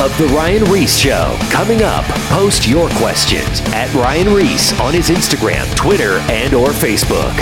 of 0.00 0.16
The 0.16 0.32
Ryan 0.34 0.64
Ries 0.72 0.98
Show 0.98 1.36
coming 1.50 1.82
up. 1.82 2.06
Post 2.30 2.66
your 2.66 2.88
questions 2.92 3.60
at 3.74 3.92
Ryan 3.92 4.34
Ries 4.34 4.72
on 4.80 4.94
his 4.94 5.10
Instagram, 5.10 5.76
Twitter, 5.76 6.18
and 6.30 6.54
or 6.54 6.68
Facebook. 6.68 7.36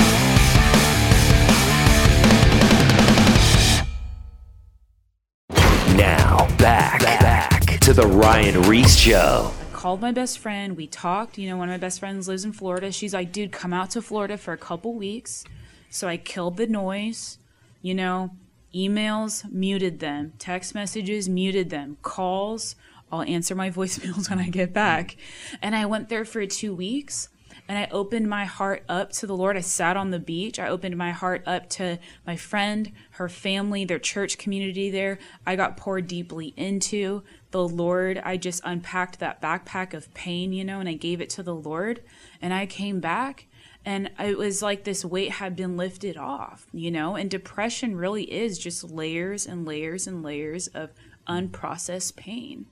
Now, 5.97 6.49
back, 6.57 7.01
back, 7.01 7.21
back 7.21 7.81
to 7.83 7.93
The 7.93 8.07
Ryan 8.07 8.63
Ries 8.63 8.99
Show 8.99 9.53
called 9.85 10.01
my 10.01 10.13
best 10.13 10.39
friend. 10.39 10.79
We 10.79 10.87
talked. 10.87 11.37
You 11.37 11.51
know, 11.51 11.59
one 11.59 11.69
of 11.69 11.75
my 11.75 11.77
best 11.77 12.01
friends 12.01 12.27
lives 12.27 12.47
in 12.47 12.55
Florida. 12.55 12.91
She's 12.91 13.13
like, 13.13 13.33
dude, 13.33 13.53
come 13.53 13.75
out 13.75 13.91
to 13.91 14.01
Florida 14.01 14.39
for 14.39 14.55
a 14.55 14.57
couple 14.57 14.95
weeks. 14.95 15.45
So 15.91 16.09
I 16.09 16.17
killed 16.17 16.57
the 16.57 16.67
noise. 16.67 17.37
You 17.83 17.95
know, 17.95 18.31
emails, 18.75 19.45
muted 19.53 20.01
them. 20.01 20.33
Text 20.39 20.75
messages, 20.75 21.29
muted 21.29 21.69
them. 21.69 21.99
Calls, 22.01 22.77
I'll 23.13 23.25
answer 23.25 23.55
my 23.55 23.69
voicemails 23.79 24.31
when 24.31 24.39
I 24.39 24.49
get 24.49 24.73
back. 24.73 25.19
And 25.61 25.77
I 25.77 25.85
went 25.85 26.09
there 26.09 26.25
for 26.25 26.47
two 26.47 26.75
weeks 26.75 27.29
and 27.69 27.79
I 27.79 27.89
opened 27.91 28.29
my 28.29 28.45
heart 28.45 28.85
up 28.89 29.13
to 29.13 29.27
the 29.27 29.37
Lord. 29.37 29.57
I 29.57 29.61
sat 29.61 29.97
on 29.97 30.11
the 30.11 30.19
beach. 30.19 30.59
I 30.59 30.69
opened 30.69 30.97
my 30.97 31.13
heart 31.13 31.43
up 31.47 31.69
to 31.71 31.99
my 32.27 32.37
friend, 32.37 32.91
her 33.13 33.29
family, 33.29 33.85
their 33.85 33.99
church 33.99 34.39
community 34.39 34.91
there. 34.91 35.19
I 35.47 35.57
got 35.57 35.77
poured 35.77 36.07
deeply 36.07 36.55
into 36.57 37.23
the 37.55 37.69
Lord. 37.69 38.21
I 38.25 38.37
just 38.37 38.61
unpacked 38.65 39.21
that 39.21 39.41
backpack 39.41 39.95
of 39.95 40.13
pain, 40.13 40.53
you 40.53 40.65
know, 40.65 40.81
and 40.81 40.89
I 40.89 40.95
gave 40.95 41.21
it 41.21 41.31
to 41.31 41.43
the 41.45 41.55
Lord. 41.55 42.03
And 42.43 42.53
I 42.53 42.67
came 42.67 42.99
back 42.99 43.47
and 43.85 44.11
it 44.19 44.37
was 44.37 44.61
like 44.61 44.83
this 44.83 45.05
weight 45.05 45.31
had 45.31 45.55
been 45.55 45.77
lifted 45.77 46.17
off, 46.17 46.67
you 46.73 46.91
know, 46.91 47.15
and 47.15 47.31
depression 47.31 47.95
really 47.95 48.25
is 48.25 48.59
just 48.59 48.83
layers 48.83 49.47
and 49.47 49.65
layers 49.65 50.09
and 50.09 50.25
layers 50.25 50.67
of 50.67 50.91
unprocessed 51.29 52.17
pain 52.17 52.67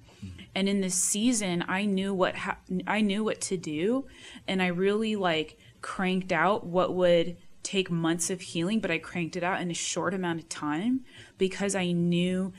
and 0.54 0.68
in 0.68 0.82
this 0.82 0.94
season 0.94 1.64
i 1.66 1.86
knew 1.86 2.12
what 2.12 2.36
ha- 2.36 2.58
i 2.86 3.00
knew 3.00 3.24
what 3.24 3.40
to 3.40 3.56
do 3.56 4.04
and 4.46 4.60
i 4.60 4.66
really 4.66 5.16
like 5.16 5.58
cranked 5.80 6.32
out 6.32 6.66
what 6.66 6.94
would 6.94 7.34
take 7.62 7.90
months 7.90 8.28
of 8.28 8.42
healing 8.42 8.78
but 8.78 8.90
i 8.90 8.98
cranked 8.98 9.36
it 9.36 9.42
out 9.42 9.62
in 9.62 9.70
a 9.70 9.74
short 9.74 10.12
amount 10.12 10.38
of 10.38 10.46
time 10.50 11.00
because 11.38 11.74
i 11.74 11.92
knew 11.92 12.52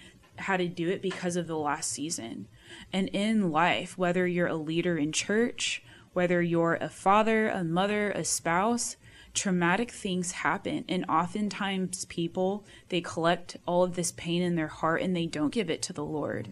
how 0.43 0.57
to 0.57 0.67
do 0.67 0.89
it 0.89 1.01
because 1.01 1.35
of 1.35 1.47
the 1.47 1.57
last 1.57 1.91
season 1.91 2.47
and 2.91 3.09
in 3.09 3.51
life 3.51 3.97
whether 3.97 4.25
you're 4.27 4.47
a 4.47 4.55
leader 4.55 4.97
in 4.97 5.11
church 5.11 5.83
whether 6.13 6.41
you're 6.41 6.75
a 6.75 6.89
father 6.89 7.49
a 7.49 7.63
mother 7.63 8.11
a 8.11 8.23
spouse 8.23 8.95
traumatic 9.33 9.89
things 9.89 10.31
happen 10.31 10.85
and 10.87 11.03
oftentimes 11.09 12.05
people 12.05 12.65
they 12.89 13.01
collect 13.01 13.57
all 13.65 13.83
of 13.83 13.95
this 13.95 14.11
pain 14.11 14.43
in 14.43 14.55
their 14.55 14.67
heart 14.67 15.01
and 15.01 15.15
they 15.15 15.25
don't 15.25 15.53
give 15.53 15.69
it 15.69 15.81
to 15.81 15.91
the 15.91 16.05
lord 16.05 16.49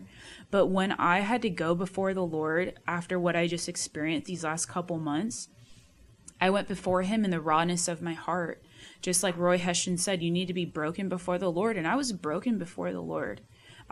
but 0.51 0.67
when 0.67 0.91
I 0.91 1.21
had 1.21 1.41
to 1.43 1.49
go 1.49 1.73
before 1.73 2.13
the 2.13 2.25
Lord 2.25 2.77
after 2.86 3.17
what 3.17 3.38
I 3.38 3.47
just 3.47 3.69
experienced 3.69 4.27
these 4.27 4.43
last 4.43 4.67
couple 4.67 4.99
months, 4.99 5.47
I 6.41 6.49
went 6.49 6.67
before 6.67 7.04
Him 7.04 7.23
in 7.23 7.32
the 7.32 7.39
rawness 7.39 7.88
of 7.88 8.01
my 8.01 8.13
heart. 8.13 8.62
Just 9.01 9.23
like 9.23 9.38
Roy 9.38 9.58
Hession 9.58 9.97
said, 9.97 10.21
you 10.21 10.30
need 10.30 10.47
to 10.47 10.54
be 10.54 10.65
broken 10.65 11.08
before 11.08 11.38
the 11.38 11.51
Lord. 11.51 11.77
And 11.77 11.88
I 11.88 11.95
was 11.95 12.12
broken 12.12 12.58
before 12.58 12.91
the 12.91 13.01
Lord. 13.01 13.41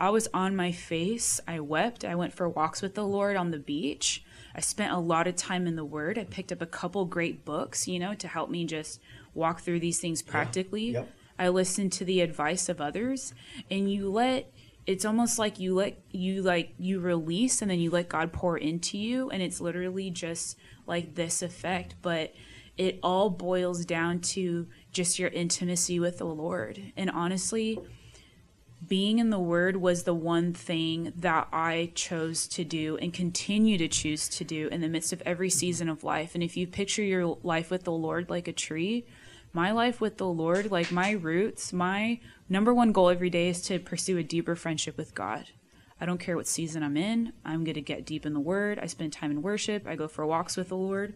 I 0.00 0.08
was 0.08 0.28
on 0.32 0.56
my 0.56 0.72
face. 0.72 1.40
I 1.46 1.60
wept. 1.60 2.06
I 2.06 2.14
went 2.14 2.32
for 2.32 2.48
walks 2.48 2.80
with 2.80 2.94
the 2.94 3.06
Lord 3.06 3.36
on 3.36 3.50
the 3.50 3.58
beach. 3.58 4.24
I 4.54 4.60
spent 4.60 4.92
a 4.92 4.98
lot 4.98 5.26
of 5.26 5.36
time 5.36 5.66
in 5.66 5.76
the 5.76 5.84
Word. 5.84 6.18
I 6.18 6.24
picked 6.24 6.50
up 6.50 6.62
a 6.62 6.66
couple 6.66 7.04
great 7.04 7.44
books, 7.44 7.86
you 7.86 7.98
know, 7.98 8.14
to 8.14 8.26
help 8.26 8.48
me 8.48 8.64
just 8.64 8.98
walk 9.34 9.60
through 9.60 9.80
these 9.80 10.00
things 10.00 10.22
practically. 10.22 10.92
Yep. 10.92 11.08
I 11.38 11.48
listened 11.48 11.92
to 11.92 12.06
the 12.06 12.22
advice 12.22 12.70
of 12.70 12.80
others. 12.80 13.34
And 13.70 13.92
you 13.92 14.10
let 14.10 14.50
it's 14.86 15.04
almost 15.04 15.38
like 15.38 15.60
you 15.60 15.74
let 15.74 15.98
you 16.10 16.40
like 16.40 16.72
you 16.78 16.98
release 16.98 17.60
and 17.60 17.70
then 17.70 17.78
you 17.78 17.90
let 17.90 18.08
God 18.08 18.32
pour 18.32 18.56
into 18.56 18.96
you 18.96 19.28
and 19.28 19.42
it's 19.42 19.60
literally 19.60 20.10
just 20.10 20.56
like 20.86 21.14
this 21.14 21.42
effect 21.42 21.94
but 22.00 22.32
it 22.78 22.98
all 23.02 23.28
boils 23.28 23.84
down 23.84 24.20
to 24.20 24.66
just 24.90 25.18
your 25.18 25.28
intimacy 25.28 26.00
with 26.00 26.16
the 26.16 26.24
Lord 26.24 26.92
and 26.96 27.10
honestly 27.10 27.78
being 28.86 29.18
in 29.18 29.30
the 29.30 29.38
word 29.38 29.76
was 29.76 30.04
the 30.04 30.14
one 30.14 30.54
thing 30.54 31.12
that 31.16 31.48
I 31.52 31.92
chose 31.94 32.46
to 32.48 32.64
do 32.64 32.96
and 32.96 33.12
continue 33.12 33.76
to 33.78 33.88
choose 33.88 34.28
to 34.30 34.44
do 34.44 34.68
in 34.68 34.80
the 34.80 34.88
midst 34.88 35.12
of 35.12 35.22
every 35.26 35.50
season 35.50 35.88
of 35.88 36.02
life 36.02 36.34
and 36.34 36.42
if 36.42 36.56
you 36.56 36.66
picture 36.66 37.02
your 37.02 37.38
life 37.42 37.70
with 37.70 37.84
the 37.84 37.92
Lord 37.92 38.30
like 38.30 38.48
a 38.48 38.52
tree 38.52 39.04
my 39.52 39.70
life 39.70 40.00
with 40.00 40.16
the 40.16 40.26
Lord 40.26 40.70
like 40.70 40.90
my 40.90 41.10
roots 41.10 41.72
my 41.72 42.20
number 42.48 42.74
one 42.74 42.92
goal 42.92 43.10
every 43.10 43.30
day 43.30 43.48
is 43.48 43.62
to 43.62 43.78
pursue 43.78 44.18
a 44.18 44.22
deeper 44.22 44.56
friendship 44.56 44.96
with 44.96 45.14
God. 45.14 45.46
I 46.00 46.06
don't 46.06 46.18
care 46.18 46.36
what 46.36 46.46
season 46.46 46.82
I'm 46.82 46.96
in. 46.96 47.32
I'm 47.44 47.62
going 47.62 47.74
to 47.74 47.82
get 47.82 48.06
deep 48.06 48.24
in 48.24 48.32
the 48.32 48.40
Word. 48.40 48.78
I 48.78 48.86
spend 48.86 49.12
time 49.12 49.30
in 49.30 49.42
worship. 49.42 49.86
I 49.86 49.96
go 49.96 50.08
for 50.08 50.24
walks 50.24 50.56
with 50.56 50.70
the 50.70 50.76
Lord. 50.76 51.14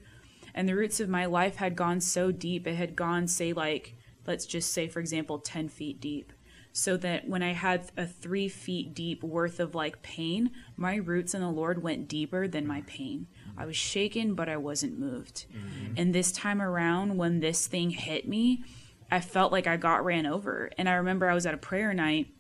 And 0.55 0.69
the 0.69 0.77
roots 0.77 1.01
of 1.01 1.09
my 1.09 1.25
life 1.25 1.57
had 1.57 1.75
gone 1.75 2.01
so 2.01 2.31
deep. 2.31 2.67
It 2.67 2.75
had 2.75 2.95
gone, 2.95 3.27
say, 3.27 3.55
like, 3.55 3.97
let's 4.27 4.45
just 4.45 4.73
say, 4.73 4.87
for 4.87 5.01
example, 5.01 5.39
10 5.39 5.69
feet 5.69 6.01
deep. 6.01 6.34
So 6.77 6.97
that 6.99 7.29
when 7.29 7.43
I 7.43 7.53
had 7.53 7.93
a 7.97 8.05
three 8.05 8.49
feet 8.49 8.95
deep 8.95 9.23
worth 9.23 9.61
of 9.61 9.77
like 9.77 10.03
pain, 10.03 10.51
my 10.77 10.97
roots 10.97 11.33
in 11.33 11.41
the 11.41 11.49
Lord 11.49 11.83
went 11.83 12.09
deeper 12.09 12.49
than 12.49 12.67
my 12.67 12.83
pain. 12.89 13.29
I 13.57 13.65
was 13.65 13.77
shaken, 13.77 14.35
but 14.35 14.49
I 14.49 14.57
wasn't 14.57 14.99
moved. 14.99 15.47
Mm-hmm. 15.53 15.95
And 15.97 16.13
this 16.13 16.33
time 16.33 16.61
around, 16.61 17.17
when 17.17 17.39
this 17.39 17.69
thing 17.69 17.91
hit 17.91 18.29
me, 18.29 18.65
I 19.09 19.21
felt 19.21 19.53
like 19.53 19.69
I 19.69 19.77
got 19.77 20.05
ran 20.05 20.27
over. 20.27 20.71
And 20.77 20.89
I 20.89 20.95
remember 20.95 21.31
I 21.31 21.35
was 21.35 21.47
at 21.47 21.55
a 21.55 21.59
prayer 21.59 21.95
night 21.95 22.35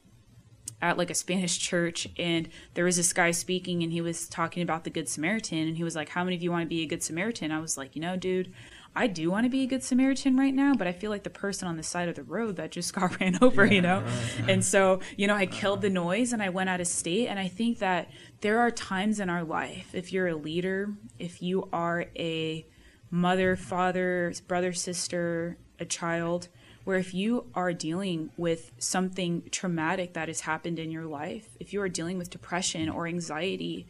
at 0.82 0.98
like 0.98 1.10
a 1.10 1.14
Spanish 1.14 1.58
church 1.58 2.08
and 2.18 2.48
there 2.74 2.84
was 2.84 2.96
this 2.96 3.12
guy 3.12 3.30
speaking 3.30 3.82
and 3.82 3.92
he 3.92 4.00
was 4.00 4.28
talking 4.28 4.62
about 4.62 4.84
the 4.84 4.90
good 4.90 5.08
Samaritan 5.08 5.68
and 5.68 5.76
he 5.76 5.84
was 5.84 5.96
like 5.96 6.10
how 6.10 6.22
many 6.24 6.36
of 6.36 6.42
you 6.42 6.50
want 6.50 6.62
to 6.62 6.68
be 6.68 6.82
a 6.82 6.86
good 6.86 7.02
Samaritan 7.02 7.50
I 7.50 7.60
was 7.60 7.78
like 7.78 7.96
you 7.96 8.02
know 8.02 8.16
dude 8.16 8.52
I 8.96 9.07
do 9.07 9.30
want 9.30 9.44
to 9.44 9.50
be 9.50 9.62
a 9.62 9.66
good 9.66 9.83
Samaritan 9.83 10.37
right 10.37 10.54
now 10.54 10.74
but 10.74 10.87
I 10.87 10.92
feel 10.92 11.11
like 11.11 11.22
the 11.22 11.30
person 11.30 11.68
on 11.68 11.76
the 11.76 11.83
side 11.83 12.09
of 12.09 12.14
the 12.14 12.22
road 12.22 12.57
that 12.57 12.70
just 12.70 12.92
got 12.98 13.18
ran 13.20 13.38
over 13.42 13.64
you 13.66 13.83
know? 13.83 14.04
And 14.48 14.64
so 14.64 15.00
you 15.16 15.26
know 15.26 15.35
I 15.35 15.46
killed 15.46 15.83
the 15.83 15.90
noise 15.90 16.33
and 16.33 16.42
I 16.42 16.48
went 16.48 16.70
out 16.70 16.80
of 16.80 16.87
state 16.87 17.28
and 17.28 17.38
I 17.38 17.48
think 17.48 17.78
that 17.78 18.11
there 18.40 18.61
are 18.61 18.70
times 18.70 19.20
in 19.20 19.30
our 19.30 19.44
life 19.44 19.94
if 19.94 20.12
you're 20.12 20.28
a 20.28 20.37
leader 20.37 20.94
if 21.18 21.42
you 21.42 21.68
are 21.72 22.07
a 22.16 22.66
mother 23.11 23.57
father 23.57 24.33
brother 24.46 24.72
sister 24.72 25.59
a 25.78 25.85
child 25.85 26.48
where 26.85 26.98
if 26.98 27.14
you 27.14 27.46
are 27.54 27.72
dealing 27.72 28.30
with 28.37 28.70
something 28.78 29.42
traumatic 29.50 30.12
that 30.12 30.28
has 30.28 30.40
happened 30.40 30.78
in 30.78 30.90
your 30.90 31.07
life, 31.07 31.57
if 31.59 31.72
you 31.72 31.80
are 31.80 31.88
dealing 31.88 32.18
with 32.18 32.30
depression 32.30 32.88
or 32.88 33.07
anxiety, 33.07 33.87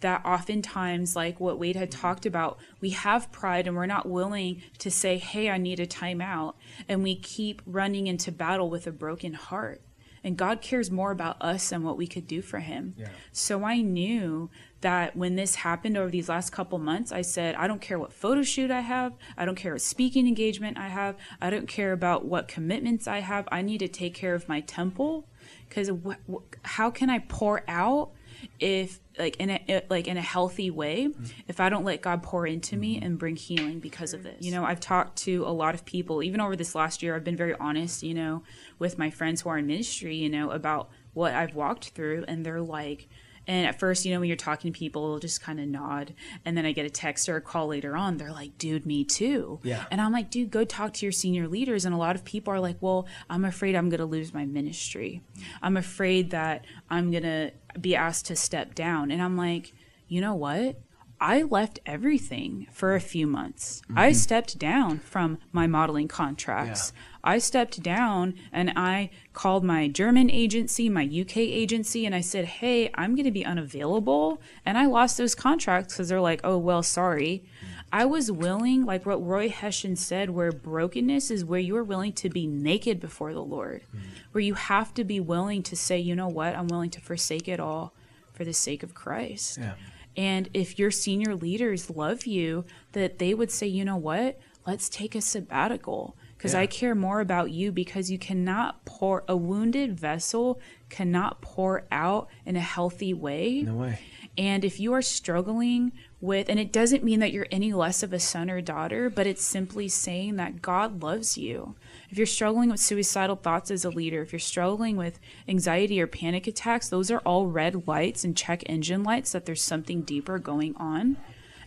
that 0.00 0.24
oftentimes, 0.24 1.16
like 1.16 1.40
what 1.40 1.58
Wade 1.58 1.76
had 1.76 1.90
mm-hmm. 1.90 2.00
talked 2.00 2.26
about, 2.26 2.58
we 2.80 2.90
have 2.90 3.32
pride 3.32 3.66
and 3.66 3.76
we're 3.76 3.86
not 3.86 4.08
willing 4.08 4.62
to 4.78 4.90
say, 4.90 5.18
Hey, 5.18 5.50
I 5.50 5.58
need 5.58 5.80
a 5.80 5.86
timeout. 5.86 6.54
And 6.88 7.02
we 7.02 7.16
keep 7.16 7.62
running 7.66 8.06
into 8.06 8.30
battle 8.32 8.68
with 8.68 8.86
a 8.86 8.92
broken 8.92 9.34
heart. 9.34 9.80
And 10.24 10.38
God 10.38 10.62
cares 10.62 10.90
more 10.90 11.10
about 11.10 11.36
us 11.42 11.68
than 11.68 11.82
what 11.82 11.98
we 11.98 12.06
could 12.06 12.26
do 12.26 12.40
for 12.40 12.60
Him. 12.60 12.94
Yeah. 12.96 13.08
So 13.30 13.62
I 13.62 13.82
knew 13.82 14.48
that 14.80 15.14
when 15.14 15.36
this 15.36 15.56
happened 15.56 15.98
over 15.98 16.10
these 16.10 16.30
last 16.30 16.50
couple 16.50 16.78
months, 16.78 17.12
I 17.12 17.20
said, 17.20 17.54
I 17.56 17.66
don't 17.66 17.80
care 17.80 17.98
what 17.98 18.12
photo 18.12 18.42
shoot 18.42 18.70
I 18.70 18.80
have. 18.80 19.12
I 19.36 19.44
don't 19.44 19.54
care 19.54 19.72
what 19.72 19.82
speaking 19.82 20.26
engagement 20.26 20.78
I 20.78 20.88
have. 20.88 21.16
I 21.42 21.50
don't 21.50 21.68
care 21.68 21.92
about 21.92 22.24
what 22.24 22.48
commitments 22.48 23.06
I 23.06 23.20
have. 23.20 23.46
I 23.52 23.60
need 23.60 23.78
to 23.78 23.88
take 23.88 24.14
care 24.14 24.34
of 24.34 24.48
my 24.48 24.60
temple 24.60 25.28
because 25.68 25.88
wh- 25.88 26.32
wh- 26.32 26.56
how 26.62 26.90
can 26.90 27.10
I 27.10 27.18
pour 27.18 27.62
out 27.68 28.12
if 28.60 29.00
like 29.18 29.36
in 29.36 29.50
a 29.50 29.82
like 29.90 30.08
in 30.08 30.16
a 30.16 30.22
healthy 30.22 30.70
way 30.70 31.06
mm-hmm. 31.06 31.24
if 31.46 31.60
I 31.60 31.68
don't 31.68 31.84
let 31.84 32.02
God 32.02 32.22
pour 32.22 32.46
into 32.46 32.76
me 32.76 32.98
and 33.00 33.18
bring 33.18 33.36
healing 33.36 33.80
because 33.80 34.12
of 34.14 34.22
this. 34.22 34.44
You 34.44 34.52
know, 34.52 34.64
I've 34.64 34.80
talked 34.80 35.16
to 35.18 35.44
a 35.46 35.50
lot 35.50 35.74
of 35.74 35.84
people 35.84 36.22
even 36.22 36.40
over 36.40 36.56
this 36.56 36.74
last 36.74 37.02
year. 37.02 37.14
I've 37.14 37.24
been 37.24 37.36
very 37.36 37.54
honest, 37.54 38.02
you 38.02 38.14
know, 38.14 38.42
with 38.78 38.98
my 38.98 39.10
friends 39.10 39.42
who 39.42 39.50
are 39.50 39.58
in 39.58 39.66
ministry, 39.66 40.16
you 40.16 40.28
know, 40.28 40.50
about 40.50 40.90
what 41.12 41.32
I've 41.32 41.54
walked 41.54 41.90
through 41.90 42.24
and 42.26 42.44
they're 42.44 42.60
like 42.60 43.08
and 43.46 43.66
at 43.66 43.78
first, 43.78 44.04
you 44.04 44.12
know, 44.12 44.20
when 44.20 44.28
you're 44.28 44.36
talking 44.36 44.72
to 44.72 44.78
people, 44.78 45.08
they'll 45.08 45.18
just 45.18 45.42
kind 45.42 45.60
of 45.60 45.66
nod. 45.66 46.14
And 46.44 46.56
then 46.56 46.64
I 46.64 46.72
get 46.72 46.86
a 46.86 46.90
text 46.90 47.28
or 47.28 47.36
a 47.36 47.40
call 47.40 47.68
later 47.68 47.96
on. 47.96 48.16
They're 48.16 48.32
like, 48.32 48.56
dude, 48.58 48.86
me 48.86 49.04
too. 49.04 49.60
Yeah. 49.62 49.84
And 49.90 50.00
I'm 50.00 50.12
like, 50.12 50.30
dude, 50.30 50.50
go 50.50 50.64
talk 50.64 50.94
to 50.94 51.06
your 51.06 51.12
senior 51.12 51.48
leaders. 51.48 51.84
And 51.84 51.94
a 51.94 51.98
lot 51.98 52.16
of 52.16 52.24
people 52.24 52.52
are 52.54 52.60
like, 52.60 52.76
well, 52.80 53.06
I'm 53.28 53.44
afraid 53.44 53.74
I'm 53.74 53.90
going 53.90 53.98
to 53.98 54.06
lose 54.06 54.32
my 54.32 54.44
ministry. 54.44 55.22
I'm 55.62 55.76
afraid 55.76 56.30
that 56.30 56.64
I'm 56.88 57.10
going 57.10 57.22
to 57.24 57.50
be 57.78 57.96
asked 57.96 58.26
to 58.26 58.36
step 58.36 58.74
down. 58.74 59.10
And 59.10 59.22
I'm 59.22 59.36
like, 59.36 59.72
you 60.08 60.20
know 60.20 60.34
what? 60.34 60.80
I 61.24 61.40
left 61.40 61.80
everything 61.86 62.66
for 62.70 62.94
a 62.94 63.00
few 63.00 63.26
months. 63.26 63.80
Mm-hmm. 63.84 63.98
I 63.98 64.12
stepped 64.12 64.58
down 64.58 64.98
from 64.98 65.38
my 65.52 65.66
modeling 65.66 66.06
contracts. 66.06 66.92
Yeah. 66.94 67.00
I 67.32 67.38
stepped 67.38 67.82
down 67.82 68.34
and 68.52 68.74
I 68.76 69.08
called 69.32 69.64
my 69.64 69.88
German 69.88 70.30
agency, 70.30 70.90
my 70.90 71.04
UK 71.04 71.38
agency, 71.38 72.04
and 72.04 72.14
I 72.14 72.20
said, 72.20 72.44
Hey, 72.44 72.90
I'm 72.94 73.14
going 73.14 73.24
to 73.24 73.30
be 73.30 73.42
unavailable. 73.42 74.42
And 74.66 74.76
I 74.76 74.84
lost 74.84 75.16
those 75.16 75.34
contracts 75.34 75.94
because 75.94 76.10
they're 76.10 76.20
like, 76.20 76.42
Oh, 76.44 76.58
well, 76.58 76.82
sorry. 76.82 77.42
I 77.90 78.04
was 78.04 78.30
willing, 78.30 78.84
like 78.84 79.06
what 79.06 79.24
Roy 79.26 79.48
Hession 79.48 79.96
said, 79.96 80.28
where 80.28 80.52
brokenness 80.52 81.30
is 81.30 81.42
where 81.42 81.60
you 81.60 81.74
are 81.76 81.84
willing 81.84 82.12
to 82.14 82.28
be 82.28 82.46
naked 82.46 83.00
before 83.00 83.32
the 83.32 83.42
Lord, 83.42 83.80
mm. 83.96 84.00
where 84.32 84.42
you 84.42 84.54
have 84.54 84.92
to 84.94 85.04
be 85.04 85.20
willing 85.20 85.62
to 85.62 85.76
say, 85.76 85.98
you 85.98 86.14
know 86.14 86.28
what, 86.28 86.54
I'm 86.54 86.68
willing 86.68 86.90
to 86.90 87.00
forsake 87.00 87.48
it 87.48 87.60
all 87.60 87.94
for 88.34 88.44
the 88.44 88.52
sake 88.52 88.82
of 88.82 88.92
Christ. 88.92 89.56
Yeah. 89.56 89.74
And 90.16 90.48
if 90.54 90.78
your 90.78 90.90
senior 90.90 91.34
leaders 91.34 91.90
love 91.90 92.26
you, 92.26 92.64
that 92.92 93.18
they 93.18 93.34
would 93.34 93.50
say, 93.50 93.66
you 93.66 93.84
know 93.84 93.96
what, 93.96 94.38
let's 94.66 94.88
take 94.88 95.14
a 95.14 95.20
sabbatical 95.20 96.16
because 96.44 96.54
I 96.54 96.66
care 96.66 96.94
more 96.94 97.20
about 97.20 97.52
you 97.52 97.72
because 97.72 98.10
you 98.10 98.18
cannot 98.18 98.84
pour 98.84 99.24
a 99.26 99.34
wounded 99.34 99.98
vessel 99.98 100.60
cannot 100.90 101.40
pour 101.40 101.86
out 101.90 102.28
in 102.44 102.54
a 102.54 102.60
healthy 102.60 103.14
way. 103.14 103.62
No 103.62 103.76
way. 103.76 103.98
And 104.36 104.62
if 104.62 104.78
you 104.78 104.92
are 104.92 105.00
struggling 105.00 105.92
with, 106.20 106.50
and 106.50 106.60
it 106.60 106.70
doesn't 106.70 107.02
mean 107.02 107.20
that 107.20 107.32
you're 107.32 107.46
any 107.50 107.72
less 107.72 108.02
of 108.02 108.12
a 108.12 108.20
son 108.20 108.50
or 108.50 108.60
daughter, 108.60 109.08
but 109.08 109.26
it's 109.26 109.42
simply 109.42 109.88
saying 109.88 110.36
that 110.36 110.60
God 110.60 111.02
loves 111.02 111.38
you. 111.38 111.76
If 112.14 112.18
you're 112.18 112.26
struggling 112.28 112.70
with 112.70 112.78
suicidal 112.78 113.34
thoughts 113.34 113.72
as 113.72 113.84
a 113.84 113.90
leader, 113.90 114.22
if 114.22 114.32
you're 114.32 114.38
struggling 114.38 114.96
with 114.96 115.18
anxiety 115.48 116.00
or 116.00 116.06
panic 116.06 116.46
attacks, 116.46 116.88
those 116.88 117.10
are 117.10 117.18
all 117.26 117.48
red 117.48 117.88
lights 117.88 118.22
and 118.22 118.36
check 118.36 118.62
engine 118.66 119.02
lights 119.02 119.32
that 119.32 119.46
there's 119.46 119.60
something 119.60 120.02
deeper 120.02 120.38
going 120.38 120.76
on. 120.76 121.16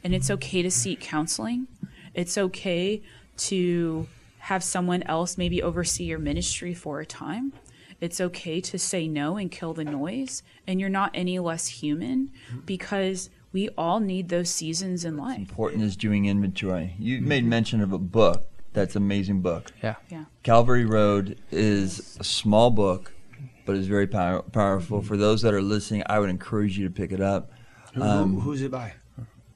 And 0.06 0.16
it's 0.16 0.32
okay 0.32 0.62
to 0.62 0.72
seek 0.72 1.02
counseling. 1.02 1.68
It's 2.14 2.38
okay 2.38 3.02
to 3.40 4.08
have 4.38 4.64
someone 4.64 5.04
else 5.04 5.38
maybe 5.38 5.62
oversee 5.62 6.06
your 6.06 6.18
ministry 6.18 6.74
for 6.74 7.02
a 7.02 7.06
time. 7.06 7.52
It's 8.00 8.22
okay 8.22 8.62
to 8.62 8.80
say 8.80 9.06
no 9.06 9.36
and 9.36 9.52
kill 9.52 9.74
the 9.74 9.84
noise. 9.84 10.44
And 10.66 10.80
you're 10.80 10.88
not 10.88 11.12
any 11.14 11.40
less 11.40 11.68
human 11.68 12.32
because 12.66 13.30
we 13.52 13.68
all 13.78 14.00
need 14.00 14.30
those 14.30 14.50
seasons 14.50 15.04
in 15.04 15.18
life. 15.18 15.40
Important 15.40 15.84
is 15.84 15.98
doing 15.98 16.24
inventory. 16.24 16.96
You 16.98 17.20
made 17.20 17.44
mention 17.44 17.82
of 17.82 17.92
a 17.92 17.98
book. 18.00 18.48
That's 18.78 18.96
an 18.96 19.02
amazing 19.02 19.42
book. 19.42 19.72
Yeah. 19.82 19.96
Yeah. 20.10 20.26
Calvary 20.44 20.86
Road 20.86 21.40
is 21.52 22.16
a 22.20 22.24
small 22.24 22.70
book, 22.70 23.12
but 23.66 23.76
it's 23.76 23.88
very 23.88 24.06
power, 24.06 24.44
powerful. 24.44 25.02
For 25.02 25.18
those 25.18 25.42
that 25.42 25.52
are 25.56 25.64
listening, 25.64 26.04
I 26.06 26.20
would 26.20 26.30
encourage 26.30 26.78
you 26.78 26.88
to 26.88 26.94
pick 26.94 27.12
it 27.12 27.20
up. 27.20 27.50
Who, 27.96 28.04
Um, 28.04 28.34
who- 28.36 28.42
who's 28.42 28.62
it 28.62 28.70
by? 28.70 28.94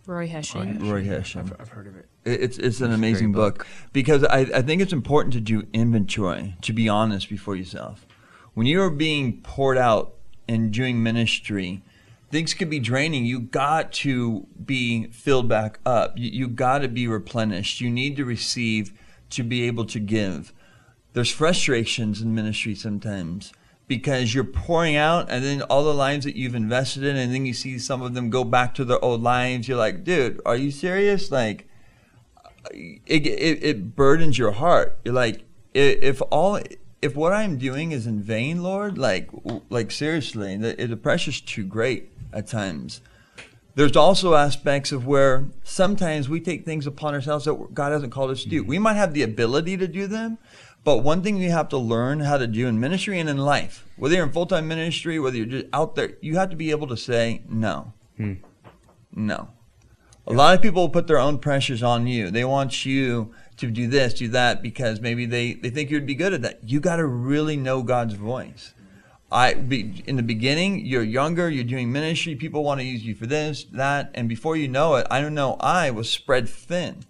Roy 0.08 0.28
Hession. 0.28 0.90
Roy 0.90 1.04
Hession. 1.04 1.42
I've, 1.42 1.54
I've 1.62 1.70
heard 1.70 1.86
of 1.86 1.96
it. 1.98 2.08
It- 2.26 2.42
It's 2.42 2.58
it's 2.58 2.82
an 2.82 2.90
a 2.92 2.96
amazing 2.96 3.32
book. 3.32 3.60
book. 3.60 3.68
because 3.94 4.24
I, 4.24 4.40
I 4.56 4.62
think 4.64 4.82
it's 4.82 4.92
important 4.94 5.34
to 5.34 5.40
do 5.40 5.68
inventory, 5.72 6.56
to 6.64 6.74
be 6.74 6.90
honest 6.90 7.30
before 7.30 7.56
yourself. 7.56 8.08
When 8.56 8.66
you 8.66 8.82
are 8.82 8.90
being 8.90 9.42
poured 9.44 9.78
out 9.78 10.16
and 10.48 10.72
doing 10.74 11.04
ministry, 11.04 11.84
things 12.32 12.56
can 12.56 12.70
be 12.72 12.80
draining. 12.80 13.24
You 13.26 13.40
got 13.40 13.92
to 14.06 14.48
be 14.66 15.06
filled 15.12 15.48
back 15.48 15.80
up. 15.86 16.18
You, 16.18 16.32
you 16.32 16.48
got 16.48 16.80
to 16.80 16.88
be 16.88 17.08
replenished. 17.08 17.80
You 17.82 17.92
need 17.92 18.16
to 18.18 18.26
receive 18.26 18.94
to 19.32 19.44
be 19.44 19.64
able 19.64 19.86
to 19.86 20.00
give. 20.00 20.54
There's 21.14 21.32
frustrations 21.32 22.22
in 22.22 22.34
ministry 22.34 22.76
sometimes 22.76 23.52
because 23.88 24.34
you're 24.34 24.46
pouring 24.46 24.96
out 24.96 25.30
and 25.30 25.44
then 25.44 25.62
all 25.64 25.84
the 25.84 25.94
lives 25.94 26.24
that 26.24 26.38
you've 26.38 26.56
invested 26.56 27.04
in 27.04 27.18
and 27.18 27.34
then 27.34 27.46
you 27.46 27.54
see 27.54 27.78
some 27.78 28.02
of 28.02 28.14
them 28.14 28.30
go 28.30 28.46
back 28.46 28.74
to 28.76 28.86
their 28.86 29.04
old 29.04 29.22
lives. 29.22 29.68
You're 29.68 29.78
like, 29.78 30.06
dude, 30.06 30.40
are 30.46 30.56
you 30.56 30.72
serious? 30.72 31.30
Like, 31.30 31.68
it, 32.72 33.28
it, 33.28 33.64
it 33.64 33.96
burdens 33.96 34.38
your 34.38 34.52
heart. 34.52 34.98
You're 35.04 35.14
like, 35.14 35.44
if 35.74 36.22
all, 36.32 36.60
if 37.02 37.16
what 37.16 37.34
I'm 37.34 37.58
doing 37.58 37.92
is 37.92 38.08
in 38.08 38.22
vain, 38.22 38.64
Lord, 38.64 38.98
like, 38.98 39.30
like 39.70 39.92
seriously, 39.92 40.56
the, 40.56 40.74
the 40.74 40.98
pressure's 40.98 41.42
too 41.42 41.66
great 41.66 42.12
at 42.32 42.48
times. 42.48 43.02
There's 43.76 43.96
also 43.96 44.36
aspects 44.36 44.92
of 44.92 45.08
where 45.08 45.46
sometimes 45.64 46.28
we 46.28 46.40
take 46.40 46.66
things 46.66 46.86
upon 46.86 47.14
ourselves 47.14 47.46
that 47.46 47.74
God 47.74 47.92
hasn't 47.92 48.12
called 48.12 48.32
us 48.32 48.44
to 48.44 48.50
do. 48.50 48.62
Mm-hmm. 48.62 48.70
We 48.70 48.80
might 48.80 48.96
have 48.96 49.14
the 49.14 49.24
ability 49.24 49.78
to 49.78 49.88
do 49.88 50.08
them, 50.08 50.38
but 50.84 50.98
one 50.98 51.22
thing 51.22 51.38
you 51.38 51.52
have 51.52 51.70
to 51.70 51.78
learn 51.78 52.20
how 52.22 52.38
to 52.38 52.48
do 52.48 52.68
in 52.68 52.80
ministry 52.80 53.20
and 53.20 53.30
in 53.30 53.38
life, 53.38 53.86
whether 53.96 54.16
you're 54.16 54.26
in 54.26 54.32
full 54.32 54.46
time 54.46 54.68
ministry, 54.68 55.20
whether 55.20 55.38
you're 55.38 55.46
just 55.46 55.68
out 55.72 55.96
there, 55.96 56.14
you 56.22 56.36
have 56.38 56.50
to 56.50 56.56
be 56.56 56.72
able 56.72 56.88
to 56.88 56.98
say 56.98 57.44
no. 57.48 57.94
Hmm. 58.18 58.34
No. 59.14 59.50
A 60.28 60.34
lot 60.34 60.56
of 60.56 60.62
people 60.62 60.88
put 60.90 61.08
their 61.08 61.18
own 61.18 61.40
pressures 61.40 61.82
on 61.82 62.08
you. 62.08 62.30
They 62.30 62.46
want 62.46 62.86
you 62.86 63.34
to 63.58 63.72
do 63.72 63.88
this, 63.88 64.14
do 64.14 64.28
that, 64.30 64.62
because 64.62 65.02
maybe 65.02 65.26
they, 65.26 65.54
they 65.54 65.70
think 65.70 65.90
you'd 65.90 66.06
be 66.06 66.16
good 66.16 66.34
at 66.34 66.42
that. 66.44 66.60
You 66.64 66.80
got 66.80 66.98
to 66.98 67.06
really 67.06 67.58
know 67.58 67.84
God's 67.84 68.14
voice. 68.14 68.74
I 69.32 69.54
be, 69.54 70.04
in 70.06 70.18
the 70.18 70.24
beginning, 70.24 70.86
you're 70.86 71.04
younger, 71.04 71.50
you're 71.50 71.64
doing 71.64 71.92
ministry. 71.92 72.36
People 72.36 72.64
want 72.64 72.82
to 72.82 72.86
use 72.86 73.06
you 73.06 73.16
for 73.16 73.26
this, 73.26 73.64
that, 73.72 74.12
and 74.14 74.28
before 74.28 74.58
you 74.58 74.68
know 74.68 74.96
it, 74.96 75.08
I 75.10 75.22
don't 75.22 75.34
know. 75.34 75.56
I 75.60 75.92
was 75.92 76.10
spread 76.10 76.50
thin. 76.50 77.06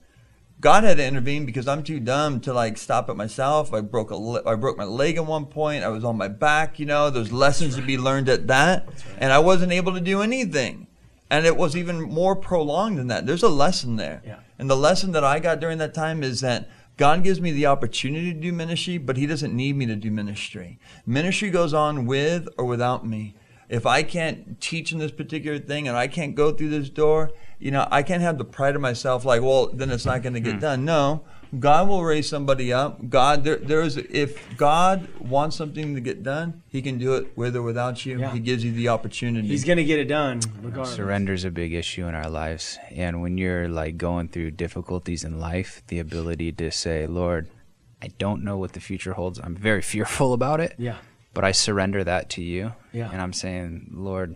God 0.60 0.84
had 0.84 0.98
to 0.98 1.06
intervene 1.06 1.48
because 1.48 1.68
I'm 1.68 1.82
too 1.82 2.00
dumb 2.00 2.40
to 2.42 2.54
like 2.54 2.78
stop 2.78 3.10
it 3.10 3.16
myself. 3.16 3.74
I 3.74 3.82
broke 3.82 4.12
a 4.12 4.44
I 4.46 4.54
broke 4.54 4.78
my 4.78 4.84
leg 4.84 5.18
at 5.18 5.26
one 5.26 5.48
point. 5.48 5.84
I 5.84 5.88
was 5.88 6.04
on 6.04 6.18
my 6.18 6.28
back. 6.28 6.80
You 6.80 6.86
know, 6.86 7.10
there's 7.10 7.32
lessons 7.32 7.76
to 7.78 7.82
be 7.82 7.98
learned 7.98 8.30
at 8.30 8.46
that, 8.48 8.88
and 9.18 9.34
I 9.34 9.40
wasn't 9.40 9.72
able 9.72 9.94
to 9.94 10.00
do 10.00 10.22
anything. 10.22 10.86
And 11.32 11.48
it 11.48 11.58
was 11.58 11.76
even 11.76 12.02
more 12.02 12.36
prolonged 12.36 13.00
than 13.00 13.08
that. 13.08 13.26
There's 13.26 13.42
a 13.42 13.50
lesson 13.50 13.96
there. 13.96 14.22
Yeah. 14.24 14.40
And 14.60 14.70
the 14.70 14.78
lesson 14.78 15.14
that 15.14 15.24
I 15.24 15.40
got 15.40 15.60
during 15.60 15.80
that 15.80 15.96
time 15.96 16.22
is 16.24 16.42
that 16.42 16.70
God 17.02 17.24
gives 17.24 17.42
me 17.42 17.52
the 17.52 17.66
opportunity 17.66 18.32
to 18.32 18.40
do 18.40 18.54
ministry, 18.54 19.00
but 19.00 19.18
He 19.18 19.26
doesn't 19.26 19.56
need 19.56 19.76
me 19.76 19.88
to 19.88 19.96
do 19.96 20.12
ministry. 20.12 20.78
Ministry 21.04 21.50
goes 21.50 21.74
on 21.74 22.06
with 22.06 22.48
or 22.60 22.66
without 22.66 23.08
me. 23.08 23.34
If 23.70 23.88
I 23.88 24.04
can't 24.04 24.62
teach 24.62 24.92
in 24.92 25.00
this 25.00 25.12
particular 25.12 25.58
thing 25.58 25.88
and 25.88 25.98
I 25.98 26.08
can't 26.08 26.36
go 26.36 26.52
through 26.52 26.70
this 26.70 26.92
door, 26.92 27.32
you 27.58 27.72
know, 27.72 27.88
I 27.90 28.04
can't 28.04 28.22
have 28.22 28.38
the 28.38 28.46
pride 28.46 28.76
of 28.76 28.82
myself 28.82 29.26
like, 29.26 29.42
well, 29.42 29.72
then 29.74 29.90
it's 29.90 30.06
not 30.06 30.22
going 30.22 30.36
to 30.36 30.40
get 30.40 30.54
hmm. 30.54 30.60
done. 30.60 30.86
No, 30.86 31.24
God 31.60 31.88
will 31.88 32.04
raise 32.04 32.30
somebody 32.30 32.72
up. 32.72 33.10
God, 33.10 33.44
there, 33.44 33.58
there 33.58 33.82
is, 33.82 33.98
if 33.98 34.56
God 34.58 35.08
wants 35.20 35.58
something 35.58 35.96
to 35.96 36.02
get 36.02 36.24
done, 36.24 36.64
He 36.68 36.82
can 36.82 36.98
do 36.98 37.16
it 37.16 37.36
with 37.38 37.56
or 37.56 37.62
without 37.62 38.06
you. 38.06 38.20
Yeah. 38.20 38.32
He 38.32 38.40
gives 38.40 38.64
you 38.64 38.72
the 38.72 38.88
opportunity. 38.88 39.48
He's 39.48 39.66
gonna 39.66 39.84
get 39.84 40.00
it 40.00 40.06
done 40.06 40.40
regardless. 40.62 40.96
Surrender's 40.96 41.44
a 41.44 41.52
big 41.52 41.74
issue 41.74 42.06
in 42.06 42.16
our 42.16 42.30
lives. 42.30 42.80
And 42.90 43.22
when 43.22 43.38
you're 43.38 43.68
like 43.68 43.98
going 43.98 44.30
through 44.30 44.52
difficulties 44.52 45.24
in 45.24 45.40
life, 45.40 45.84
the 45.88 46.00
ability 46.00 46.54
to 46.54 46.72
say, 46.72 47.06
Lord, 47.06 47.50
I 48.02 48.08
don't 48.18 48.44
know 48.44 48.58
what 48.58 48.74
the 48.74 48.80
future 48.80 49.14
holds. 49.14 49.40
I'm 49.40 49.56
very 49.56 49.82
fearful 49.94 50.34
about 50.34 50.62
it. 50.62 50.76
Yeah. 50.78 50.98
But 51.34 51.44
I 51.44 51.52
surrender 51.52 52.04
that 52.04 52.30
to 52.32 52.44
you. 52.44 52.74
Yeah. 52.92 53.10
And 53.12 53.22
I'm 53.22 53.34
saying, 53.34 53.92
Lord, 53.94 54.36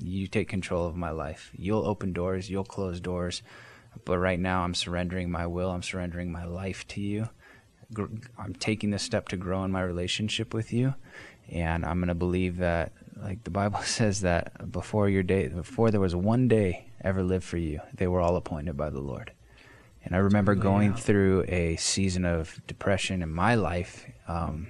you 0.00 0.26
take 0.26 0.48
control 0.48 0.86
of 0.86 0.96
my 0.96 1.10
life. 1.10 1.50
You'll 1.56 1.86
open 1.86 2.12
doors, 2.12 2.50
you'll 2.50 2.64
close 2.64 3.00
doors. 3.00 3.42
But 4.04 4.18
right 4.18 4.38
now, 4.38 4.62
I'm 4.62 4.74
surrendering 4.74 5.30
my 5.30 5.46
will, 5.46 5.70
I'm 5.70 5.82
surrendering 5.82 6.30
my 6.30 6.44
life 6.44 6.86
to 6.88 7.00
you. 7.00 7.28
I'm 8.38 8.54
taking 8.58 8.90
this 8.90 9.02
step 9.02 9.28
to 9.28 9.36
grow 9.36 9.62
in 9.64 9.70
my 9.70 9.82
relationship 9.82 10.52
with 10.52 10.72
you. 10.72 10.94
And 11.48 11.84
I'm 11.84 11.98
going 11.98 12.08
to 12.08 12.14
believe 12.14 12.56
that, 12.58 12.92
like 13.16 13.44
the 13.44 13.50
Bible 13.50 13.80
says, 13.84 14.22
that 14.22 14.70
before 14.70 15.08
your 15.08 15.22
day, 15.22 15.48
before 15.48 15.90
there 15.90 16.00
was 16.00 16.16
one 16.16 16.48
day 16.48 16.90
ever 17.00 17.22
lived 17.22 17.44
for 17.44 17.58
you, 17.58 17.80
they 17.94 18.06
were 18.06 18.20
all 18.20 18.36
appointed 18.36 18.76
by 18.76 18.90
the 18.90 19.00
Lord. 19.00 19.32
And 20.04 20.14
I 20.14 20.18
remember 20.18 20.54
going 20.54 20.94
through 20.94 21.44
a 21.48 21.74
season 21.76 22.24
of 22.24 22.60
depression 22.68 23.22
in 23.22 23.32
my 23.32 23.56
life 23.56 24.06
um, 24.28 24.68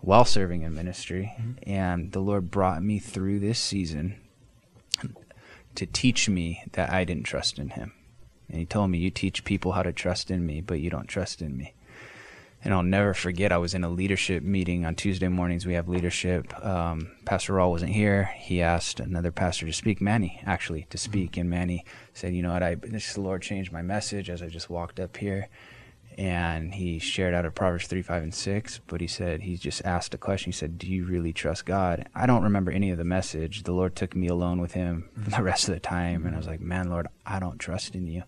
while 0.00 0.24
serving 0.24 0.62
in 0.62 0.74
ministry. 0.74 1.32
And 1.62 2.10
the 2.10 2.18
Lord 2.18 2.50
brought 2.50 2.82
me 2.82 2.98
through 2.98 3.38
this 3.38 3.60
season 3.60 4.20
to 5.76 5.86
teach 5.86 6.28
me 6.28 6.64
that 6.72 6.90
I 6.90 7.04
didn't 7.04 7.22
trust 7.22 7.60
in 7.60 7.70
Him. 7.70 7.92
And 8.52 8.60
He 8.60 8.66
told 8.66 8.90
me, 8.90 8.98
You 8.98 9.10
teach 9.10 9.44
people 9.44 9.72
how 9.72 9.82
to 9.82 9.92
trust 9.92 10.30
in 10.30 10.46
me, 10.46 10.60
but 10.60 10.78
you 10.78 10.90
don't 10.90 11.08
trust 11.08 11.42
in 11.42 11.56
me. 11.56 11.74
And 12.64 12.72
I'll 12.72 12.84
never 12.84 13.12
forget, 13.12 13.50
I 13.50 13.58
was 13.58 13.74
in 13.74 13.82
a 13.82 13.88
leadership 13.88 14.44
meeting 14.44 14.86
on 14.86 14.94
Tuesday 14.94 15.26
mornings. 15.26 15.66
We 15.66 15.74
have 15.74 15.88
leadership. 15.88 16.54
Um, 16.64 17.10
pastor 17.24 17.54
Raul 17.54 17.70
wasn't 17.70 17.90
here. 17.90 18.30
He 18.36 18.62
asked 18.62 19.00
another 19.00 19.32
pastor 19.32 19.66
to 19.66 19.72
speak, 19.72 20.00
Manny, 20.00 20.40
actually, 20.46 20.86
to 20.90 20.98
speak. 20.98 21.36
And 21.36 21.50
Manny 21.50 21.84
said, 22.14 22.34
You 22.34 22.42
know 22.42 22.52
what? 22.52 22.62
I, 22.62 22.76
this 22.76 23.14
the 23.14 23.20
Lord 23.20 23.42
changed 23.42 23.72
my 23.72 23.82
message 23.82 24.30
as 24.30 24.42
I 24.42 24.46
just 24.46 24.70
walked 24.70 25.00
up 25.00 25.16
here. 25.16 25.48
And 26.18 26.74
he 26.74 26.98
shared 26.98 27.34
out 27.34 27.46
of 27.46 27.54
Proverbs 27.54 27.86
3, 27.86 28.02
5, 28.02 28.22
and 28.22 28.34
6. 28.34 28.80
But 28.86 29.00
he 29.00 29.08
said, 29.08 29.40
He 29.40 29.56
just 29.56 29.84
asked 29.84 30.14
a 30.14 30.18
question. 30.18 30.52
He 30.52 30.56
said, 30.56 30.78
Do 30.78 30.86
you 30.86 31.04
really 31.04 31.32
trust 31.32 31.66
God? 31.66 32.08
I 32.14 32.26
don't 32.26 32.44
remember 32.44 32.70
any 32.70 32.90
of 32.90 32.98
the 32.98 33.04
message. 33.04 33.64
The 33.64 33.72
Lord 33.72 33.96
took 33.96 34.14
me 34.14 34.28
alone 34.28 34.60
with 34.60 34.74
him 34.74 35.08
the 35.16 35.42
rest 35.42 35.68
of 35.68 35.74
the 35.74 35.80
time. 35.80 36.26
And 36.26 36.34
I 36.36 36.38
was 36.38 36.46
like, 36.46 36.60
Man, 36.60 36.90
Lord, 36.90 37.08
I 37.26 37.40
don't 37.40 37.58
trust 37.58 37.96
in 37.96 38.06
you. 38.06 38.22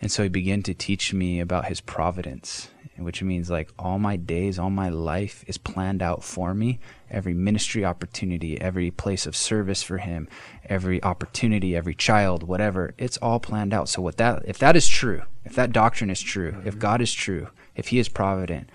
And 0.00 0.10
so 0.10 0.22
he 0.22 0.28
began 0.28 0.62
to 0.62 0.74
teach 0.74 1.12
me 1.12 1.40
about 1.40 1.66
his 1.66 1.80
providence, 1.80 2.68
which 2.96 3.22
means 3.22 3.50
like 3.50 3.70
all 3.78 3.98
my 3.98 4.16
days, 4.16 4.58
all 4.58 4.70
my 4.70 4.88
life 4.88 5.44
is 5.46 5.58
planned 5.58 6.02
out 6.02 6.22
for 6.22 6.54
me. 6.54 6.78
Every 7.10 7.34
ministry 7.34 7.84
opportunity, 7.84 8.60
every 8.60 8.90
place 8.90 9.26
of 9.26 9.36
service 9.36 9.82
for 9.82 9.98
him, 9.98 10.28
every 10.64 11.02
opportunity, 11.02 11.74
every 11.74 11.94
child, 11.94 12.42
whatever, 12.42 12.94
it's 12.98 13.16
all 13.18 13.40
planned 13.40 13.74
out. 13.74 13.88
So 13.88 14.02
what 14.02 14.16
that 14.18 14.44
if 14.46 14.58
that 14.58 14.76
is 14.76 14.88
true, 14.88 15.22
if 15.44 15.54
that 15.54 15.72
doctrine 15.72 16.10
is 16.10 16.20
true, 16.20 16.56
if 16.64 16.74
mm-hmm. 16.74 16.80
God 16.80 17.00
is 17.00 17.12
true, 17.12 17.48
if 17.74 17.88
he 17.88 17.98
is 17.98 18.08
provident, 18.08 18.70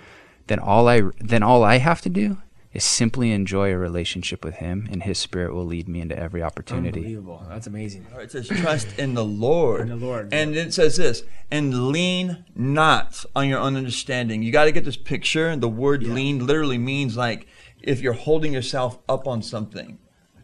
then 0.48 0.60
all 0.60 0.88
I 0.88 1.02
then 1.20 1.44
all 1.44 1.64
I 1.64 1.78
have 1.78 2.02
to 2.02 2.10
do 2.10 2.38
is 2.74 2.84
simply 2.84 3.32
enjoy 3.32 3.72
a 3.72 3.78
relationship 3.78 4.44
with 4.44 4.56
him 4.56 4.88
and 4.92 5.04
his 5.04 5.20
spirit 5.20 5.54
will 5.54 5.66
lead 5.66 5.88
me 5.88 6.02
into 6.02 6.18
every 6.18 6.42
opportunity. 6.42 7.00
Unbelievable. 7.00 7.46
That's 7.48 7.68
amazing. 7.68 8.08
It 8.16 8.32
says, 8.32 8.48
trust 8.48 8.98
in 8.98 9.14
the 9.14 9.24
Lord. 9.24 9.82
In 9.82 10.00
the 10.00 10.06
Lord. 10.06 10.34
And 10.34 10.56
it 10.56 10.74
says 10.74 10.98
this, 10.98 11.24
and 11.52 11.90
lean 11.90 12.46
not 12.56 13.24
on 13.36 13.48
your 13.48 13.60
own 13.60 13.76
understanding. 13.76 14.42
You 14.42 14.52
got 14.52 14.66
to 14.66 14.72
get 14.72 14.86
this 14.86 14.98
picture. 14.98 15.50
And 15.50 15.62
The 15.62 15.70
word 15.70 16.04
lean 16.04 16.46
literally 16.46 16.80
means 16.80 17.16
like 17.16 17.48
if 17.82 18.02
you're 18.02 18.14
holding 18.14 18.54
yourself 18.54 18.98
up 19.08 19.28
on 19.28 19.44
something. 19.44 20.00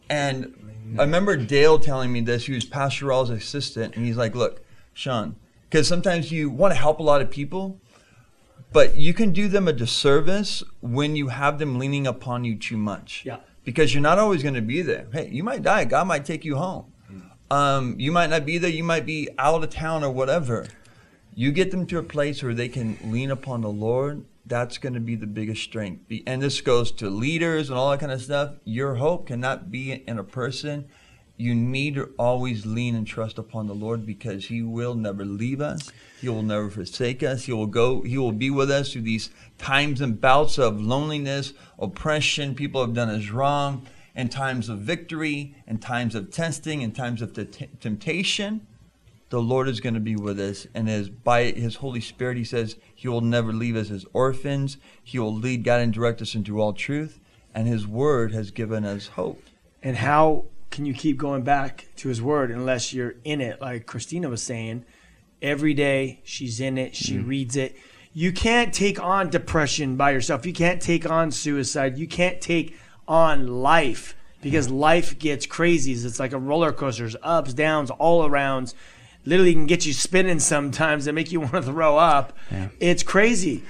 And 0.08 0.54
I 1.00 1.02
remember 1.02 1.36
Dale 1.36 1.80
telling 1.80 2.12
me 2.12 2.22
this. 2.22 2.46
He 2.46 2.54
was 2.54 2.66
Pastor 2.66 3.06
Raul's 3.08 3.32
assistant. 3.32 3.96
And 3.96 4.06
he's 4.06 4.18
like, 4.18 4.36
look, 4.36 4.64
Sean, 4.94 5.36
because 5.64 5.88
sometimes 5.88 6.32
you 6.32 6.50
want 6.52 6.74
to 6.74 6.80
help 6.80 7.00
a 7.00 7.04
lot 7.04 7.22
of 7.22 7.32
people, 7.32 7.80
But 8.72 8.98
you 8.98 9.14
can 9.14 9.34
do 9.34 9.48
them 9.48 9.68
a 9.68 9.74
disservice 9.74 10.64
when 10.82 11.16
you 11.16 11.30
have 11.30 11.58
them 11.60 11.80
leaning 11.80 12.06
upon 12.06 12.44
you 12.44 12.56
too 12.56 12.78
much. 12.78 13.24
Yeah. 13.26 13.38
Because 13.64 13.94
you're 13.94 14.02
not 14.02 14.20
always 14.20 14.44
going 14.44 14.56
to 14.56 14.62
be 14.62 14.82
there. 14.82 15.08
Hey, 15.12 15.30
you 15.32 15.44
might 15.44 15.64
die. 15.64 15.86
God 15.86 16.08
might 16.08 16.26
take 16.26 16.46
you 16.46 16.56
home. 16.58 16.94
Um, 17.52 17.96
you 17.98 18.12
might 18.12 18.30
not 18.30 18.46
be 18.46 18.58
there. 18.58 18.70
You 18.70 18.84
might 18.84 19.06
be 19.06 19.28
out 19.40 19.64
of 19.64 19.70
town 19.72 20.04
or 20.04 20.12
whatever. 20.12 20.68
You 21.34 21.52
get 21.52 21.72
them 21.72 21.88
to 21.88 21.98
a 21.98 22.04
place 22.04 22.44
where 22.44 22.54
they 22.54 22.70
can 22.70 22.98
lean 23.04 23.32
upon 23.32 23.62
the 23.62 23.70
Lord. 23.70 24.26
That's 24.46 24.78
going 24.78 24.94
to 24.94 25.00
be 25.00 25.16
the 25.16 25.28
biggest 25.28 25.64
strength. 25.64 26.12
And 26.28 26.42
this 26.42 26.62
goes 26.62 26.92
to 26.94 27.10
leaders 27.10 27.70
and 27.70 27.78
all 27.78 27.92
that 27.92 28.00
kind 28.00 28.12
of 28.12 28.22
stuff. 28.22 28.56
Your 28.66 28.96
hope 28.96 29.28
cannot 29.28 29.72
be 29.72 29.92
in 29.94 30.20
a 30.20 30.24
person. 30.24 30.90
You 31.40 31.56
need 31.56 31.96
to 31.96 32.14
always 32.20 32.66
lean 32.66 32.96
and 32.96 33.08
trust 33.08 33.38
upon 33.38 33.68
the 33.68 33.74
Lord 33.74 34.06
because 34.06 34.48
He 34.48 34.62
will 34.62 34.94
never 34.94 35.24
leave 35.24 35.62
us. 35.62 35.90
He 36.20 36.28
will 36.28 36.44
never 36.44 36.70
forsake 36.70 37.24
us. 37.24 37.46
He 37.46 37.54
will 37.54 37.66
go. 37.66 38.02
He 38.02 38.18
will 38.18 38.34
be 38.34 38.50
with 38.50 38.70
us 38.70 38.92
through 38.92 39.04
these 39.04 39.30
times 39.58 40.02
and 40.02 40.20
bouts 40.20 40.58
of 40.58 40.82
loneliness, 40.82 41.54
oppression. 41.80 42.56
People 42.56 42.82
have 42.82 42.94
done 42.94 43.10
us 43.10 43.30
wrong, 43.30 43.88
and 44.14 44.30
times 44.30 44.68
of 44.68 44.80
victory, 44.80 45.56
and 45.66 45.82
times 45.82 46.14
of 46.14 46.30
testing, 46.30 46.84
and 46.84 46.94
times 46.94 47.22
of 47.22 47.34
t- 47.34 47.70
temptation 47.80 48.68
the 49.30 49.42
Lord 49.42 49.68
is 49.68 49.80
going 49.80 49.94
to 49.94 50.00
be 50.00 50.16
with 50.16 50.40
us, 50.40 50.68
and 50.74 50.90
as 50.90 51.08
by 51.08 51.52
His 51.52 51.76
Holy 51.76 52.02
Spirit, 52.02 52.38
He 52.38 52.44
says 52.44 52.76
He 52.94 53.08
will 53.08 53.22
never 53.22 53.54
leave 53.54 53.76
us 53.76 53.92
as 53.92 54.06
orphans. 54.12 54.78
He 55.04 55.20
will 55.20 55.34
lead, 55.34 55.64
guide, 55.64 55.82
and 55.82 55.94
direct 55.94 56.22
us 56.22 56.36
into 56.36 56.60
all 56.60 56.74
truth, 56.74 57.20
and 57.54 57.68
His 57.68 57.88
Word 57.88 58.32
has 58.34 58.52
given 58.52 58.84
us 58.84 59.08
hope. 59.08 59.44
And 59.82 59.98
how 59.98 60.46
can 60.72 60.86
you 60.86 60.94
keep 60.94 61.18
going 61.18 61.44
back 61.44 61.88
to 61.98 62.10
his 62.10 62.22
word 62.22 62.52
unless 62.52 62.94
you're 62.94 63.16
in 63.24 63.42
it? 63.42 63.62
Like 63.62 63.86
Christina 63.86 64.30
was 64.30 64.44
saying, 64.44 64.86
every 65.42 65.74
day 65.74 66.22
she's 66.24 66.60
in 66.60 66.78
it, 66.78 66.96
she 66.96 67.16
mm-hmm. 67.16 67.28
reads 67.28 67.56
it. 67.56 67.78
You 68.14 68.32
can't 68.32 68.74
take 68.74 69.02
on 69.02 69.30
depression 69.30 69.96
by 69.96 70.12
yourself. 70.12 70.46
You 70.46 70.54
can't 70.54 70.82
take 70.82 71.10
on 71.10 71.32
suicide. 71.32 71.98
You 71.98 72.08
can't 72.08 72.42
take 72.42 72.76
on 73.08 73.48
life 73.48 74.16
because 74.42 74.68
mm-hmm. 74.68 74.78
life 74.78 75.20
gets 75.20 75.46
crazy. 75.46 75.94
It's 75.94 76.20
like 76.20 76.34
a 76.34 76.40
roller 76.40 76.72
coaster, 76.72 77.04
There's 77.04 77.16
ups, 77.22 77.54
downs, 77.54 77.92
all 77.92 78.28
arounds. 78.28 78.74
Literally 79.26 79.54
can 79.54 79.66
get 79.66 79.86
you 79.86 79.94
spinning 79.94 80.40
sometimes 80.40 81.08
and 81.08 81.16
make 81.16 81.32
you 81.32 81.40
want 81.42 81.54
to 81.54 81.62
throw 81.64 81.98
up. 81.98 82.38
It's 82.80 83.04
crazy. 83.04 83.64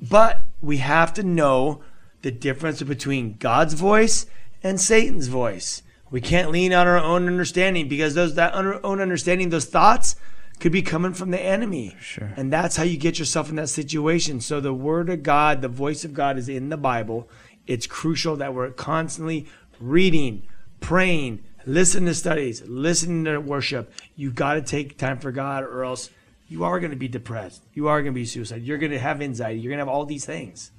But 0.00 0.40
we 0.60 0.78
have 0.78 1.14
to 1.14 1.22
know 1.22 1.82
the 2.22 2.30
difference 2.30 2.82
between 2.82 3.36
God's 3.38 3.74
voice 3.74 4.26
and 4.62 4.80
Satan's 4.80 5.28
voice. 5.28 5.82
We 6.12 6.20
can't 6.20 6.50
lean 6.50 6.74
on 6.74 6.86
our 6.86 6.98
own 6.98 7.26
understanding 7.26 7.88
because 7.88 8.14
those 8.14 8.34
that 8.34 8.54
un- 8.54 8.78
own 8.84 9.00
understanding, 9.00 9.48
those 9.48 9.64
thoughts 9.64 10.14
could 10.60 10.70
be 10.70 10.82
coming 10.82 11.14
from 11.14 11.30
the 11.30 11.40
enemy. 11.40 11.96
Sure. 12.00 12.30
And 12.36 12.52
that's 12.52 12.76
how 12.76 12.84
you 12.84 12.98
get 12.98 13.18
yourself 13.18 13.48
in 13.48 13.56
that 13.56 13.70
situation. 13.70 14.40
So 14.40 14.60
the 14.60 14.74
word 14.74 15.08
of 15.08 15.22
God, 15.22 15.62
the 15.62 15.68
voice 15.68 16.04
of 16.04 16.12
God 16.12 16.36
is 16.36 16.48
in 16.50 16.68
the 16.68 16.76
Bible. 16.76 17.28
It's 17.66 17.86
crucial 17.86 18.36
that 18.36 18.54
we're 18.54 18.70
constantly 18.70 19.46
reading, 19.80 20.46
praying, 20.80 21.42
listening 21.64 22.06
to 22.06 22.14
studies, 22.14 22.62
listening 22.68 23.24
to 23.24 23.38
worship. 23.38 23.92
You've 24.14 24.34
got 24.34 24.54
to 24.54 24.62
take 24.62 24.98
time 24.98 25.18
for 25.18 25.32
God 25.32 25.64
or 25.64 25.82
else 25.82 26.10
you 26.46 26.64
are 26.64 26.78
going 26.78 26.90
to 26.90 26.96
be 26.96 27.08
depressed. 27.08 27.64
You 27.72 27.88
are 27.88 28.02
going 28.02 28.12
to 28.12 28.20
be 28.20 28.26
suicidal. 28.26 28.62
You're 28.62 28.76
going 28.76 28.92
to 28.92 28.98
have 28.98 29.22
anxiety. 29.22 29.60
You're 29.60 29.70
going 29.70 29.78
to 29.78 29.86
have 29.86 29.88
all 29.88 30.04
these 30.04 30.26
things. 30.26 30.72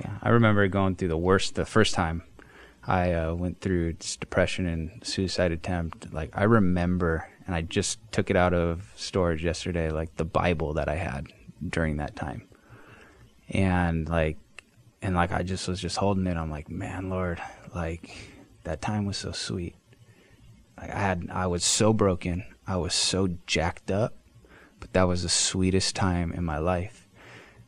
Yeah, 0.00 0.10
I 0.22 0.28
remember 0.28 0.68
going 0.68 0.94
through 0.94 1.08
the 1.08 1.18
worst 1.18 1.56
the 1.56 1.64
first 1.66 1.94
time 1.94 2.22
I 2.88 3.12
uh, 3.12 3.34
went 3.34 3.60
through 3.60 3.92
depression 4.18 4.66
and 4.66 5.04
suicide 5.04 5.52
attempt. 5.52 6.10
Like 6.12 6.30
I 6.32 6.44
remember, 6.44 7.28
and 7.46 7.54
I 7.54 7.60
just 7.60 7.98
took 8.12 8.30
it 8.30 8.36
out 8.36 8.54
of 8.54 8.90
storage 8.96 9.44
yesterday. 9.44 9.90
Like 9.90 10.16
the 10.16 10.24
Bible 10.24 10.72
that 10.74 10.88
I 10.88 10.94
had 10.96 11.26
during 11.68 11.98
that 11.98 12.16
time, 12.16 12.48
and 13.50 14.08
like, 14.08 14.38
and 15.02 15.14
like 15.14 15.32
I 15.32 15.42
just 15.42 15.68
was 15.68 15.80
just 15.80 15.98
holding 15.98 16.26
it. 16.26 16.38
I'm 16.38 16.50
like, 16.50 16.70
man, 16.70 17.10
Lord, 17.10 17.42
like 17.74 18.10
that 18.64 18.80
time 18.80 19.04
was 19.04 19.18
so 19.18 19.32
sweet. 19.32 19.76
Like 20.78 20.90
I 20.90 20.98
had, 20.98 21.28
I 21.30 21.46
was 21.46 21.64
so 21.64 21.92
broken. 21.92 22.44
I 22.66 22.76
was 22.76 22.94
so 22.94 23.28
jacked 23.46 23.90
up, 23.90 24.16
but 24.80 24.94
that 24.94 25.02
was 25.08 25.22
the 25.22 25.28
sweetest 25.28 25.94
time 25.94 26.32
in 26.32 26.44
my 26.44 26.58
life. 26.58 27.06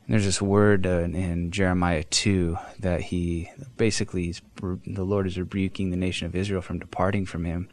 There's 0.08 0.24
this 0.24 0.42
word 0.42 0.86
uh, 0.86 1.02
in 1.02 1.52
Jeremiah 1.52 2.02
2 2.02 2.58
that 2.80 3.00
he 3.00 3.50
basically, 3.76 4.34
the 4.56 5.04
Lord 5.04 5.26
is 5.26 5.38
rebuking 5.38 5.90
the 5.90 5.96
nation 5.96 6.26
of 6.26 6.34
Israel 6.34 6.62
from 6.62 6.80
departing 6.80 7.26
from 7.26 7.44
him. 7.44 7.68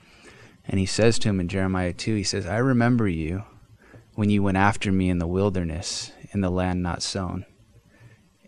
And 0.67 0.79
he 0.79 0.85
says 0.85 1.17
to 1.19 1.29
him 1.29 1.39
in 1.39 1.47
Jeremiah 1.47 1.93
2, 1.93 2.15
he 2.15 2.23
says, 2.23 2.45
I 2.45 2.57
remember 2.57 3.07
you 3.07 3.43
when 4.15 4.29
you 4.29 4.43
went 4.43 4.57
after 4.57 4.91
me 4.91 5.09
in 5.09 5.19
the 5.19 5.27
wilderness, 5.27 6.11
in 6.31 6.41
the 6.41 6.49
land 6.49 6.83
not 6.83 7.01
sown. 7.01 7.45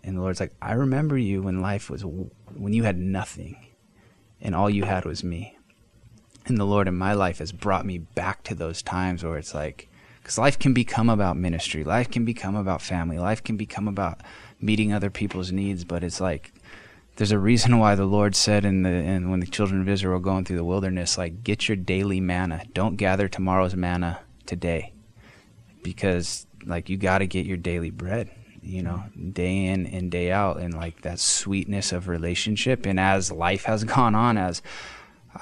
And 0.03 0.17
the 0.17 0.21
Lord's 0.21 0.39
like, 0.39 0.53
I 0.61 0.73
remember 0.73 1.17
you 1.17 1.41
when 1.41 1.61
life 1.61 1.89
was, 1.89 2.03
when 2.03 2.73
you 2.73 2.83
had 2.83 2.97
nothing 2.97 3.67
and 4.41 4.55
all 4.55 4.69
you 4.69 4.83
had 4.83 5.05
was 5.05 5.23
me. 5.23 5.57
And 6.45 6.57
the 6.57 6.65
Lord 6.65 6.87
in 6.87 6.95
my 6.95 7.13
life 7.13 7.39
has 7.39 7.51
brought 7.51 7.85
me 7.85 7.97
back 7.97 8.43
to 8.43 8.55
those 8.55 8.81
times 8.81 9.23
where 9.23 9.37
it's 9.37 9.53
like, 9.53 9.88
because 10.21 10.37
life 10.37 10.59
can 10.59 10.73
become 10.73 11.09
about 11.09 11.37
ministry, 11.37 11.83
life 11.83 12.09
can 12.09 12.25
become 12.25 12.55
about 12.55 12.81
family, 12.81 13.17
life 13.17 13.43
can 13.43 13.57
become 13.57 13.87
about 13.87 14.21
meeting 14.61 14.93
other 14.93 15.09
people's 15.09 15.51
needs. 15.51 15.83
But 15.83 16.03
it's 16.03 16.21
like, 16.21 16.53
there's 17.15 17.31
a 17.31 17.39
reason 17.39 17.79
why 17.79 17.95
the 17.95 18.05
Lord 18.05 18.35
said 18.35 18.65
in 18.65 18.83
the 18.83 18.89
and 18.89 19.29
when 19.29 19.39
the 19.39 19.47
children 19.47 19.81
of 19.81 19.89
Israel 19.89 20.13
were 20.13 20.19
going 20.19 20.45
through 20.45 20.57
the 20.57 20.63
wilderness, 20.63 21.17
like, 21.17 21.43
get 21.43 21.67
your 21.67 21.75
daily 21.75 22.21
manna. 22.21 22.63
Don't 22.73 22.95
gather 22.95 23.27
tomorrow's 23.27 23.75
manna 23.75 24.19
today, 24.45 24.93
because 25.83 26.47
like 26.65 26.89
you 26.89 26.97
got 26.97 27.19
to 27.19 27.27
get 27.27 27.45
your 27.45 27.57
daily 27.57 27.89
bread. 27.89 28.29
You 28.61 28.83
know, 28.83 29.03
day 29.31 29.65
in 29.65 29.87
and 29.87 30.11
day 30.11 30.31
out, 30.31 30.57
and 30.59 30.73
like 30.73 31.01
that 31.01 31.19
sweetness 31.19 31.93
of 31.93 32.07
relationship. 32.09 32.85
And 32.85 32.99
as 32.99 33.31
life 33.31 33.63
has 33.63 33.83
gone 33.95 34.15
on, 34.15 34.37
as 34.37 34.61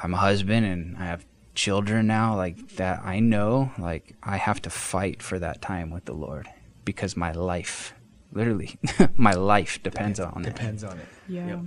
I'm 0.01 0.13
a 0.13 0.17
husband 0.17 0.65
and 0.65 0.97
I 0.97 1.05
have 1.05 1.25
children 1.57 2.07
now, 2.07 2.35
like 2.35 2.75
that 2.75 3.01
I 3.03 3.19
know 3.19 3.71
like 3.77 4.15
I 4.23 4.37
have 4.37 4.61
to 4.61 4.69
fight 4.69 5.21
for 5.21 5.39
that 5.39 5.61
time 5.61 5.89
with 5.89 6.05
the 6.05 6.13
Lord 6.13 6.47
because 6.85 7.17
my 7.17 7.31
life, 7.31 7.93
literally, 8.31 8.77
my 9.17 9.33
life 9.33 9.81
depends 9.83 10.19
on 10.19 10.45
it. 10.45 10.55
Depends 10.55 10.83
on 10.83 10.99
it. 10.99 11.07
Yeah. 11.27 11.59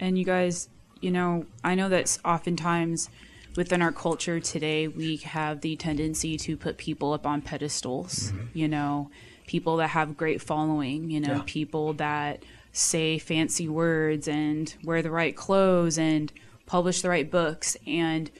And 0.00 0.18
you 0.18 0.24
guys, 0.24 0.68
you 1.00 1.10
know, 1.10 1.46
I 1.62 1.74
know 1.74 1.88
that 1.90 2.18
oftentimes 2.24 3.10
within 3.54 3.82
our 3.82 3.92
culture 3.92 4.40
today, 4.40 4.88
we 4.88 5.16
have 5.18 5.60
the 5.60 5.76
tendency 5.76 6.36
to 6.38 6.56
put 6.56 6.78
people 6.78 7.12
up 7.12 7.26
on 7.26 7.42
pedestals, 7.42 8.32
mm-hmm. 8.32 8.46
you 8.54 8.66
know, 8.66 9.10
people 9.46 9.76
that 9.76 9.88
have 9.88 10.16
great 10.16 10.40
following, 10.42 11.10
you 11.10 11.20
know, 11.20 11.36
Yeah. 11.36 11.42
people 11.46 11.92
that 11.94 12.42
say 12.72 13.18
fancy 13.18 13.68
words 13.68 14.26
and 14.26 14.74
wear 14.82 15.02
the 15.02 15.10
right 15.10 15.36
clothes 15.36 15.98
and 15.98 16.32
publish 16.66 17.02
the 17.02 17.10
right 17.10 17.30
books. 17.30 17.76
And 17.86 18.30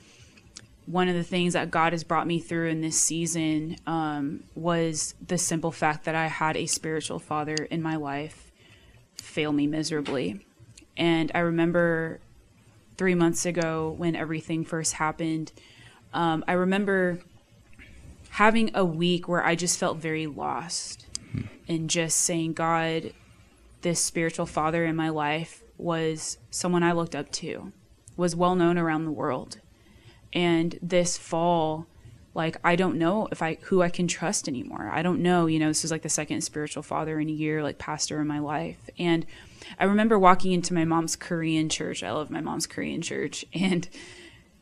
one 0.87 1.09
of 1.09 1.15
the 1.15 1.25
things 1.25 1.55
that 1.55 1.71
God 1.71 1.93
has 1.93 2.05
brought 2.05 2.27
me 2.27 2.39
through 2.39 2.69
in 2.69 2.81
this 2.81 3.01
season 3.01 3.77
um, 3.87 4.45
was 4.55 5.15
the 5.27 5.39
simple 5.39 5.73
fact 5.73 6.05
that 6.05 6.15
I 6.15 6.27
had 6.27 6.57
a 6.57 6.67
spiritual 6.67 7.19
father 7.19 7.55
in 7.55 7.81
my 7.81 7.97
life 7.97 8.53
fail 9.17 9.53
me 9.53 9.67
miserably. 9.67 10.45
And 10.97 11.33
I 11.35 11.39
remember 11.41 12.21
three 12.97 13.15
months 13.15 13.47
ago 13.47 13.95
when 13.97 14.15
everything 14.15 14.65
first 14.65 14.95
happened, 14.95 15.53
um, 16.13 16.45
I 16.47 16.53
remember 16.53 17.21
having 18.31 18.71
a 18.75 18.85
week 18.85 19.27
where 19.27 19.45
I 19.45 19.55
just 19.55 19.79
felt 19.79 19.97
very 19.99 20.27
lost 20.27 21.07
and 21.67 21.89
just 21.89 22.19
saying, 22.19 22.53
God, 22.53 23.13
this 23.81 24.01
spiritual 24.01 24.47
father 24.47 24.85
in 24.85 24.97
my 24.97 25.09
life 25.09 25.63
was 25.79 26.39
someone 26.51 26.83
I 26.83 26.93
looked 26.93 27.15
up 27.15 27.31
to, 27.33 27.73
was 28.17 28.37
well 28.37 28.55
known 28.55 28.79
around 28.79 29.05
the 29.05 29.11
world. 29.11 29.59
And 30.35 30.79
this 30.83 31.17
fall, 31.17 31.87
like 32.35 32.57
I 32.65 32.77
don't 32.77 32.99
know 32.99 33.29
if 33.31 33.41
I 33.41 33.59
who 33.63 33.81
I 33.81 33.89
can 33.89 34.09
trust 34.09 34.49
anymore. 34.49 34.91
I 34.93 35.03
don't 35.03 35.23
know, 35.23 35.47
you 35.47 35.59
know, 35.59 35.69
this 35.69 35.83
was 35.83 35.93
like 35.93 36.03
the 36.03 36.09
second 36.09 36.43
spiritual 36.43 36.83
father 36.83 37.21
in 37.21 37.29
a 37.29 37.33
year, 37.33 37.63
like 37.63 37.79
pastor 37.79 38.21
in 38.21 38.27
my 38.27 38.41
life. 38.41 38.91
And 38.99 39.25
I 39.79 39.85
remember 39.85 40.19
walking 40.19 40.53
into 40.53 40.75
my 40.75 40.85
mom's 40.85 41.17
Korean 41.17 41.69
church. 41.69 42.03
I 42.03 42.11
love 42.11 42.31
my 42.31 42.41
mom's 42.41 42.67
Korean 42.67 43.01
church. 43.03 43.45
And 43.55 43.89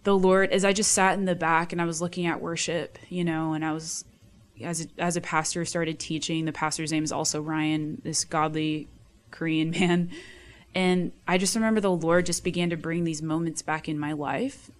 the 0.05 0.16
Lord, 0.16 0.51
as 0.51 0.64
I 0.64 0.73
just 0.73 0.93
sat 0.93 1.16
in 1.16 1.27
the 1.27 1.35
back 1.37 1.73
and 1.73 1.81
I 1.81 1.85
was 1.85 2.03
looking 2.03 2.27
at 2.27 2.41
worship, 2.41 2.99
you 3.09 3.23
know, 3.23 3.53
and 3.53 3.64
I 3.64 3.73
was 3.73 4.05
as 4.61 4.85
a, 4.85 4.87
as 4.99 5.16
a 5.16 5.20
pastor 5.20 5.64
started 5.64 5.99
teaching. 5.99 6.45
The 6.45 6.53
pastor's 6.53 6.93
name 6.93 7.05
is 7.05 7.12
also 7.12 7.41
Ryan, 7.41 8.01
this 8.05 8.25
godly 8.25 8.89
Korean 9.31 9.70
man. 9.79 10.11
And 10.75 11.12
I 11.29 11.39
just 11.39 11.55
remember 11.55 11.81
the 11.81 11.91
Lord 11.91 12.27
just 12.27 12.45
began 12.45 12.70
to 12.70 12.77
bring 12.77 13.05
these 13.05 13.23
moments 13.23 13.62
back 13.62 13.89
in 13.89 13.99
my 13.99 14.12
life 14.12 14.70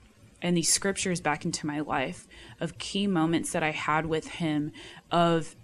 and 0.43 0.57
these 0.57 0.73
scriptures 0.73 1.21
back 1.21 1.45
into 1.45 1.67
my 1.67 1.81
life 1.81 2.27
of 2.61 2.79
key 2.79 3.07
moments 3.07 3.53
that 3.53 3.63
I 3.63 3.71
had 3.71 4.07
with 4.07 4.27
him 4.29 4.73
of 5.11 5.57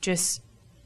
just 0.00 0.42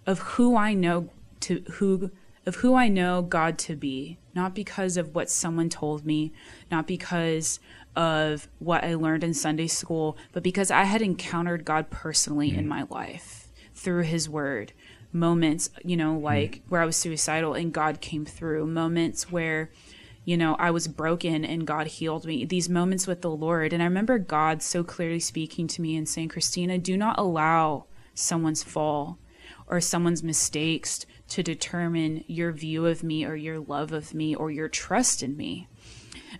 of 0.06 0.20
who 0.20 0.56
I 0.56 0.74
know 0.74 1.10
to 1.40 1.62
who 1.72 2.10
of 2.46 2.56
who 2.56 2.74
I 2.74 2.88
know 2.88 3.22
God 3.22 3.58
to 3.58 3.76
be, 3.76 4.18
not 4.34 4.54
because 4.54 4.96
of 4.96 5.14
what 5.14 5.30
someone 5.30 5.68
told 5.68 6.04
me, 6.04 6.32
not 6.70 6.86
because 6.86 7.60
of 7.94 8.48
what 8.58 8.82
I 8.82 8.94
learned 8.94 9.22
in 9.22 9.34
Sunday 9.34 9.66
school, 9.66 10.16
but 10.32 10.42
because 10.42 10.70
I 10.70 10.84
had 10.84 11.02
encountered 11.02 11.64
God 11.64 11.90
personally 11.90 12.54
in 12.54 12.66
my 12.66 12.86
life 12.90 13.48
through 13.74 14.02
his 14.02 14.28
word, 14.28 14.72
moments, 15.12 15.70
you 15.84 15.96
know, 15.96 16.16
like 16.16 16.56
mm. 16.56 16.60
where 16.68 16.80
I 16.80 16.86
was 16.86 16.96
suicidal 16.96 17.54
and 17.54 17.72
God 17.72 18.00
came 18.00 18.24
through, 18.24 18.66
moments 18.66 19.30
where, 19.30 19.70
you 20.24 20.36
know, 20.36 20.54
I 20.58 20.70
was 20.70 20.88
broken 20.88 21.44
and 21.44 21.66
God 21.66 21.86
healed 21.88 22.24
me, 22.24 22.44
these 22.44 22.68
moments 22.68 23.06
with 23.06 23.22
the 23.22 23.30
Lord. 23.30 23.72
And 23.72 23.82
I 23.82 23.86
remember 23.86 24.18
God 24.18 24.62
so 24.62 24.84
clearly 24.84 25.18
speaking 25.18 25.66
to 25.68 25.82
me 25.82 25.96
and 25.96 26.08
saying, 26.08 26.28
Christina, 26.28 26.78
do 26.78 26.96
not 26.96 27.18
allow 27.18 27.86
someone's 28.14 28.62
fall 28.62 29.18
or 29.66 29.80
someone's 29.80 30.22
mistakes 30.22 31.04
to 31.28 31.42
determine 31.42 32.24
your 32.26 32.52
view 32.52 32.86
of 32.86 33.02
me 33.02 33.24
or 33.24 33.34
your 33.34 33.58
love 33.58 33.92
of 33.92 34.14
me 34.14 34.34
or 34.34 34.50
your 34.50 34.68
trust 34.68 35.22
in 35.22 35.36
me. 35.36 35.66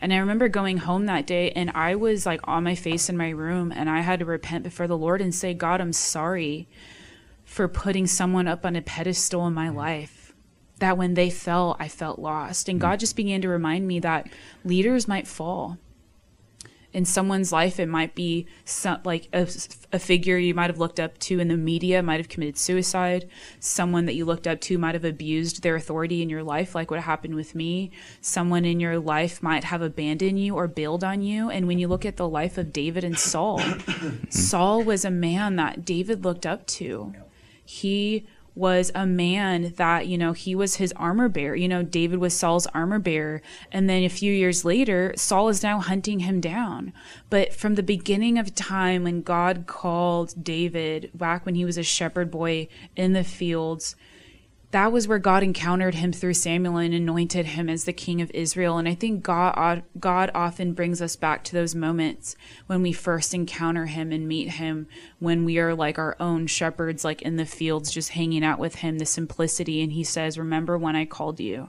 And 0.01 0.13
I 0.13 0.19
remember 0.19 0.49
going 0.49 0.79
home 0.79 1.07
that 1.07 1.27
day 1.27 1.51
and 1.53 1.71
I 1.71 1.95
was 1.97 2.25
like 2.25 2.41
on 2.45 2.65
my 2.65 2.75
face 2.75 3.09
in 3.09 3.17
my 3.17 3.31
room 3.31 3.73
and 3.75 3.91
I 3.91 4.01
had 4.01 4.21
to 4.21 4.25
repent 4.25 4.65
before 4.65 4.87
the 4.87 4.97
Lord 4.97 5.21
and 5.21 5.35
say, 5.35 5.55
God, 5.55 5.81
I'm 5.81 5.93
sorry 5.93 6.69
for 7.45 7.69
putting 7.69 8.07
someone 8.07 8.47
up 8.47 8.65
on 8.65 8.77
a 8.77 8.83
pedestal 8.83 9.47
in 9.47 9.55
my 9.55 9.69
life. 9.69 10.22
That 10.83 10.99
when 10.99 11.15
they 11.15 11.31
fell, 11.31 11.77
I 11.79 11.87
felt 11.87 12.19
lost. 12.19 12.69
And 12.69 12.79
hmm. 12.79 12.83
God 12.83 12.99
just 12.99 13.15
began 13.15 13.41
to 13.43 13.49
remind 13.49 13.87
me 13.87 14.01
that 14.01 14.29
leaders 14.65 15.07
might 15.07 15.29
fall. 15.29 15.79
In 16.93 17.05
someone's 17.05 17.53
life 17.53 17.79
it 17.79 17.89
might 17.89 18.17
be 18.17 18.47
some, 18.65 18.99
like 19.05 19.29
a, 19.33 19.47
a, 19.93 20.01
figure 20.01 20.37
you 20.37 20.55
might 20.55 20.71
have 20.71 20.81
looked 20.81 20.99
up 20.99 21.17
to 21.19 21.39
in 21.39 21.47
the 21.47 21.57
media 21.57 22.03
might 22.03 22.19
have 22.19 22.29
committed 22.29 22.59
suicide. 22.59 23.29
Someone 23.61 24.07
that 24.07 24.17
you 24.17 24.25
looked 24.25 24.49
up 24.49 24.61
to 24.63 24.77
might 24.77 24.97
have 24.97 25.05
abused 25.05 25.63
their 25.63 25.77
authority 25.77 26.21
in 26.21 26.29
your 26.29 26.43
life 26.43 26.75
like 26.75 26.91
what 26.91 27.01
happened 27.01 27.37
with 27.37 27.55
me. 27.55 27.93
Someone 28.21 28.65
in 28.65 28.81
your 28.81 28.99
life 28.99 29.41
might 29.41 29.63
have 29.63 29.83
abandoned 29.83 30.41
you 30.41 30.57
or 30.57 30.67
bailed 30.67 31.05
on 31.05 31.23
you. 31.23 31.49
And 31.49 31.69
when 31.69 31.79
you 31.79 31.87
look 31.87 32.05
at 32.05 32.17
the 32.17 32.29
life 32.29 32.59
of 32.59 32.73
david 32.73 33.05
and 33.05 33.17
saul 33.17 33.63
saul 34.31 34.83
was 34.83 35.05
a 35.05 35.13
man 35.13 35.55
that 35.57 35.85
david 35.85 36.25
looked 36.25 36.45
up 36.45 36.67
to. 36.67 37.15
He 37.65 38.27
was 38.55 38.93
a 38.95 39.07
man 39.07 39.73
that, 39.77 40.07
you 40.07 40.19
know, 40.19 40.33
he 40.33 40.55
was 40.55 40.77
his 40.77 40.93
armor 40.93 41.29
bearer. 41.29 41.57
You 41.57 41.69
know, 41.69 41.83
David 41.83 42.19
was 42.19 42.35
Saul's 42.35 42.67
armor 42.69 42.99
bearer. 42.99 43.43
And 43.71 43.89
then 43.89 44.03
a 44.03 44.09
few 44.09 44.33
years 44.33 44.65
later, 44.65 45.15
Saul 45.17 45.49
is 45.49 45.63
now 45.63 45.81
hunting 45.81 46.21
him 46.21 46.41
down. 46.41 46.93
But 47.31 47.55
from 47.55 47.75
the 47.75 47.83
beginning 47.83 48.39
of 48.39 48.55
time, 48.55 49.05
when 49.05 49.23
God 49.23 49.67
called 49.67 50.45
David 50.45 51.11
back 51.15 51.47
when 51.47 51.55
he 51.55 51.65
was 51.65 51.79
a 51.79 51.83
shepherd 51.83 52.31
boy 52.31 52.69
in 52.95 53.15
the 53.15 53.25
fields, 53.25 53.97
that 54.73 54.91
was 54.91 55.07
where 55.07 55.19
God 55.19 55.43
encountered 55.43 55.95
him 55.97 56.13
through 56.13 56.33
Samuel 56.33 56.79
and 56.79 56.95
anointed 56.95 57.45
him 57.45 57.69
as 57.69 57.85
the 57.85 57.93
king 57.93 58.23
of 58.23 58.31
Israel. 58.33 58.79
And 58.79 58.89
I 58.89 58.95
think 58.95 59.23
God, 59.23 59.83
God 60.01 60.31
often 60.35 60.73
brings 60.73 61.03
us 61.03 61.15
back 61.15 61.45
to 61.45 61.53
those 61.53 61.75
moments 61.75 62.37
when 62.67 62.81
we 62.81 62.93
first 62.93 63.35
encounter 63.35 63.85
him 63.87 64.11
and 64.13 64.27
meet 64.27 64.53
him, 64.53 64.89
when 65.19 65.45
we 65.45 65.59
are 65.59 65.75
like 65.75 65.99
our 65.99 66.17
own 66.19 66.47
shepherds, 66.47 67.05
like 67.05 67.21
in 67.21 67.37
the 67.37 67.45
fields, 67.45 67.91
just 67.91 68.11
hanging 68.11 68.43
out 68.43 68.59
with 68.59 68.77
him, 68.77 68.99
the 68.99 69.05
simplicity. 69.05 69.83
And 69.83 69.93
he 69.93 70.05
says, 70.05 70.39
Remember 70.39 70.79
when 70.79 70.97
I 70.97 71.05
called 71.05 71.39
you. 71.39 71.69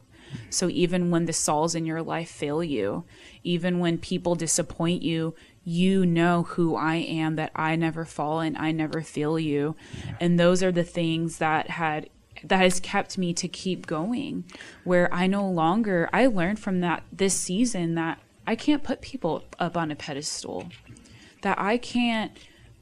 So 0.50 0.70
even 0.70 1.12
when 1.12 1.26
the 1.26 1.34
Sauls 1.34 1.76
in 1.76 1.86
your 1.86 2.02
life 2.02 2.30
fail 2.30 2.64
you, 2.64 3.04
even 3.44 3.80
when 3.80 3.98
people 3.98 4.36
disappoint 4.36 5.04
you, 5.04 5.36
you 5.66 6.06
know 6.06 6.44
who 6.44 6.76
I 6.76 6.96
am, 6.96 7.36
that 7.36 7.52
I 7.56 7.76
never 7.76 8.06
fall 8.06 8.40
and 8.40 8.58
I 8.58 8.72
never 8.72 9.02
fail 9.02 9.38
you. 9.38 9.76
And 10.20 10.40
those 10.40 10.64
are 10.64 10.72
the 10.72 10.84
things 10.84 11.38
that 11.38 11.70
had 11.72 12.10
that 12.44 12.60
has 12.60 12.80
kept 12.80 13.18
me 13.18 13.34
to 13.34 13.48
keep 13.48 13.88
going 13.88 14.44
where 14.84 15.14
i 15.14 15.28
no 15.28 15.48
longer 15.48 16.10
i 16.14 16.26
learned 16.26 16.60
from 16.60 16.82
that 16.82 17.04
this 17.12 17.34
season 17.34 17.96
that 17.96 18.20
i 18.46 18.56
can't 18.56 18.84
put 18.84 19.02
people 19.02 19.44
up 19.60 19.78
on 19.78 19.92
a 19.92 19.96
pedestal. 19.96 20.70
That 21.42 21.60
i 21.60 21.78
can't 21.78 22.32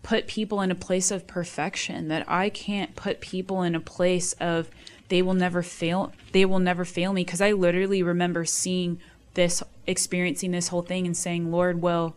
put 0.03 0.28
people 0.28 0.62
in 0.62 0.72
a 0.72 0.76
place 0.76 1.12
of 1.12 1.28
perfection. 1.28 2.07
That 2.07 2.30
i 2.30 2.49
can't 2.49 2.95
put 2.95 3.22
people 3.22 3.62
in 3.64 3.76
a 3.76 3.80
place 3.80 4.34
of 4.34 4.70
they 5.09 5.22
will 5.22 5.34
never 5.34 5.62
fail 5.62 6.12
they 6.32 6.45
will 6.45 6.59
never 6.59 6.86
fail 6.86 7.14
me. 7.14 7.24
Because 7.24 7.41
i 7.41 7.51
literally 7.51 8.03
remember 8.03 8.45
seeing 8.45 8.99
this 9.34 9.64
experiencing 9.88 10.51
this 10.51 10.70
whole 10.70 10.82
thing 10.82 11.05
and 11.05 11.16
saying 11.16 11.51
lord 11.51 11.82
well 11.82 12.16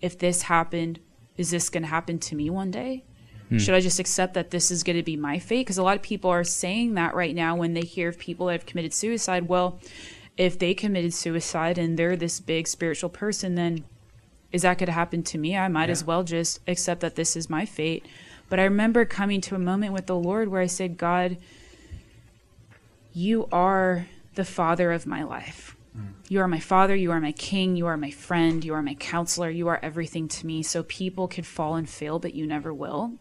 if 0.00 0.18
this 0.18 0.42
happened 0.42 0.98
is 1.36 1.50
this 1.50 1.68
going 1.68 1.82
to 1.82 1.88
happen 1.88 2.18
to 2.18 2.36
me 2.36 2.48
one 2.48 2.70
day 2.70 3.02
Hmm. 3.52 3.58
Should 3.58 3.74
I 3.74 3.80
just 3.80 3.98
accept 3.98 4.32
that 4.34 4.50
this 4.50 4.70
is 4.70 4.82
going 4.82 4.96
to 4.96 5.02
be 5.02 5.16
my 5.16 5.38
fate? 5.38 5.66
Because 5.66 5.76
a 5.76 5.82
lot 5.82 5.96
of 5.96 6.02
people 6.02 6.30
are 6.30 6.42
saying 6.42 6.94
that 6.94 7.14
right 7.14 7.34
now 7.34 7.54
when 7.54 7.74
they 7.74 7.82
hear 7.82 8.08
of 8.08 8.18
people 8.18 8.46
that 8.46 8.52
have 8.52 8.66
committed 8.66 8.94
suicide. 8.94 9.46
Well, 9.46 9.78
if 10.38 10.58
they 10.58 10.72
committed 10.72 11.12
suicide 11.12 11.76
and 11.76 11.98
they're 11.98 12.16
this 12.16 12.40
big 12.40 12.66
spiritual 12.66 13.10
person, 13.10 13.54
then 13.54 13.84
is 14.52 14.62
that 14.62 14.78
going 14.78 14.86
to 14.86 14.92
happen 14.92 15.22
to 15.24 15.38
me? 15.38 15.54
I 15.54 15.68
might 15.68 15.90
yeah. 15.90 15.92
as 15.92 16.04
well 16.04 16.22
just 16.22 16.60
accept 16.66 17.02
that 17.02 17.14
this 17.14 17.36
is 17.36 17.50
my 17.50 17.66
fate. 17.66 18.06
But 18.48 18.58
I 18.58 18.64
remember 18.64 19.04
coming 19.04 19.42
to 19.42 19.54
a 19.54 19.58
moment 19.58 19.92
with 19.92 20.06
the 20.06 20.16
Lord 20.16 20.48
where 20.48 20.62
I 20.62 20.66
said, 20.66 20.96
God, 20.96 21.36
you 23.12 23.48
are 23.52 24.06
the 24.34 24.44
father 24.46 24.92
of 24.92 25.06
my 25.06 25.22
life. 25.22 25.76
You 26.28 26.40
are 26.40 26.48
my 26.48 26.60
father, 26.60 26.96
you 26.96 27.10
are 27.10 27.20
my 27.20 27.32
king, 27.32 27.76
you 27.76 27.86
are 27.86 27.98
my 27.98 28.10
friend, 28.10 28.64
you 28.64 28.72
are 28.72 28.82
my 28.82 28.94
counselor, 28.94 29.50
you 29.50 29.68
are 29.68 29.78
everything 29.82 30.26
to 30.28 30.46
me. 30.46 30.62
So 30.62 30.82
people 30.84 31.28
could 31.28 31.46
fall 31.46 31.74
and 31.74 31.88
fail, 31.88 32.18
but 32.18 32.34
you 32.34 32.46
never 32.46 32.72
will. 32.72 33.12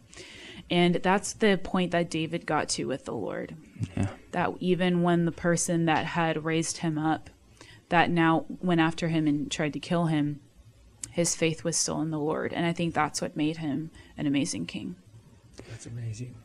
And 0.70 0.96
that's 0.96 1.34
the 1.34 1.60
point 1.62 1.92
that 1.92 2.10
David 2.10 2.46
got 2.46 2.70
to 2.70 2.86
with 2.86 3.04
the 3.04 3.14
Lord. 3.14 3.58
Yeah. 3.98 4.08
That 4.32 4.54
even 4.60 5.04
when 5.04 5.26
the 5.26 5.34
person 5.34 5.86
that 5.86 6.06
had 6.06 6.46
raised 6.46 6.78
him 6.78 6.98
up, 6.98 7.30
that 7.90 8.10
now 8.10 8.46
went 8.62 8.80
after 8.80 9.10
him 9.10 9.28
and 9.28 9.52
tried 9.52 9.74
to 9.74 9.80
kill 9.80 10.06
him, 10.06 10.40
his 11.10 11.36
faith 11.36 11.66
was 11.66 11.76
still 11.76 12.00
in 12.02 12.10
the 12.10 12.20
Lord. 12.20 12.54
And 12.54 12.66
I 12.66 12.72
think 12.72 12.94
that's 12.94 13.22
what 13.22 13.36
made 13.36 13.58
him 13.58 13.92
an 14.18 14.28
amazing 14.28 14.66
king. 14.66 14.96
That's 15.70 15.88
amazing. 15.88 16.36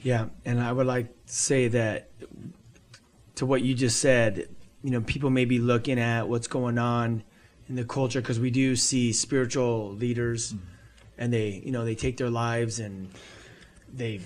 Yeah. 0.00 0.28
And 0.46 0.62
I 0.62 0.72
would 0.72 0.86
like 0.86 1.08
to 1.08 1.32
say 1.32 1.68
that 1.68 2.08
to 3.34 3.44
what 3.44 3.60
you 3.60 3.74
just 3.74 4.00
said, 4.00 4.48
you 4.86 4.92
know, 4.92 5.00
people 5.02 5.30
may 5.30 5.44
be 5.44 5.58
looking 5.58 5.98
at 5.98 6.28
what's 6.28 6.46
going 6.46 6.78
on 6.78 7.24
in 7.68 7.74
the 7.74 7.84
culture 7.84 8.20
because 8.20 8.40
we 8.40 8.50
do 8.50 8.76
see 8.76 9.12
spiritual 9.12 9.92
leaders. 9.92 10.52
Mm-hmm 10.52 10.72
and 11.18 11.32
they 11.32 11.62
you 11.64 11.72
know 11.72 11.84
they 11.84 11.94
take 11.94 12.16
their 12.16 12.30
lives 12.30 12.78
and 12.78 13.10
they 13.92 14.20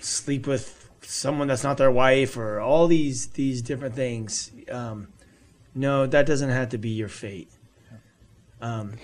sleep 0.00 0.46
with 0.46 0.88
someone 1.02 1.48
that's 1.48 1.62
not 1.62 1.76
their 1.76 1.90
wife 1.90 2.36
or 2.36 2.60
all 2.60 2.86
these 2.86 3.28
these 3.28 3.62
different 3.62 3.94
things. 3.94 4.50
Um, 4.70 5.08
no 5.74 6.06
that 6.06 6.26
doesn't 6.26 6.50
have 6.50 6.70
to 6.70 6.78
be 6.78 6.90
your 6.90 7.08
fate. 7.08 7.50
Um, 8.60 8.94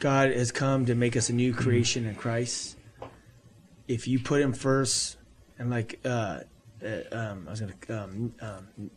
god 0.00 0.30
has 0.30 0.52
come 0.52 0.84
to 0.86 0.94
make 0.94 1.16
us 1.16 1.30
a 1.30 1.32
new 1.32 1.54
creation 1.54 2.06
in 2.06 2.14
christ. 2.14 2.76
If 3.88 4.08
you 4.08 4.18
put 4.18 4.40
him 4.40 4.52
first 4.52 5.16
and 5.58 5.70
like 5.70 6.00
uh, 6.04 6.40
uh, 6.84 7.00
um, 7.12 7.44
i 7.46 7.50
was 7.50 7.60
gonna 7.60 8.02
um, 8.04 8.34
um, 8.40 8.90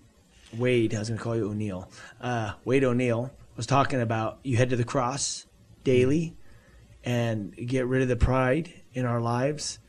wade 0.58 0.94
i 0.96 1.00
was 1.00 1.10
gonna 1.10 1.22
call 1.22 1.36
you 1.36 1.50
o'neill 1.50 1.90
uh, 2.22 2.54
wade 2.66 2.84
o'neill 2.84 3.32
was 3.56 3.66
talking 3.66 4.00
about 4.00 4.40
you 4.44 4.58
head 4.58 4.70
to 4.70 4.76
the 4.76 4.84
cross 4.84 5.46
daily 5.84 6.36
and 7.04 7.56
get 7.56 7.88
rid 7.88 8.02
of 8.02 8.08
the 8.08 8.16
pride 8.16 8.74
in 8.94 9.06
our 9.06 9.22
lives, 9.22 9.80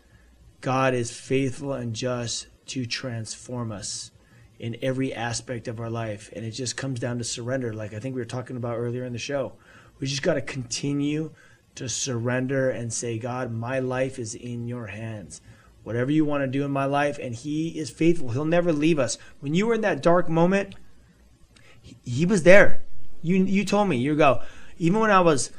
God 0.61 0.95
is 0.95 1.11
faithful 1.11 1.73
and 1.73 1.95
just 1.95 2.47
to 2.67 2.87
transform 2.87 3.73
us 3.73 4.11
in 4.59 4.77
every 4.83 5.13
aspect 5.13 5.69
of 5.69 5.81
our 5.81 5.91
life. 5.91 6.31
And 6.35 6.45
it 6.45 6.53
just 6.53 6.77
comes 6.77 7.01
down 7.01 7.19
to 7.19 7.25
surrender, 7.25 7.73
like 7.73 7.95
I 7.95 7.99
think 7.99 8.15
we 8.15 8.21
were 8.21 8.27
talking 8.27 8.57
about 8.57 8.77
earlier 8.77 9.05
in 9.05 9.13
the 9.13 9.19
show. 9.19 9.55
We 9.99 10.07
just 10.07 10.23
got 10.23 10.35
to 10.35 10.41
continue 10.41 11.33
to 11.75 11.89
surrender 11.89 12.71
and 12.71 12.93
say, 12.93 13.19
God, 13.19 13.53
my 13.53 13.79
life 13.79 14.19
is 14.19 14.35
in 14.35 14.67
your 14.67 14.87
hands. 14.87 15.41
Whatever 15.83 16.11
you 16.11 16.25
want 16.25 16.43
to 16.43 16.47
do 16.47 16.65
in 16.65 16.71
my 16.71 16.85
life, 16.85 17.19
and 17.21 17.35
He 17.35 17.79
is 17.79 17.91
faithful. 17.91 18.31
He'll 18.31 18.45
never 18.45 18.73
leave 18.73 18.99
us. 18.99 19.17
When 19.41 19.55
you 19.55 19.67
were 19.67 19.75
in 19.75 19.81
that 19.81 20.03
dark 20.03 20.29
moment, 20.29 20.75
He, 21.81 21.97
he 22.05 22.27
was 22.27 22.43
there. 22.43 22.83
You 23.23 23.37
you 23.45 23.65
told 23.65 23.89
me 23.89 23.97
you 23.97 24.15
go. 24.15 24.43
Even 24.79 25.01
when 25.01 25.11
I 25.11 25.21
was 25.21 25.51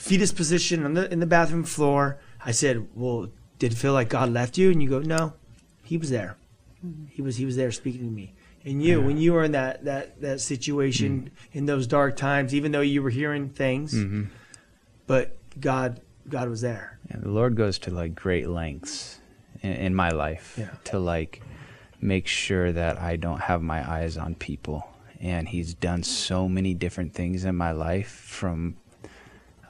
fetus 0.00 0.32
position 0.32 0.84
on 0.84 0.94
the 0.94 1.12
in 1.12 1.20
the 1.20 1.26
bathroom 1.26 1.64
floor. 1.64 2.18
I 2.44 2.52
said, 2.52 2.88
"Well, 2.94 3.28
did 3.58 3.72
it 3.72 3.76
feel 3.76 3.92
like 3.92 4.08
God 4.08 4.30
left 4.30 4.56
you?" 4.58 4.70
And 4.70 4.82
you 4.82 4.88
go, 4.88 5.00
"No, 5.00 5.34
He 5.84 5.96
was 5.96 6.10
there. 6.10 6.36
Mm-hmm. 6.84 7.06
He 7.10 7.22
was 7.22 7.36
He 7.36 7.44
was 7.44 7.56
there 7.56 7.70
speaking 7.70 8.00
to 8.00 8.10
me." 8.10 8.34
And 8.64 8.82
you, 8.82 9.00
yeah. 9.00 9.06
when 9.06 9.16
you 9.16 9.32
were 9.32 9.44
in 9.44 9.52
that 9.52 9.84
that 9.84 10.20
that 10.22 10.40
situation 10.40 11.20
mm-hmm. 11.20 11.58
in 11.58 11.66
those 11.66 11.86
dark 11.86 12.16
times, 12.16 12.54
even 12.54 12.72
though 12.72 12.80
you 12.80 13.02
were 13.02 13.10
hearing 13.10 13.50
things, 13.50 13.94
mm-hmm. 13.94 14.24
but 15.06 15.36
God 15.60 16.00
God 16.28 16.48
was 16.48 16.62
there. 16.62 16.98
Yeah, 17.10 17.18
the 17.20 17.30
Lord 17.30 17.54
goes 17.54 17.78
to 17.80 17.90
like 17.90 18.14
great 18.14 18.48
lengths 18.48 19.19
in, 19.62 19.72
in 19.72 19.94
my 19.94 20.10
life 20.10 20.56
yeah. 20.58 20.70
to 20.84 20.98
like 20.98 21.42
make 22.00 22.26
sure 22.26 22.72
that 22.72 22.98
I 22.98 23.16
don't 23.16 23.40
have 23.40 23.62
my 23.62 23.88
eyes 23.88 24.16
on 24.16 24.34
people. 24.34 24.88
And 25.20 25.48
He's 25.48 25.74
done 25.74 26.02
so 26.02 26.48
many 26.48 26.74
different 26.74 27.14
things 27.14 27.44
in 27.44 27.54
my 27.56 27.72
life 27.72 28.08
from 28.08 28.76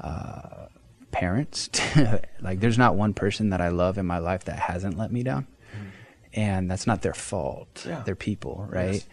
uh, 0.00 0.66
parents. 1.10 1.70
like, 2.40 2.60
there's 2.60 2.78
not 2.78 2.94
one 2.94 3.14
person 3.14 3.50
that 3.50 3.60
I 3.60 3.68
love 3.68 3.98
in 3.98 4.06
my 4.06 4.18
life 4.18 4.44
that 4.44 4.58
hasn't 4.58 4.96
let 4.96 5.12
me 5.12 5.22
down, 5.22 5.46
mm. 5.74 5.90
and 6.34 6.70
that's 6.70 6.86
not 6.86 7.02
their 7.02 7.14
fault. 7.14 7.84
Yeah. 7.86 8.02
They're 8.04 8.14
people, 8.14 8.66
right? 8.68 8.94
Yes. 8.94 9.06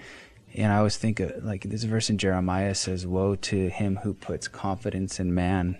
And 0.54 0.72
I 0.72 0.78
always 0.78 0.98
think 0.98 1.20
of, 1.20 1.44
like 1.44 1.64
this 1.64 1.84
verse 1.84 2.10
in 2.10 2.18
Jeremiah 2.18 2.76
says, 2.76 3.06
"Woe 3.06 3.36
to 3.36 3.70
him 3.70 3.98
who 4.04 4.14
puts 4.14 4.48
confidence 4.48 5.20
in 5.20 5.34
man, 5.34 5.78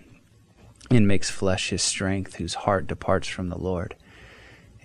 and 0.90 1.06
makes 1.06 1.30
flesh 1.30 1.70
his 1.70 1.82
strength, 1.82 2.36
whose 2.36 2.54
heart 2.54 2.86
departs 2.86 3.28
from 3.28 3.48
the 3.48 3.58
Lord." 3.58 3.94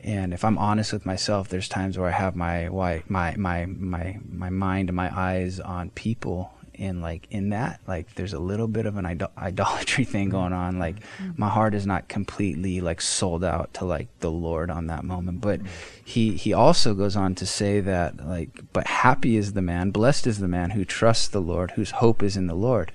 And 0.04 0.34
if 0.34 0.44
I'm 0.44 0.58
honest 0.58 0.92
with 0.92 1.06
myself, 1.06 1.48
there's 1.48 1.70
times 1.70 1.98
where 1.98 2.10
I 2.10 2.12
have 2.12 2.36
my 2.36 2.68
why 2.68 3.04
my 3.08 3.36
my 3.38 3.66
my 3.66 4.20
my 4.30 4.50
mind 4.50 4.90
and 4.90 4.96
my 4.96 5.18
eyes 5.18 5.60
on 5.60 5.92
people. 5.92 6.52
And 6.76 7.04
like 7.04 7.28
in 7.30 7.50
that 7.50 7.82
like 7.88 8.16
there's 8.16 8.34
a 8.34 8.40
little 8.40 8.68
bit 8.68 8.88
of 8.88 8.98
an 8.98 9.06
idol- 9.06 9.32
idolatry 9.38 10.04
thing 10.04 10.26
mm-hmm. 10.26 10.38
going 10.38 10.54
on. 10.54 10.78
Like 10.78 11.00
mm-hmm. 11.00 11.32
my 11.38 11.48
heart 11.48 11.74
is 11.74 11.86
not 11.86 12.10
completely 12.10 12.82
like 12.82 13.00
sold 13.00 13.44
out 13.44 13.74
to 13.76 13.86
like 13.86 14.08
the 14.20 14.32
lord 14.32 14.70
on 14.70 14.88
that 14.88 15.06
moment. 15.06 15.40
But 15.40 15.60
mm-hmm. 15.60 15.70
he 16.04 16.36
he 16.36 16.52
also 16.52 16.94
goes 16.94 17.16
on 17.16 17.36
to 17.36 17.46
say 17.46 17.80
that 17.80 18.28
like 18.28 18.50
but 18.74 18.88
happy 18.88 19.38
is 19.38 19.54
the 19.54 19.62
man 19.62 19.92
blessed 19.92 20.28
is 20.28 20.40
the 20.40 20.48
man 20.50 20.72
who 20.72 20.84
trusts 20.84 21.28
the 21.30 21.42
lord 21.42 21.72
whose 21.72 21.92
hope 21.92 22.22
is 22.22 22.36
in 22.36 22.48
the 22.48 22.56
lord. 22.56 22.92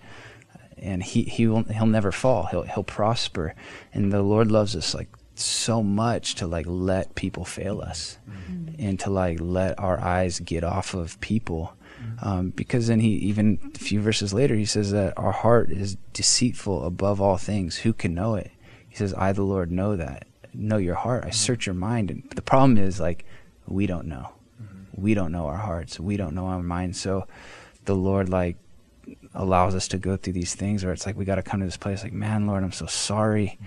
And 0.77 1.03
he 1.03 1.23
he 1.23 1.47
will 1.47 1.63
he'll 1.63 1.87
never 1.87 2.13
fall. 2.13 2.47
He'll 2.47 2.65
he'll 2.65 2.83
prosper. 2.83 3.55
And 3.95 4.13
the 4.13 4.23
lord 4.23 4.51
loves 4.51 4.77
us 4.77 4.93
like 4.95 5.09
so 5.41 5.82
much 5.82 6.36
to 6.36 6.47
like 6.47 6.66
let 6.68 7.14
people 7.14 7.45
fail 7.45 7.80
us 7.80 8.18
mm-hmm. 8.28 8.74
and 8.78 8.99
to 9.01 9.11
like 9.11 9.39
let 9.41 9.78
our 9.78 10.01
eyes 10.01 10.41
get 10.41 10.64
off 10.64 10.95
of 10.95 11.20
people. 11.20 11.74
Mm-hmm. 12.03 12.28
Um, 12.28 12.51
because 12.51 12.86
then 12.86 13.01
he 13.01 13.11
even 13.11 13.72
a 13.74 13.78
few 13.78 14.01
verses 14.01 14.32
later 14.32 14.55
he 14.55 14.64
says 14.64 14.93
that 14.93 15.18
our 15.18 15.32
heart 15.32 15.70
is 15.70 15.97
deceitful 16.12 16.84
above 16.84 17.20
all 17.20 17.36
things. 17.36 17.78
Who 17.78 17.93
can 17.93 18.14
know 18.14 18.34
it? 18.34 18.51
He 18.89 18.97
says 18.97 19.14
i 19.14 19.32
the 19.32 19.43
lord 19.43 19.70
know 19.70 19.97
that. 19.97 20.26
Know 20.55 20.78
your 20.78 20.95
heart. 20.95 21.24
I 21.24 21.28
mm-hmm. 21.28 21.34
search 21.34 21.66
your 21.66 21.74
mind. 21.74 22.11
And 22.11 22.28
the 22.34 22.43
problem 22.43 22.78
is 22.78 23.01
like 23.01 23.24
we 23.66 23.86
don't 23.86 24.07
know. 24.07 24.32
We 24.95 25.14
don't 25.14 25.30
know 25.30 25.47
our 25.47 25.57
hearts. 25.57 26.01
We 26.01 26.16
don't 26.16 26.34
know 26.34 26.47
our 26.47 26.62
minds. 26.62 27.01
So 27.01 27.26
the 27.84 27.95
lord 27.95 28.28
like 28.28 28.57
allows 29.34 29.74
us 29.74 29.89
to 29.89 29.99
go 29.99 30.16
through 30.16 30.32
these 30.34 30.55
things 30.55 30.84
where 30.84 30.93
it's 30.93 31.07
like 31.07 31.16
we 31.16 31.24
got 31.24 31.36
to 31.36 31.43
come 31.43 31.61
to 31.61 31.66
this 31.66 31.76
place 31.76 32.03
like 32.03 32.12
man 32.12 32.47
lord 32.47 32.62
i'm 32.62 32.72
so 32.72 32.86
sorry 32.86 33.59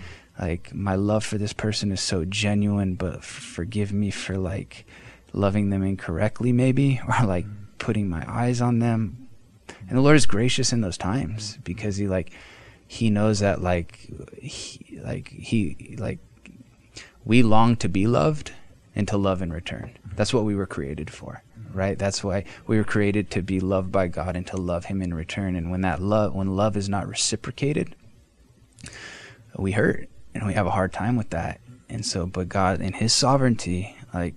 like 0.42 0.74
my 0.74 0.96
love 0.96 1.24
for 1.24 1.38
this 1.38 1.54
person 1.54 1.92
is 1.92 2.02
so 2.02 2.26
genuine 2.26 2.96
but 2.96 3.18
f- 3.18 3.26
forgive 3.26 3.94
me 3.94 4.10
for 4.10 4.38
like 4.38 4.86
loving 5.34 5.70
them 5.70 5.84
incorrectly 5.84 6.52
maybe 6.52 7.00
or 7.08 7.26
like 7.26 7.46
mm-hmm. 7.46 7.64
putting 7.78 8.10
my 8.10 8.26
eyes 8.28 8.60
on 8.60 8.80
them. 8.80 9.30
And 9.88 9.98
the 9.98 10.02
lord 10.02 10.18
is 10.18 10.26
gracious 10.26 10.74
in 10.74 10.82
those 10.82 10.98
times 10.98 11.54
mm-hmm. 11.54 11.62
because 11.64 11.98
he 11.98 12.08
like 12.08 12.32
he 12.88 13.10
knows 13.10 13.40
that 13.40 13.62
like 13.62 14.10
he 14.42 15.00
like 15.04 15.30
he 15.30 15.96
like 15.98 16.20
we 17.24 17.44
long 17.44 17.76
to 17.78 17.88
be 17.88 18.08
loved 18.08 18.52
and 18.94 19.08
to 19.08 19.16
love 19.16 19.42
in 19.42 19.54
return. 19.54 19.98
Mm-hmm. 20.00 20.16
That's 20.16 20.34
what 20.34 20.44
we 20.44 20.56
were 20.56 20.68
created 20.68 21.10
for 21.10 21.44
right? 21.74 21.98
That's 21.98 22.22
why 22.22 22.44
we 22.68 22.76
were 22.78 22.84
created 22.84 23.32
to 23.32 23.42
be 23.42 23.62
loved 23.62 23.94
by 23.94 24.08
god 24.08 24.36
and 24.36 24.46
to 24.48 24.58
love 24.58 24.86
him 24.86 25.02
in 25.02 25.14
return. 25.14 25.56
And 25.56 25.72
when 25.72 25.82
that 25.82 26.02
love 26.02 26.34
when 26.34 26.58
love 26.58 26.76
is 26.76 26.90
not 26.90 27.08
reciprocated 27.08 27.96
we 29.58 29.74
hurt 29.74 30.10
and 30.34 30.46
we 30.46 30.54
have 30.54 30.68
a 30.68 30.72
hard 30.72 30.94
time 30.94 31.16
with 31.16 31.30
that. 31.32 31.60
And 31.90 32.06
so 32.06 32.26
but 32.26 32.50
god 32.50 32.82
in 32.82 32.94
his 32.94 33.14
sovereignty 33.14 33.96
like 34.14 34.36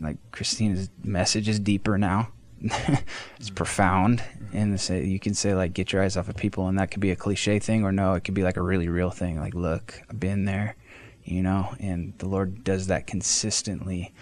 like 0.00 0.16
christina's 0.30 0.90
message 1.02 1.48
is 1.48 1.58
deeper 1.58 1.98
now. 1.98 2.28
It's 2.60 2.72
mm-hmm. 2.74 3.54
profound. 3.54 4.18
Mm-hmm. 4.18 4.56
And 4.56 4.80
say 4.80 5.04
you 5.04 5.20
can 5.20 5.34
say 5.34 5.54
like 5.54 5.72
get 5.72 5.92
your 5.92 6.02
eyes 6.02 6.16
off 6.16 6.28
of 6.28 6.36
people 6.36 6.68
and 6.68 6.78
that 6.78 6.90
could 6.90 7.00
be 7.00 7.10
a 7.10 7.16
cliche 7.16 7.58
thing 7.58 7.84
or 7.84 7.92
no 7.92 8.14
it 8.14 8.24
could 8.24 8.34
be 8.34 8.42
like 8.42 8.56
a 8.56 8.62
really 8.62 8.88
real 8.88 9.10
thing. 9.10 9.38
Like 9.38 9.54
look 9.54 10.00
i've 10.10 10.20
been 10.20 10.44
there 10.44 10.76
you 11.24 11.42
know 11.42 11.74
and 11.78 12.14
the 12.18 12.28
lord 12.28 12.64
does 12.64 12.86
that 12.86 13.06
consistently 13.06 14.12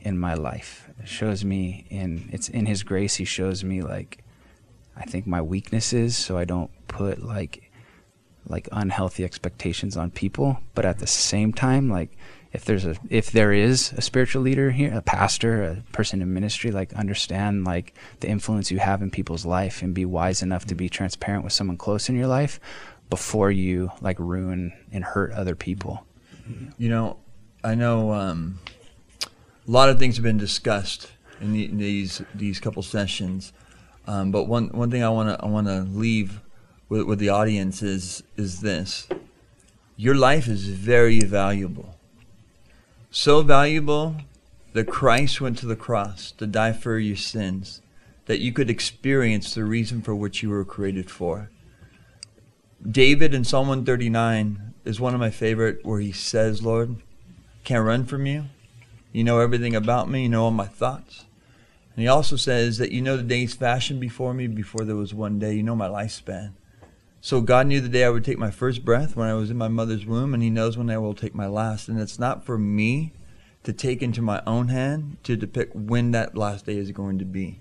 in 0.00 0.18
my 0.18 0.34
life. 0.34 0.88
It 1.00 1.08
shows 1.08 1.44
me 1.44 1.86
in 1.90 2.28
it's 2.32 2.48
in 2.48 2.66
his 2.66 2.82
grace 2.82 3.16
he 3.16 3.24
shows 3.24 3.64
me 3.64 3.82
like 3.82 4.24
i 4.96 5.04
think 5.04 5.26
my 5.26 5.40
weaknesses 5.40 6.16
so 6.16 6.36
i 6.36 6.44
don't 6.44 6.70
put 6.88 7.22
like 7.22 7.67
like 8.46 8.68
unhealthy 8.72 9.24
expectations 9.24 9.96
on 9.96 10.10
people 10.10 10.58
but 10.74 10.84
at 10.84 10.98
the 10.98 11.06
same 11.06 11.52
time 11.52 11.90
like 11.90 12.16
if 12.52 12.64
there's 12.64 12.86
a 12.86 12.96
if 13.10 13.30
there 13.30 13.52
is 13.52 13.92
a 13.92 14.00
spiritual 14.00 14.40
leader 14.40 14.70
here 14.70 14.92
a 14.94 15.02
pastor 15.02 15.62
a 15.62 15.76
person 15.92 16.22
in 16.22 16.32
ministry 16.32 16.70
like 16.70 16.92
understand 16.94 17.64
like 17.64 17.94
the 18.20 18.28
influence 18.28 18.70
you 18.70 18.78
have 18.78 19.02
in 19.02 19.10
people's 19.10 19.44
life 19.44 19.82
and 19.82 19.94
be 19.94 20.04
wise 20.04 20.42
enough 20.42 20.64
to 20.64 20.74
be 20.74 20.88
transparent 20.88 21.44
with 21.44 21.52
someone 21.52 21.76
close 21.76 22.08
in 22.08 22.16
your 22.16 22.26
life 22.26 22.58
before 23.10 23.50
you 23.50 23.90
like 24.00 24.18
ruin 24.18 24.72
and 24.92 25.04
hurt 25.04 25.32
other 25.32 25.54
people. 25.54 26.06
You 26.78 26.88
know, 26.88 27.16
I 27.62 27.74
know 27.74 28.12
um, 28.12 28.58
a 29.22 29.70
lot 29.70 29.88
of 29.88 29.98
things 29.98 30.16
have 30.16 30.22
been 30.22 30.38
discussed 30.38 31.10
in, 31.40 31.52
the, 31.52 31.64
in 31.66 31.78
these 31.78 32.22
these 32.34 32.58
couple 32.58 32.82
sessions, 32.82 33.52
um, 34.06 34.30
but 34.30 34.44
one 34.44 34.68
one 34.68 34.90
thing 34.90 35.02
I 35.02 35.10
want 35.10 35.28
to 35.28 35.44
I 35.44 35.48
want 35.48 35.66
to 35.66 35.80
leave 35.80 36.40
with, 36.88 37.02
with 37.02 37.18
the 37.18 37.28
audience 37.28 37.82
is 37.82 38.22
is 38.36 38.60
this: 38.60 39.08
your 39.96 40.14
life 40.14 40.48
is 40.48 40.68
very 40.68 41.20
valuable, 41.20 41.96
so 43.10 43.42
valuable 43.42 44.16
that 44.72 44.86
Christ 44.86 45.40
went 45.40 45.58
to 45.58 45.66
the 45.66 45.76
cross 45.76 46.30
to 46.32 46.46
die 46.46 46.72
for 46.72 46.98
your 46.98 47.16
sins, 47.16 47.80
that 48.26 48.40
you 48.40 48.52
could 48.52 48.70
experience 48.70 49.54
the 49.54 49.64
reason 49.64 50.02
for 50.02 50.14
which 50.14 50.42
you 50.42 50.50
were 50.50 50.64
created 50.64 51.10
for. 51.10 51.50
David 52.88 53.34
in 53.34 53.44
Psalm 53.44 53.66
139 53.66 54.74
is 54.84 55.00
one 55.00 55.14
of 55.14 55.20
my 55.20 55.30
favorite 55.30 55.84
where 55.84 56.00
he 56.00 56.12
says, 56.12 56.62
Lord, 56.62 56.96
can't 57.64 57.84
run 57.84 58.04
from 58.04 58.24
you. 58.26 58.44
You 59.12 59.24
know 59.24 59.40
everything 59.40 59.74
about 59.74 60.08
me. 60.08 60.22
You 60.22 60.28
know 60.28 60.44
all 60.44 60.50
my 60.50 60.66
thoughts. 60.66 61.24
And 61.96 62.02
he 62.02 62.08
also 62.08 62.36
says 62.36 62.78
that 62.78 62.92
you 62.92 63.02
know 63.02 63.16
the 63.16 63.22
days 63.24 63.54
fashioned 63.54 64.00
before 64.00 64.32
me 64.32 64.46
before 64.46 64.84
there 64.84 64.94
was 64.94 65.12
one 65.12 65.40
day. 65.40 65.54
You 65.54 65.64
know 65.64 65.74
my 65.74 65.88
lifespan. 65.88 66.52
So 67.20 67.40
God 67.40 67.66
knew 67.66 67.80
the 67.80 67.88
day 67.88 68.04
I 68.04 68.10
would 68.10 68.24
take 68.24 68.38
my 68.38 68.52
first 68.52 68.84
breath 68.84 69.16
when 69.16 69.28
I 69.28 69.34
was 69.34 69.50
in 69.50 69.58
my 69.58 69.68
mother's 69.68 70.06
womb, 70.06 70.34
and 70.34 70.42
he 70.42 70.50
knows 70.50 70.78
when 70.78 70.88
I 70.88 70.98
will 70.98 71.14
take 71.14 71.34
my 71.34 71.46
last. 71.46 71.88
And 71.88 72.00
it's 72.00 72.18
not 72.18 72.44
for 72.44 72.56
me 72.56 73.12
to 73.64 73.72
take 73.72 74.02
into 74.02 74.22
my 74.22 74.40
own 74.46 74.68
hand 74.68 75.16
to 75.24 75.36
depict 75.36 75.74
when 75.74 76.12
that 76.12 76.36
last 76.36 76.66
day 76.66 76.76
is 76.76 76.92
going 76.92 77.18
to 77.18 77.24
be. 77.24 77.60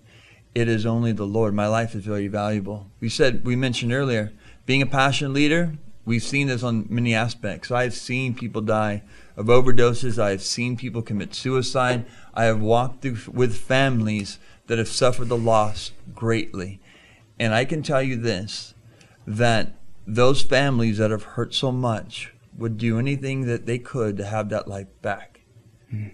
It 0.53 0.67
is 0.67 0.85
only 0.85 1.11
the 1.11 1.25
Lord. 1.25 1.53
My 1.53 1.67
life 1.67 1.95
is 1.95 2.05
very 2.05 2.27
valuable. 2.27 2.87
We 2.99 3.09
said, 3.09 3.45
we 3.45 3.55
mentioned 3.55 3.93
earlier, 3.93 4.31
being 4.65 4.81
a 4.81 4.87
passion 4.87 5.33
leader, 5.33 5.73
we've 6.05 6.23
seen 6.23 6.47
this 6.47 6.63
on 6.63 6.85
many 6.89 7.15
aspects. 7.15 7.71
I've 7.71 7.93
seen 7.93 8.35
people 8.35 8.61
die 8.61 9.03
of 9.35 9.47
overdoses. 9.47 10.21
I've 10.21 10.43
seen 10.43 10.77
people 10.77 11.01
commit 11.01 11.33
suicide. 11.33 12.05
I 12.33 12.45
have 12.45 12.61
walked 12.61 13.01
through 13.01 13.17
with 13.33 13.57
families 13.57 14.37
that 14.67 14.77
have 14.77 14.87
suffered 14.87 15.29
the 15.29 15.37
loss 15.37 15.91
greatly. 16.13 16.79
And 17.39 17.53
I 17.53 17.65
can 17.65 17.81
tell 17.83 18.01
you 18.01 18.15
this 18.15 18.73
that 19.27 19.73
those 20.07 20.41
families 20.41 20.97
that 20.97 21.11
have 21.11 21.23
hurt 21.23 21.53
so 21.53 21.71
much 21.71 22.33
would 22.57 22.77
do 22.77 22.97
anything 22.97 23.45
that 23.45 23.65
they 23.65 23.77
could 23.77 24.17
to 24.17 24.25
have 24.25 24.49
that 24.49 24.67
life 24.67 24.87
back 25.01 25.41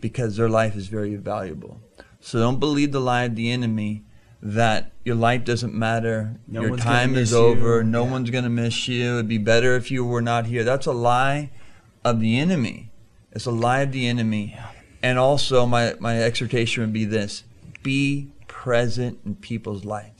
because 0.01 0.36
their 0.36 0.49
life 0.49 0.76
is 0.76 0.88
very 0.88 1.16
valuable. 1.16 1.80
So 2.20 2.39
don't 2.39 2.59
believe 2.59 2.91
the 2.91 2.99
lie 2.99 3.24
of 3.24 3.36
the 3.36 3.49
enemy 3.51 4.03
that 4.41 4.91
your 5.05 5.16
life 5.16 5.45
doesn't 5.45 5.74
matter, 5.74 6.36
No 6.47 6.61
your 6.64 6.76
time 6.78 7.16
is 7.16 7.34
over, 7.34 7.78
you. 7.78 7.84
no 7.84 8.03
Yeah. 8.03 8.11
one's 8.11 8.30
going 8.30 8.43
to 8.43 8.49
miss 8.49 8.88
you. 8.88 9.14
It'd 9.16 9.28
be 9.28 9.38
better 9.38 9.76
if 9.76 9.89
you 9.91 10.03
were 10.03 10.22
not 10.22 10.47
here. 10.47 10.64
That's 10.64 10.86
a 10.86 10.91
lie 10.91 11.51
of 12.03 12.20
the 12.20 12.38
enemy. 12.39 12.91
It's 13.32 13.45
a 13.45 13.51
lie 13.51 13.82
of 13.82 13.91
the 13.93 14.07
enemy. 14.07 14.57
And 15.01 15.18
also, 15.18 15.66
my, 15.66 15.95
my 15.99 16.22
exhortation 16.22 16.82
would 16.84 16.93
be 16.93 17.05
this 17.05 17.43
be 17.84 18.30
present 18.47 19.20
in 19.26 19.36
people's 19.36 19.84
lives. 19.86 20.12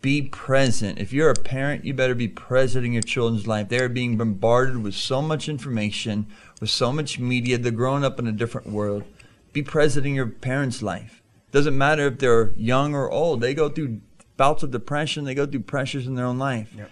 Be 0.00 0.22
present. 0.22 0.98
If 0.98 1.12
you're 1.12 1.30
a 1.30 1.34
parent, 1.34 1.84
you 1.84 1.92
better 1.94 2.14
be 2.14 2.28
present 2.28 2.86
in 2.86 2.92
your 2.92 3.02
children's 3.02 3.46
life. 3.46 3.68
They 3.68 3.80
are 3.80 3.88
being 3.88 4.16
bombarded 4.16 4.82
with 4.82 4.94
so 4.94 5.20
much 5.20 5.48
information, 5.48 6.26
with 6.60 6.70
so 6.70 6.92
much 6.92 7.18
media. 7.18 7.58
They're 7.58 7.72
growing 7.72 8.04
up 8.04 8.18
in 8.18 8.26
a 8.26 8.32
different 8.32 8.68
world. 8.68 9.04
Be 9.52 9.62
present 9.62 10.06
in 10.06 10.14
your 10.14 10.26
parents' 10.26 10.82
life. 10.82 11.22
Doesn't 11.50 11.76
matter 11.76 12.06
if 12.06 12.18
they're 12.18 12.52
young 12.56 12.94
or 12.94 13.10
old. 13.10 13.42
They 13.42 13.52
go 13.52 13.68
through 13.68 14.00
bouts 14.38 14.62
of 14.62 14.70
depression. 14.70 15.24
They 15.24 15.34
go 15.34 15.46
through 15.46 15.60
pressures 15.60 16.06
in 16.06 16.14
their 16.14 16.24
own 16.24 16.38
life. 16.38 16.72
Yep. 16.74 16.90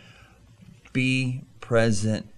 Be 0.92 1.44
present. 1.60 2.28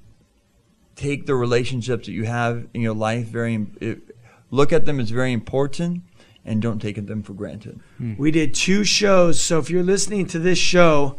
Take 0.94 1.26
the 1.26 1.34
relationships 1.34 2.06
that 2.06 2.12
you 2.12 2.24
have 2.24 2.68
in 2.72 2.80
your 2.80 2.94
life 2.94 3.26
very. 3.26 3.66
It, 3.80 4.16
look 4.50 4.72
at 4.72 4.86
them 4.86 5.00
as 5.00 5.10
very 5.10 5.32
important, 5.32 6.02
and 6.44 6.60
don't 6.60 6.80
take 6.80 6.96
them 7.06 7.22
for 7.22 7.34
granted. 7.34 7.80
We 8.18 8.30
did 8.30 8.54
two 8.54 8.84
shows. 8.84 9.40
So 9.40 9.58
if 9.58 9.70
you're 9.70 9.82
listening 9.82 10.26
to 10.28 10.38
this 10.38 10.58
show, 10.58 11.16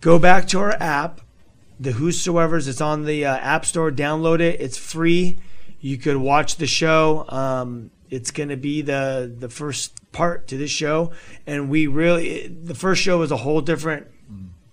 go 0.00 0.18
back 0.18 0.46
to 0.48 0.60
our 0.60 0.76
app, 0.80 1.20
the 1.80 1.90
Whosoevers. 1.92 2.68
It's 2.68 2.80
on 2.80 3.04
the 3.04 3.24
uh, 3.26 3.36
App 3.36 3.64
Store. 3.64 3.90
Download 3.90 4.40
it. 4.40 4.60
It's 4.60 4.76
free. 4.78 5.38
You 5.80 5.98
could 5.98 6.16
watch 6.16 6.56
the 6.56 6.66
show. 6.66 7.26
Um, 7.28 7.90
it's 8.08 8.30
going 8.30 8.50
to 8.50 8.56
be 8.56 8.82
the 8.82 9.34
the 9.36 9.48
first 9.48 10.00
part 10.12 10.46
to 10.48 10.56
this 10.56 10.70
show, 10.70 11.12
and 11.46 11.68
we 11.68 11.86
really 11.88 12.46
the 12.46 12.74
first 12.74 13.02
show 13.02 13.22
is 13.22 13.32
a 13.32 13.38
whole 13.38 13.60
different 13.60 14.06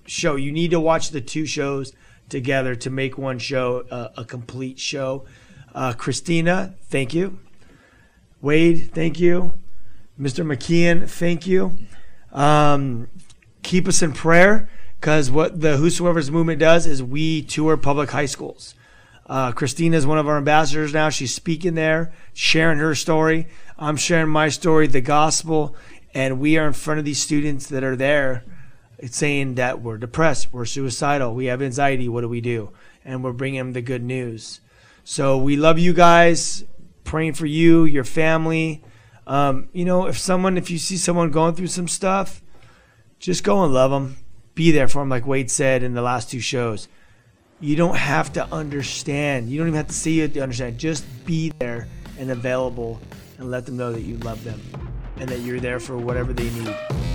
show. 0.05 0.35
You 0.35 0.51
need 0.51 0.71
to 0.71 0.79
watch 0.79 1.09
the 1.09 1.21
two 1.21 1.45
shows 1.45 1.93
together 2.29 2.75
to 2.75 2.89
make 2.89 3.17
one 3.17 3.39
show 3.39 3.85
uh, 3.89 4.09
a 4.17 4.25
complete 4.25 4.79
show. 4.79 5.25
Uh, 5.73 5.93
Christina, 5.93 6.75
thank 6.83 7.13
you. 7.13 7.39
Wade, 8.41 8.91
thank 8.93 9.19
you. 9.19 9.53
Mr. 10.19 10.45
McKeehan, 10.45 11.07
thank 11.07 11.45
you. 11.45 11.77
Um, 12.31 13.07
keep 13.61 13.87
us 13.87 14.01
in 14.01 14.13
prayer 14.13 14.69
because 14.99 15.29
what 15.29 15.61
the 15.61 15.77
Whosoevers 15.77 16.31
movement 16.31 16.59
does 16.59 16.87
is 16.87 17.03
we 17.03 17.43
tour 17.43 17.77
public 17.77 18.11
high 18.11 18.25
schools. 18.25 18.73
Uh, 19.27 19.51
Christina 19.51 19.95
is 19.95 20.05
one 20.05 20.17
of 20.17 20.27
our 20.27 20.37
ambassadors 20.37 20.93
now. 20.93 21.09
She's 21.09 21.33
speaking 21.33 21.75
there, 21.75 22.13
sharing 22.33 22.79
her 22.79 22.95
story. 22.95 23.47
I'm 23.77 23.95
sharing 23.95 24.29
my 24.29 24.49
story, 24.49 24.87
the 24.87 25.01
gospel, 25.01 25.75
and 26.13 26.39
we 26.39 26.57
are 26.57 26.67
in 26.67 26.73
front 26.73 26.99
of 26.99 27.05
these 27.05 27.21
students 27.21 27.67
that 27.67 27.83
are 27.83 27.95
there 27.95 28.43
saying 29.09 29.55
that 29.55 29.81
we're 29.81 29.97
depressed, 29.97 30.53
we're 30.53 30.65
suicidal, 30.65 31.33
we 31.33 31.45
have 31.45 31.61
anxiety. 31.61 32.07
What 32.09 32.21
do 32.21 32.29
we 32.29 32.41
do? 32.41 32.71
And 33.05 33.23
we're 33.23 33.33
bringing 33.33 33.59
them 33.59 33.73
the 33.73 33.81
good 33.81 34.03
news. 34.03 34.61
So 35.03 35.37
we 35.37 35.55
love 35.55 35.79
you 35.79 35.93
guys, 35.93 36.63
praying 37.11 37.33
for 37.33 37.45
you, 37.45 37.83
your 37.83 38.05
family. 38.05 38.81
Um, 39.27 39.67
you 39.73 39.83
know, 39.83 40.07
if 40.07 40.17
someone, 40.17 40.57
if 40.57 40.71
you 40.71 40.77
see 40.77 40.95
someone 40.95 41.29
going 41.29 41.55
through 41.55 41.67
some 41.67 41.89
stuff, 41.89 42.41
just 43.19 43.43
go 43.43 43.65
and 43.65 43.73
love 43.73 43.91
them. 43.91 44.15
Be 44.55 44.71
there 44.71 44.87
for 44.87 44.99
them, 44.99 45.09
like 45.09 45.27
Wade 45.27 45.51
said 45.51 45.83
in 45.83 45.93
the 45.93 46.01
last 46.01 46.31
two 46.31 46.39
shows. 46.39 46.87
You 47.59 47.75
don't 47.75 47.97
have 47.97 48.31
to 48.33 48.45
understand. 48.53 49.49
You 49.49 49.57
don't 49.57 49.67
even 49.67 49.77
have 49.77 49.87
to 49.87 49.93
see 49.93 50.21
it 50.21 50.33
to 50.35 50.39
understand. 50.39 50.77
Just 50.77 51.03
be 51.25 51.51
there 51.59 51.89
and 52.17 52.31
available 52.31 53.01
and 53.39 53.51
let 53.51 53.65
them 53.65 53.75
know 53.75 53.91
that 53.91 54.03
you 54.03 54.15
love 54.19 54.41
them 54.45 54.61
and 55.17 55.27
that 55.27 55.39
you're 55.39 55.59
there 55.59 55.81
for 55.81 55.97
whatever 55.97 56.31
they 56.31 56.49
need. 56.49 57.10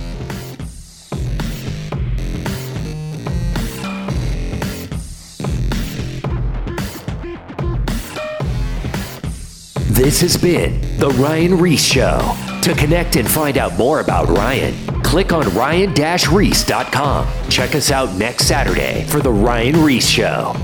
This 9.97 10.21
has 10.21 10.37
been 10.37 10.79
The 10.99 11.09
Ryan 11.09 11.57
Ries 11.57 11.83
Show. 11.83 12.19
To 12.61 12.75
connect 12.75 13.15
and 13.15 13.27
find 13.27 13.57
out 13.57 13.79
more 13.79 13.99
about 13.99 14.27
Ryan, 14.29 14.75
click 15.01 15.33
on 15.33 15.51
ryan-ries.com. 15.55 17.49
Check 17.49 17.73
us 17.73 17.89
out 17.89 18.13
next 18.15 18.47
Saturday 18.47 19.05
for 19.07 19.21
The 19.21 19.31
Ryan 19.31 19.83
Ries 19.83 20.07
Show. 20.07 20.55